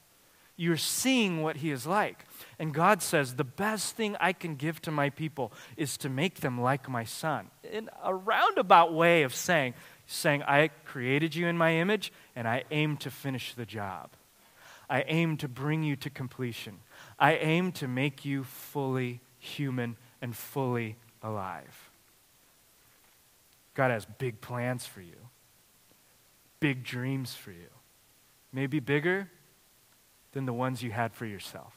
You're 0.56 0.76
seeing 0.76 1.42
what 1.42 1.56
He 1.58 1.70
is 1.70 1.86
like. 1.86 2.24
And 2.58 2.72
God 2.72 3.02
says, 3.02 3.34
The 3.34 3.44
best 3.44 3.96
thing 3.96 4.16
I 4.20 4.32
can 4.32 4.56
give 4.56 4.80
to 4.82 4.90
my 4.90 5.10
people 5.10 5.52
is 5.76 5.96
to 5.98 6.08
make 6.08 6.40
them 6.40 6.60
like 6.60 6.88
my 6.88 7.04
Son. 7.04 7.50
In 7.70 7.90
a 8.02 8.14
roundabout 8.14 8.92
way 8.92 9.22
of 9.22 9.34
saying, 9.34 9.74
saying, 10.06 10.42
I 10.44 10.70
created 10.84 11.34
you 11.34 11.46
in 11.46 11.58
my 11.58 11.74
image, 11.74 12.12
and 12.34 12.46
I 12.48 12.64
aim 12.70 12.96
to 12.98 13.10
finish 13.10 13.54
the 13.54 13.66
job. 13.66 14.10
I 14.88 15.02
aim 15.02 15.36
to 15.38 15.48
bring 15.48 15.82
you 15.82 15.96
to 15.96 16.10
completion. 16.10 16.78
I 17.18 17.34
aim 17.34 17.72
to 17.72 17.88
make 17.88 18.24
you 18.24 18.44
fully 18.44 19.20
human 19.38 19.96
and 20.22 20.34
fully 20.34 20.96
alive. 21.22 21.90
God 23.74 23.90
has 23.90 24.06
big 24.06 24.40
plans 24.40 24.86
for 24.86 25.00
you, 25.00 25.16
big 26.60 26.84
dreams 26.84 27.34
for 27.34 27.50
you. 27.50 27.68
Maybe 28.52 28.80
bigger 28.80 29.28
than 30.32 30.46
the 30.46 30.52
ones 30.52 30.82
you 30.82 30.92
had 30.92 31.12
for 31.12 31.26
yourself. 31.26 31.74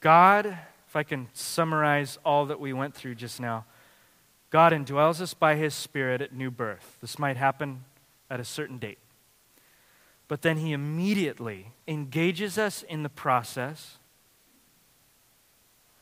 God, 0.00 0.46
if 0.86 0.96
I 0.96 1.02
can 1.02 1.28
summarize 1.32 2.18
all 2.24 2.46
that 2.46 2.60
we 2.60 2.72
went 2.72 2.94
through 2.94 3.16
just 3.16 3.40
now, 3.40 3.64
God 4.50 4.72
indwells 4.72 5.20
us 5.20 5.34
by 5.34 5.56
his 5.56 5.74
Spirit 5.74 6.22
at 6.22 6.32
new 6.32 6.50
birth. 6.50 6.96
This 7.00 7.18
might 7.18 7.36
happen 7.36 7.84
at 8.30 8.40
a 8.40 8.44
certain 8.44 8.78
date. 8.78 8.98
But 10.28 10.42
then 10.42 10.58
he 10.58 10.72
immediately 10.72 11.72
engages 11.86 12.58
us 12.58 12.82
in 12.82 13.02
the 13.02 13.08
process 13.08 13.98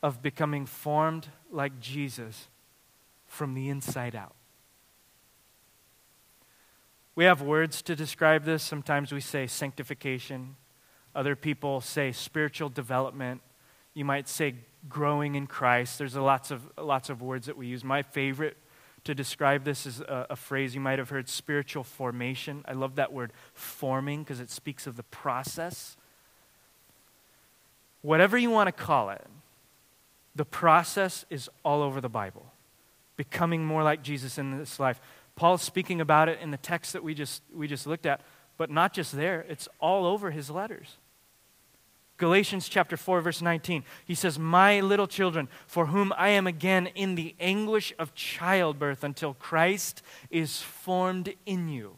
of 0.02 0.22
becoming 0.22 0.66
formed 0.66 1.28
like 1.50 1.80
Jesus 1.80 2.48
from 3.26 3.54
the 3.54 3.68
inside 3.68 4.14
out. 4.14 4.34
We 7.14 7.24
have 7.24 7.40
words 7.40 7.82
to 7.82 7.96
describe 7.96 8.44
this. 8.44 8.62
Sometimes 8.62 9.10
we 9.10 9.20
say 9.20 9.46
sanctification. 9.46 10.56
Other 11.14 11.34
people 11.34 11.80
say 11.80 12.12
spiritual 12.12 12.68
development. 12.68 13.40
You 13.96 14.04
might 14.04 14.28
say 14.28 14.56
growing 14.90 15.36
in 15.36 15.46
Christ. 15.46 15.96
There's 15.96 16.14
lots 16.14 16.50
of, 16.50 16.68
lots 16.76 17.08
of 17.08 17.22
words 17.22 17.46
that 17.46 17.56
we 17.56 17.66
use. 17.66 17.82
My 17.82 18.02
favorite 18.02 18.58
to 19.04 19.14
describe 19.14 19.64
this 19.64 19.86
is 19.86 20.00
a, 20.00 20.26
a 20.30 20.36
phrase 20.36 20.74
you 20.74 20.82
might 20.82 20.98
have 20.98 21.08
heard 21.08 21.30
spiritual 21.30 21.82
formation. 21.82 22.62
I 22.68 22.74
love 22.74 22.96
that 22.96 23.10
word 23.10 23.32
forming 23.54 24.22
because 24.22 24.38
it 24.38 24.50
speaks 24.50 24.86
of 24.86 24.96
the 24.96 25.02
process. 25.04 25.96
Whatever 28.02 28.36
you 28.36 28.50
want 28.50 28.66
to 28.66 28.72
call 28.72 29.08
it, 29.08 29.24
the 30.34 30.44
process 30.44 31.24
is 31.30 31.48
all 31.64 31.80
over 31.80 32.02
the 32.02 32.10
Bible, 32.10 32.52
becoming 33.16 33.64
more 33.64 33.82
like 33.82 34.02
Jesus 34.02 34.36
in 34.36 34.58
this 34.58 34.78
life. 34.78 35.00
Paul's 35.36 35.62
speaking 35.62 36.02
about 36.02 36.28
it 36.28 36.38
in 36.42 36.50
the 36.50 36.58
text 36.58 36.92
that 36.92 37.02
we 37.02 37.14
just, 37.14 37.40
we 37.54 37.66
just 37.66 37.86
looked 37.86 38.04
at, 38.04 38.20
but 38.58 38.70
not 38.70 38.92
just 38.92 39.16
there, 39.16 39.46
it's 39.48 39.68
all 39.80 40.04
over 40.04 40.32
his 40.32 40.50
letters. 40.50 40.98
Galatians 42.18 42.68
chapter 42.68 42.96
4, 42.96 43.20
verse 43.20 43.42
19, 43.42 43.84
he 44.04 44.14
says, 44.14 44.38
My 44.38 44.80
little 44.80 45.06
children, 45.06 45.48
for 45.66 45.86
whom 45.86 46.12
I 46.16 46.30
am 46.30 46.46
again 46.46 46.86
in 46.88 47.14
the 47.14 47.34
anguish 47.38 47.92
of 47.98 48.14
childbirth 48.14 49.04
until 49.04 49.34
Christ 49.34 50.02
is 50.30 50.62
formed 50.62 51.34
in 51.44 51.68
you. 51.68 51.96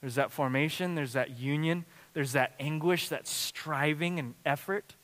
There's 0.00 0.16
that 0.16 0.32
formation, 0.32 0.94
there's 0.94 1.14
that 1.14 1.38
union, 1.38 1.84
there's 2.12 2.32
that 2.32 2.54
anguish, 2.60 3.08
that 3.08 3.26
striving 3.26 4.18
and 4.18 4.34
effort. 4.44 4.94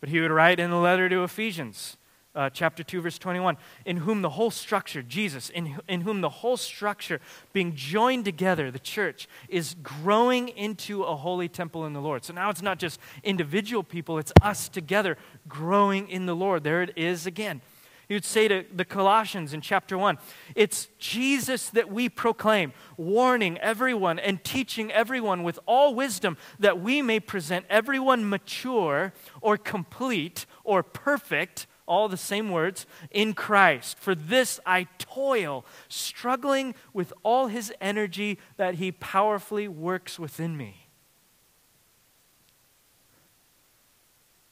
But 0.00 0.08
he 0.08 0.20
would 0.20 0.30
write 0.30 0.58
in 0.58 0.70
the 0.70 0.76
letter 0.76 1.08
to 1.08 1.22
Ephesians, 1.22 1.96
uh, 2.34 2.50
chapter 2.50 2.82
2, 2.82 3.00
verse 3.02 3.18
21, 3.18 3.56
in 3.84 3.98
whom 3.98 4.22
the 4.22 4.30
whole 4.30 4.50
structure, 4.50 5.02
Jesus, 5.02 5.50
in, 5.50 5.78
in 5.88 6.02
whom 6.02 6.20
the 6.20 6.28
whole 6.28 6.56
structure, 6.56 7.20
being 7.52 7.74
joined 7.74 8.24
together, 8.24 8.70
the 8.70 8.78
church, 8.78 9.28
is 9.48 9.76
growing 9.82 10.48
into 10.48 11.02
a 11.02 11.14
holy 11.14 11.48
temple 11.48 11.84
in 11.84 11.92
the 11.92 12.00
Lord. 12.00 12.24
So 12.24 12.32
now 12.32 12.50
it's 12.50 12.62
not 12.62 12.78
just 12.78 12.98
individual 13.22 13.82
people, 13.82 14.18
it's 14.18 14.32
us 14.40 14.68
together 14.68 15.18
growing 15.48 16.08
in 16.08 16.26
the 16.26 16.36
Lord. 16.36 16.64
There 16.64 16.82
it 16.82 16.92
is 16.96 17.26
again. 17.26 17.60
He 18.08 18.14
would 18.14 18.24
say 18.24 18.48
to 18.48 18.64
the 18.74 18.84
Colossians 18.84 19.54
in 19.54 19.60
chapter 19.60 19.96
1 19.96 20.18
It's 20.54 20.88
Jesus 20.98 21.70
that 21.70 21.90
we 21.90 22.08
proclaim, 22.08 22.72
warning 22.96 23.58
everyone 23.58 24.18
and 24.18 24.42
teaching 24.42 24.90
everyone 24.90 25.42
with 25.42 25.58
all 25.66 25.94
wisdom 25.94 26.36
that 26.58 26.80
we 26.80 27.00
may 27.00 27.20
present 27.20 27.64
everyone 27.70 28.28
mature 28.28 29.12
or 29.40 29.56
complete 29.56 30.46
or 30.64 30.82
perfect 30.82 31.66
all 31.92 32.08
the 32.08 32.16
same 32.16 32.50
words, 32.50 32.86
in 33.10 33.34
Christ. 33.34 33.98
For 33.98 34.14
this 34.14 34.58
I 34.64 34.84
toil, 34.96 35.66
struggling 35.88 36.74
with 36.94 37.12
all 37.22 37.48
his 37.48 37.70
energy 37.82 38.38
that 38.56 38.76
he 38.76 38.90
powerfully 38.90 39.68
works 39.68 40.18
within 40.18 40.56
me. 40.56 40.88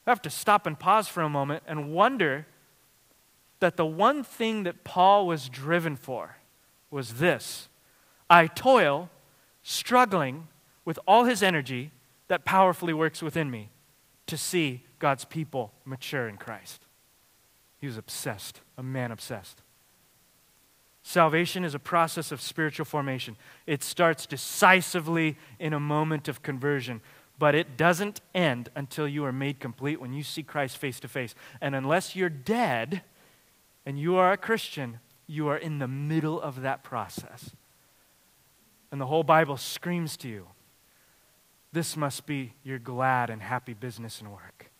I 0.05 0.11
have 0.11 0.21
to 0.21 0.29
stop 0.29 0.67
and 0.67 0.79
pause 0.79 1.07
for 1.07 1.21
a 1.21 1.29
moment 1.29 1.63
and 1.65 1.91
wonder 1.91 2.45
that 3.59 3.75
the 3.75 3.87
one 3.87 4.23
thing 4.23 4.61
that 4.63 4.83
Paul 4.83 5.25
was 5.25 5.49
driven 5.49 5.95
for 5.95 6.37
was 6.91 7.15
this 7.15 7.69
I 8.29 8.45
toil, 8.45 9.09
struggling 9.63 10.47
with 10.85 10.99
all 11.07 11.23
his 11.23 11.41
energy 11.41 11.91
that 12.27 12.45
powerfully 12.45 12.93
works 12.93 13.23
within 13.23 13.49
me 13.49 13.69
to 14.27 14.37
see 14.37 14.83
God's 14.99 15.25
people 15.25 15.73
mature 15.85 16.27
in 16.27 16.37
Christ. 16.37 16.85
He 17.81 17.87
was 17.87 17.97
obsessed, 17.97 18.61
a 18.77 18.83
man 18.83 19.11
obsessed. 19.11 19.63
Salvation 21.03 21.65
is 21.65 21.73
a 21.73 21.79
process 21.79 22.31
of 22.31 22.39
spiritual 22.39 22.85
formation. 22.85 23.35
It 23.65 23.81
starts 23.81 24.27
decisively 24.27 25.35
in 25.59 25.73
a 25.73 25.79
moment 25.79 26.27
of 26.27 26.43
conversion, 26.43 27.01
but 27.39 27.55
it 27.55 27.75
doesn't 27.75 28.21
end 28.35 28.69
until 28.75 29.07
you 29.07 29.25
are 29.25 29.33
made 29.33 29.59
complete 29.59 29.99
when 29.99 30.13
you 30.13 30.21
see 30.21 30.43
Christ 30.43 30.77
face 30.77 30.99
to 30.99 31.07
face. 31.07 31.33
And 31.59 31.73
unless 31.73 32.15
you're 32.15 32.29
dead, 32.29 33.01
and 33.83 33.99
you 33.99 34.15
are 34.15 34.31
a 34.31 34.37
Christian, 34.37 34.99
you 35.25 35.47
are 35.47 35.57
in 35.57 35.79
the 35.79 35.87
middle 35.87 36.39
of 36.39 36.61
that 36.61 36.83
process. 36.83 37.49
And 38.91 39.01
the 39.01 39.07
whole 39.07 39.23
Bible 39.23 39.57
screams 39.57 40.15
to 40.17 40.27
you 40.27 40.47
this 41.73 41.95
must 41.95 42.25
be 42.25 42.53
your 42.63 42.79
glad 42.79 43.29
and 43.29 43.41
happy 43.41 43.73
business 43.73 44.19
and 44.19 44.31
work. 44.31 44.70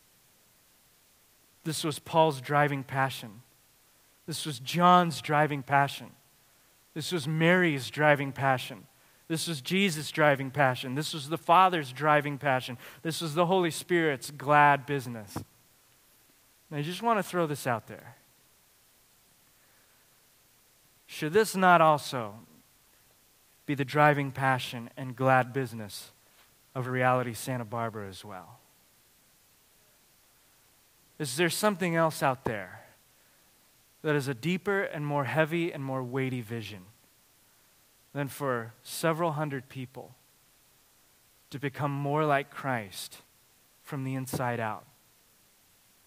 This 1.63 1.83
was 1.83 1.99
Paul's 1.99 2.41
driving 2.41 2.83
passion. 2.83 3.41
This 4.25 4.45
was 4.45 4.59
John's 4.59 5.21
driving 5.21 5.63
passion. 5.63 6.11
This 6.93 7.11
was 7.11 7.27
Mary's 7.27 7.89
driving 7.89 8.31
passion. 8.31 8.87
This 9.27 9.47
was 9.47 9.61
Jesus' 9.61 10.11
driving 10.11 10.51
passion. 10.51 10.95
This 10.95 11.13
was 11.13 11.29
the 11.29 11.37
Father's 11.37 11.93
driving 11.93 12.37
passion. 12.37 12.77
This 13.01 13.21
was 13.21 13.33
the 13.33 13.45
Holy 13.45 13.71
Spirit's 13.71 14.29
glad 14.31 14.85
business. 14.85 15.35
And 15.35 16.79
I 16.79 16.81
just 16.81 17.01
want 17.01 17.19
to 17.19 17.23
throw 17.23 17.47
this 17.47 17.65
out 17.65 17.87
there. 17.87 18.15
Should 21.05 21.33
this 21.33 21.55
not 21.55 21.81
also 21.81 22.35
be 23.65 23.75
the 23.75 23.85
driving 23.85 24.31
passion 24.31 24.89
and 24.95 25.15
glad 25.15 25.53
business 25.53 26.11
of 26.73 26.87
Reality 26.87 27.33
Santa 27.33 27.65
Barbara 27.65 28.07
as 28.07 28.23
well? 28.23 28.60
Is 31.21 31.37
there 31.37 31.49
something 31.49 31.95
else 31.95 32.21
out 32.21 32.43
there 32.43 32.81
that 34.01 34.15
is 34.15 34.27
a 34.27 34.33
deeper 34.33 34.81
and 34.81 35.05
more 35.05 35.23
heavy 35.23 35.71
and 35.71 35.81
more 35.81 36.03
weighty 36.03 36.41
vision? 36.41 36.81
than 38.13 38.27
for 38.27 38.73
several 38.83 39.33
hundred 39.33 39.69
people 39.69 40.15
to 41.49 41.59
become 41.59 41.91
more 41.91 42.25
like 42.25 42.49
Christ 42.49 43.17
from 43.83 44.03
the 44.03 44.15
inside 44.15 44.59
out 44.59 44.85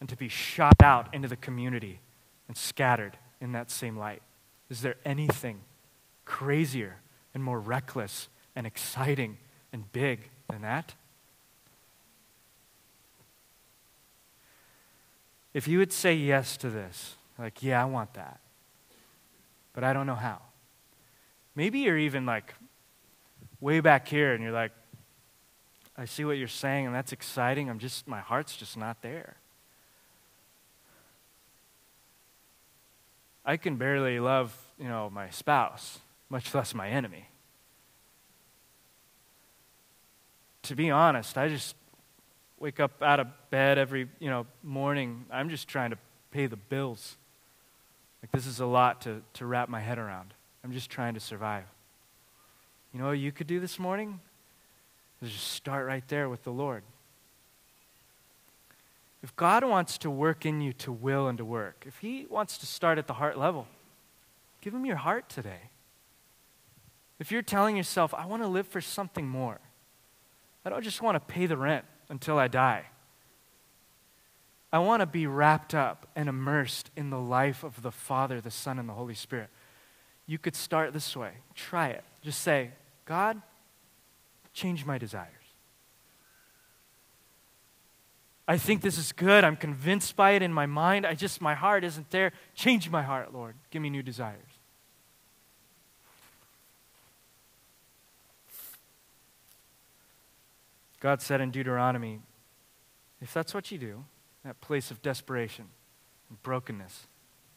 and 0.01 0.09
to 0.09 0.17
be 0.17 0.29
shot 0.29 0.83
out 0.83 1.13
into 1.15 1.29
the 1.29 1.37
community 1.37 2.01
and 2.49 2.57
scattered 2.57 3.17
in 3.41 3.53
that 3.53 3.71
same 3.71 3.97
light? 3.97 4.23
Is 4.69 4.83
there 4.83 4.97
anything 5.05 5.61
crazier 6.25 6.97
and 7.33 7.43
more 7.43 7.61
reckless 7.61 8.29
and 8.55 8.67
exciting 8.67 9.39
and 9.73 9.91
big 9.93 10.31
than 10.49 10.63
that? 10.63 10.95
If 15.55 15.69
you 15.69 15.79
would 15.79 15.93
say 15.93 16.15
yes 16.15 16.57
to 16.59 16.69
this, 16.69 17.15
like, 17.39 17.63
yeah, 17.63 17.81
I 17.81 17.85
want 17.85 18.15
that, 18.15 18.41
but 19.73 19.85
I 19.85 19.93
don't 19.93 20.07
know 20.07 20.17
how. 20.17 20.41
Maybe 21.55 21.81
you're 21.81 21.97
even 21.97 22.27
like 22.27 22.55
way 23.61 23.79
back 23.79 24.09
here 24.09 24.35
and 24.35 24.43
you're 24.43 24.53
like, 24.53 24.73
I 25.97 26.07
see 26.07 26.25
what 26.25 26.37
you're 26.39 26.49
saying 26.49 26.87
and 26.87 26.95
that's 26.95 27.13
exciting. 27.13 27.71
I'm 27.71 27.79
just, 27.79 28.09
my 28.09 28.21
heart's 28.21 28.57
just 28.57 28.77
not 28.77 29.01
there. 29.01 29.37
I 33.45 33.57
can 33.57 33.77
barely 33.77 34.19
love, 34.19 34.57
you 34.79 34.89
know, 34.89 35.09
my 35.09 35.31
spouse, 35.31 36.01
much 36.31 36.53
less 36.53 36.75
my 36.75 36.89
enemy. 36.89 37.29
To 40.63 40.75
be 40.75 40.91
honest, 40.91 41.39
I 41.39 41.49
just 41.49 41.77
wake 42.65 42.81
up 42.81 43.03
out 43.03 43.21
of 43.21 43.27
bed 43.51 43.77
every, 43.77 44.09
you 44.19 44.31
know, 44.31 44.47
morning. 44.63 45.27
I'm 45.31 45.51
just 45.51 45.69
trying 45.69 45.91
to 45.91 45.99
pay 46.31 46.47
the 46.47 46.57
bills. 46.57 47.19
Like 48.23 48.31
this 48.31 48.47
is 48.47 48.59
a 48.59 48.65
lot 48.65 49.03
to, 49.03 49.21
to 49.35 49.45
wrap 49.45 49.69
my 49.69 49.81
head 49.81 49.99
around. 49.99 50.33
I'm 50.65 50.73
just 50.73 50.89
trying 50.89 51.13
to 51.13 51.21
survive. 51.21 51.65
You 52.95 53.01
know 53.01 53.09
what 53.09 53.19
you 53.19 53.33
could 53.33 53.47
do 53.47 53.61
this 53.61 53.79
morning? 53.79 54.19
Is 55.21 55.31
just 55.31 55.49
start 55.49 55.87
right 55.87 56.09
there 56.09 56.31
with 56.31 56.43
the 56.45 56.53
Lord. 56.53 56.85
If 59.23 59.37
God 59.37 59.63
wants 59.63 59.99
to 59.99 60.09
work 60.09 60.47
in 60.47 60.63
you 60.63 60.73
to 60.73 60.91
will 60.91 61.29
and 61.29 61.37
to 61.37 61.45
work, 61.45 61.85
if 61.87 61.99
He 61.99 62.27
wants 62.31 62.57
to 62.57 62.67
start 62.67 62.97
at 62.97 63.07
the 63.07 63.15
heart 63.15 63.39
level, 63.39 63.67
give 64.63 64.73
Him 64.73 64.87
your 64.87 64.97
heart 64.97 65.29
today. 65.29 65.69
If 67.19 67.31
you're 67.31 67.43
telling 67.43 67.77
yourself, 67.77 68.15
I 68.15 68.25
want 68.25 68.43
to 68.43 68.49
live 68.49 68.67
for 68.67 68.81
something 68.81 69.29
more, 69.29 69.61
I 70.65 70.71
don't 70.71 70.83
just 70.83 71.03
want 71.03 71.17
to 71.17 71.21
pay 71.21 71.45
the 71.45 71.59
rent 71.59 71.85
until 72.09 72.39
I 72.39 72.49
die. 72.49 72.87
I 74.73 74.79
want 74.79 75.01
to 75.01 75.07
be 75.07 75.27
wrapped 75.27 75.75
up 75.75 76.09
and 76.17 76.29
immersed 76.29 76.91
in 76.97 77.11
the 77.11 77.21
life 77.21 77.63
of 77.63 77.83
the 77.83 77.93
Father, 77.93 78.41
the 78.41 78.51
Son, 78.51 78.79
and 78.79 78.89
the 78.89 78.95
Holy 78.95 79.15
Spirit 79.15 79.51
you 80.27 80.39
could 80.39 80.57
start 80.57 80.93
this 80.93 81.17
way. 81.17 81.33
Try 81.55 81.89
it. 81.89 82.05
Just 82.23 82.41
say, 82.41 82.71
God, 83.05 83.41
change 84.53 84.87
my 84.87 84.99
desires. 84.99 85.31
I 88.47 88.59
think 88.59 88.83
this 88.83 88.99
is 88.99 89.13
good. 89.13 89.43
I'm 89.43 89.57
convinced 89.57 90.17
by 90.17 90.33
it 90.33 90.43
in 90.43 90.53
my 90.53 90.67
mind. 90.67 91.07
I 91.07 91.15
just, 91.15 91.41
my 91.41 91.55
heart 91.55 91.83
isn't 91.85 92.11
there. 92.11 92.33
Change 92.55 92.91
my 92.91 93.03
heart, 93.03 93.33
Lord. 93.33 93.55
Give 93.71 93.81
me 93.81 93.91
new 93.91 94.03
desires. 94.03 94.54
God 101.05 101.21
said 101.21 101.43
in 101.43 101.51
Deuteronomy, 101.51 102.21
if 103.21 103.35
that's 103.35 103.53
what 103.53 103.71
you 103.71 103.77
do, 103.77 104.05
that 104.43 104.63
place 104.63 104.91
of 104.91 105.03
desperation 105.03 105.67
and 106.31 106.43
brokenness 106.43 107.09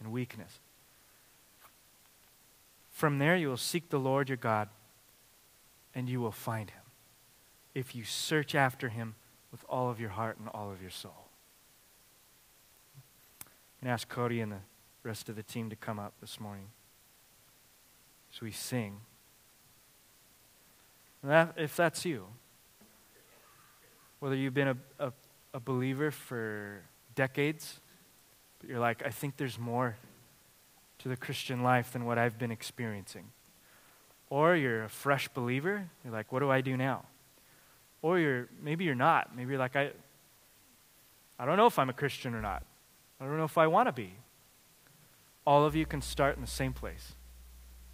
and 0.02 0.12
weakness, 0.12 0.60
from 2.92 3.20
there, 3.20 3.38
you 3.38 3.48
will 3.48 3.56
seek 3.56 3.88
the 3.88 4.00
Lord 4.00 4.28
your 4.28 4.36
God, 4.36 4.68
and 5.96 6.10
you 6.10 6.20
will 6.20 6.34
find 6.34 6.72
him 6.72 6.82
if 7.74 7.96
you 7.96 8.04
search 8.04 8.54
after 8.54 8.90
him 8.90 9.16
with 9.50 9.64
all 9.70 9.90
of 9.90 9.98
your 9.98 10.10
heart 10.10 10.38
and 10.40 10.50
all 10.50 10.70
of 10.70 10.82
your 10.82 10.92
soul. 10.92 11.30
And 13.80 13.90
ask 13.90 14.10
Cody 14.10 14.42
and 14.42 14.52
the 14.52 14.62
rest 15.04 15.30
of 15.30 15.38
the 15.38 15.44
team 15.44 15.70
to 15.70 15.78
come 15.78 16.00
up 16.00 16.12
this 16.20 16.38
morning 16.38 16.68
as 18.34 18.42
we 18.42 18.52
sing. 18.52 18.98
That, 21.24 21.54
if 21.56 21.78
that's 21.78 22.04
you, 22.04 22.26
whether 24.28 24.36
you've 24.36 24.54
been 24.54 24.68
a, 24.68 24.78
a, 25.00 25.14
a 25.54 25.60
believer 25.62 26.12
for 26.12 26.82
decades, 27.16 27.80
but 28.60 28.70
you're 28.70 28.78
like, 28.78 29.02
I 29.06 29.10
think 29.10 29.38
there's 29.38 29.58
more 29.58 29.96
to 31.00 31.08
the 31.08 31.16
Christian 31.16 31.64
life 31.64 31.94
than 31.94 32.04
what 32.04 32.18
I've 32.18 32.38
been 32.38 32.52
experiencing. 32.52 33.32
Or 34.30 34.54
you're 34.54 34.84
a 34.84 34.90
fresh 34.90 35.30
believer, 35.30 35.90
you're 36.04 36.12
like, 36.12 36.30
what 36.34 36.40
do 36.40 36.52
I 36.52 36.60
do 36.60 36.76
now? 36.76 37.06
Or 38.02 38.20
you're 38.20 38.50
maybe 38.62 38.84
you're 38.84 38.96
not. 38.96 39.34
Maybe 39.34 39.52
you're 39.52 39.60
like, 39.60 39.78
I 39.78 39.92
I 41.40 41.46
don't 41.46 41.56
know 41.56 41.68
if 41.68 41.80
I'm 41.80 41.90
a 41.90 41.94
Christian 41.94 42.36
or 42.36 42.42
not. 42.42 42.66
I 43.22 43.24
don't 43.24 43.38
know 43.38 43.46
if 43.46 43.58
I 43.58 43.68
want 43.68 43.88
to 43.88 43.94
be. 43.94 44.12
All 45.46 45.64
of 45.64 45.74
you 45.74 45.86
can 45.86 46.02
start 46.02 46.36
in 46.36 46.42
the 46.42 46.48
same 46.48 46.74
place. 46.74 47.14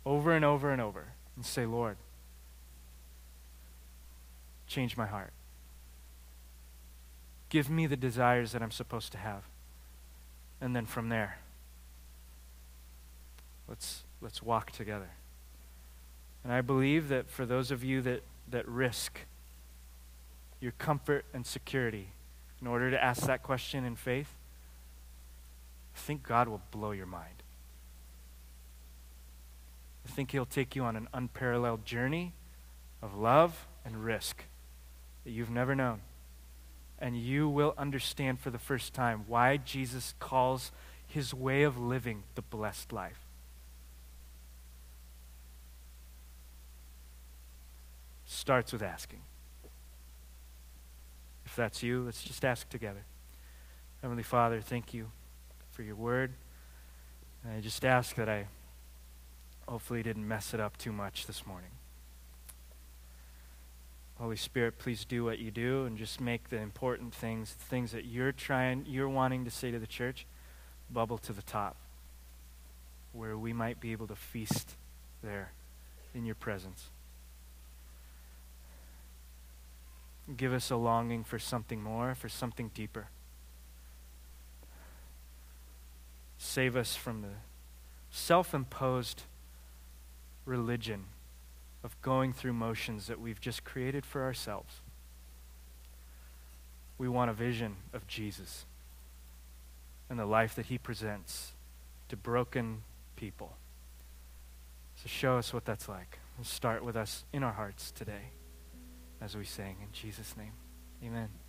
Over 0.03 0.31
and 0.31 0.43
over 0.43 0.71
and 0.71 0.81
over. 0.81 1.09
And 1.35 1.45
say, 1.45 1.67
Lord, 1.67 1.97
change 4.65 4.97
my 4.97 5.05
heart. 5.05 5.31
Give 7.53 7.69
me 7.69 7.85
the 7.85 7.95
desires 7.95 8.51
that 8.53 8.63
I'm 8.63 8.71
supposed 8.71 9.11
to 9.11 9.19
have. 9.19 9.43
And 10.59 10.75
then 10.75 10.87
from 10.87 11.09
there, 11.09 11.37
Let's, 13.67 14.03
let's 14.21 14.43
walk 14.43 14.71
together. 14.71 15.09
And 16.43 16.51
I 16.51 16.61
believe 16.61 17.09
that 17.09 17.29
for 17.29 17.45
those 17.45 17.71
of 17.71 17.83
you 17.83 18.01
that, 18.01 18.23
that 18.49 18.67
risk 18.67 19.19
your 20.59 20.73
comfort 20.73 21.25
and 21.33 21.45
security 21.45 22.09
in 22.61 22.67
order 22.67 22.91
to 22.91 23.01
ask 23.01 23.25
that 23.25 23.43
question 23.43 23.85
in 23.85 23.95
faith, 23.95 24.35
I 25.95 25.99
think 25.99 26.23
God 26.23 26.47
will 26.47 26.61
blow 26.71 26.91
your 26.91 27.05
mind. 27.05 27.43
I 30.07 30.11
think 30.11 30.31
He'll 30.31 30.45
take 30.45 30.75
you 30.75 30.83
on 30.83 30.95
an 30.95 31.07
unparalleled 31.13 31.85
journey 31.85 32.33
of 33.01 33.15
love 33.15 33.67
and 33.85 34.03
risk 34.03 34.43
that 35.23 35.31
you've 35.31 35.49
never 35.49 35.75
known. 35.75 36.01
And 37.03 37.17
you 37.17 37.49
will 37.49 37.73
understand 37.77 38.39
for 38.39 38.49
the 38.49 38.57
first 38.57 38.93
time 38.93 39.25
why 39.27 39.57
Jesus 39.57 40.13
calls 40.21 40.71
His 41.05 41.33
way 41.33 41.63
of 41.63 41.77
living 41.77 42.23
the 42.35 42.41
blessed 42.41 42.93
life. 42.93 43.19
starts 48.25 48.73
with 48.73 48.81
asking. 48.81 49.21
If 51.45 51.55
that's 51.55 51.83
you, 51.83 52.03
let's 52.03 52.23
just 52.23 52.43
ask 52.43 52.67
together. 52.69 53.05
Heavenly 54.01 54.23
Father, 54.23 54.59
thank 54.59 54.93
you 54.93 55.11
for 55.71 55.83
your 55.83 55.95
word. 55.95 56.33
And 57.43 57.53
I 57.53 57.61
just 57.61 57.85
ask 57.85 58.15
that 58.15 58.27
I 58.27 58.47
hopefully 59.67 60.03
didn't 60.03 60.27
mess 60.27 60.53
it 60.53 60.59
up 60.59 60.77
too 60.77 60.91
much 60.91 61.25
this 61.25 61.45
morning. 61.45 61.69
Holy 64.23 64.37
Spirit, 64.37 64.79
please 64.79 65.03
do 65.03 65.25
what 65.25 65.39
you 65.39 65.51
do 65.51 65.83
and 65.83 65.97
just 65.97 66.21
make 66.21 66.49
the 66.49 66.55
important 66.55 67.13
things, 67.13 67.55
the 67.55 67.65
things 67.65 67.91
that 67.91 68.05
you're 68.05 68.31
trying, 68.31 68.85
you're 68.87 69.09
wanting 69.09 69.43
to 69.43 69.51
say 69.51 69.69
to 69.69 69.77
the 69.77 69.85
church, 69.85 70.25
bubble 70.89 71.17
to 71.17 71.33
the 71.33 71.41
top, 71.41 71.75
where 73.11 73.37
we 73.37 73.51
might 73.51 73.81
be 73.81 73.91
able 73.91 74.07
to 74.07 74.15
feast 74.15 74.75
there 75.21 75.51
in 76.15 76.23
your 76.23 76.35
presence. 76.35 76.85
Give 80.37 80.53
us 80.53 80.71
a 80.71 80.77
longing 80.77 81.25
for 81.25 81.37
something 81.37 81.83
more, 81.83 82.15
for 82.15 82.29
something 82.29 82.71
deeper. 82.73 83.09
Save 86.37 86.77
us 86.77 86.95
from 86.95 87.23
the 87.23 87.35
self 88.09 88.53
imposed 88.53 89.23
religion 90.45 91.07
of 91.83 92.01
going 92.01 92.33
through 92.33 92.53
motions 92.53 93.07
that 93.07 93.19
we've 93.19 93.41
just 93.41 93.63
created 93.63 94.05
for 94.05 94.23
ourselves. 94.23 94.81
We 96.97 97.09
want 97.09 97.29
a 97.29 97.33
vision 97.33 97.75
of 97.91 98.07
Jesus 98.07 98.65
and 100.09 100.17
the 100.17 100.25
life 100.25 100.55
that 100.55 100.67
he 100.67 100.77
presents 100.77 101.53
to 102.09 102.15
broken 102.15 102.83
people. 103.15 103.57
So 104.95 105.07
show 105.07 105.37
us 105.37 105.53
what 105.53 105.65
that's 105.65 105.89
like. 105.89 106.19
Start 106.41 106.83
with 106.83 106.95
us 106.95 107.25
in 107.31 107.43
our 107.43 107.53
hearts 107.53 107.91
today 107.91 108.31
as 109.21 109.35
we 109.35 109.43
sing. 109.43 109.77
In 109.81 109.91
Jesus' 109.91 110.35
name, 110.37 110.53
amen. 111.03 111.42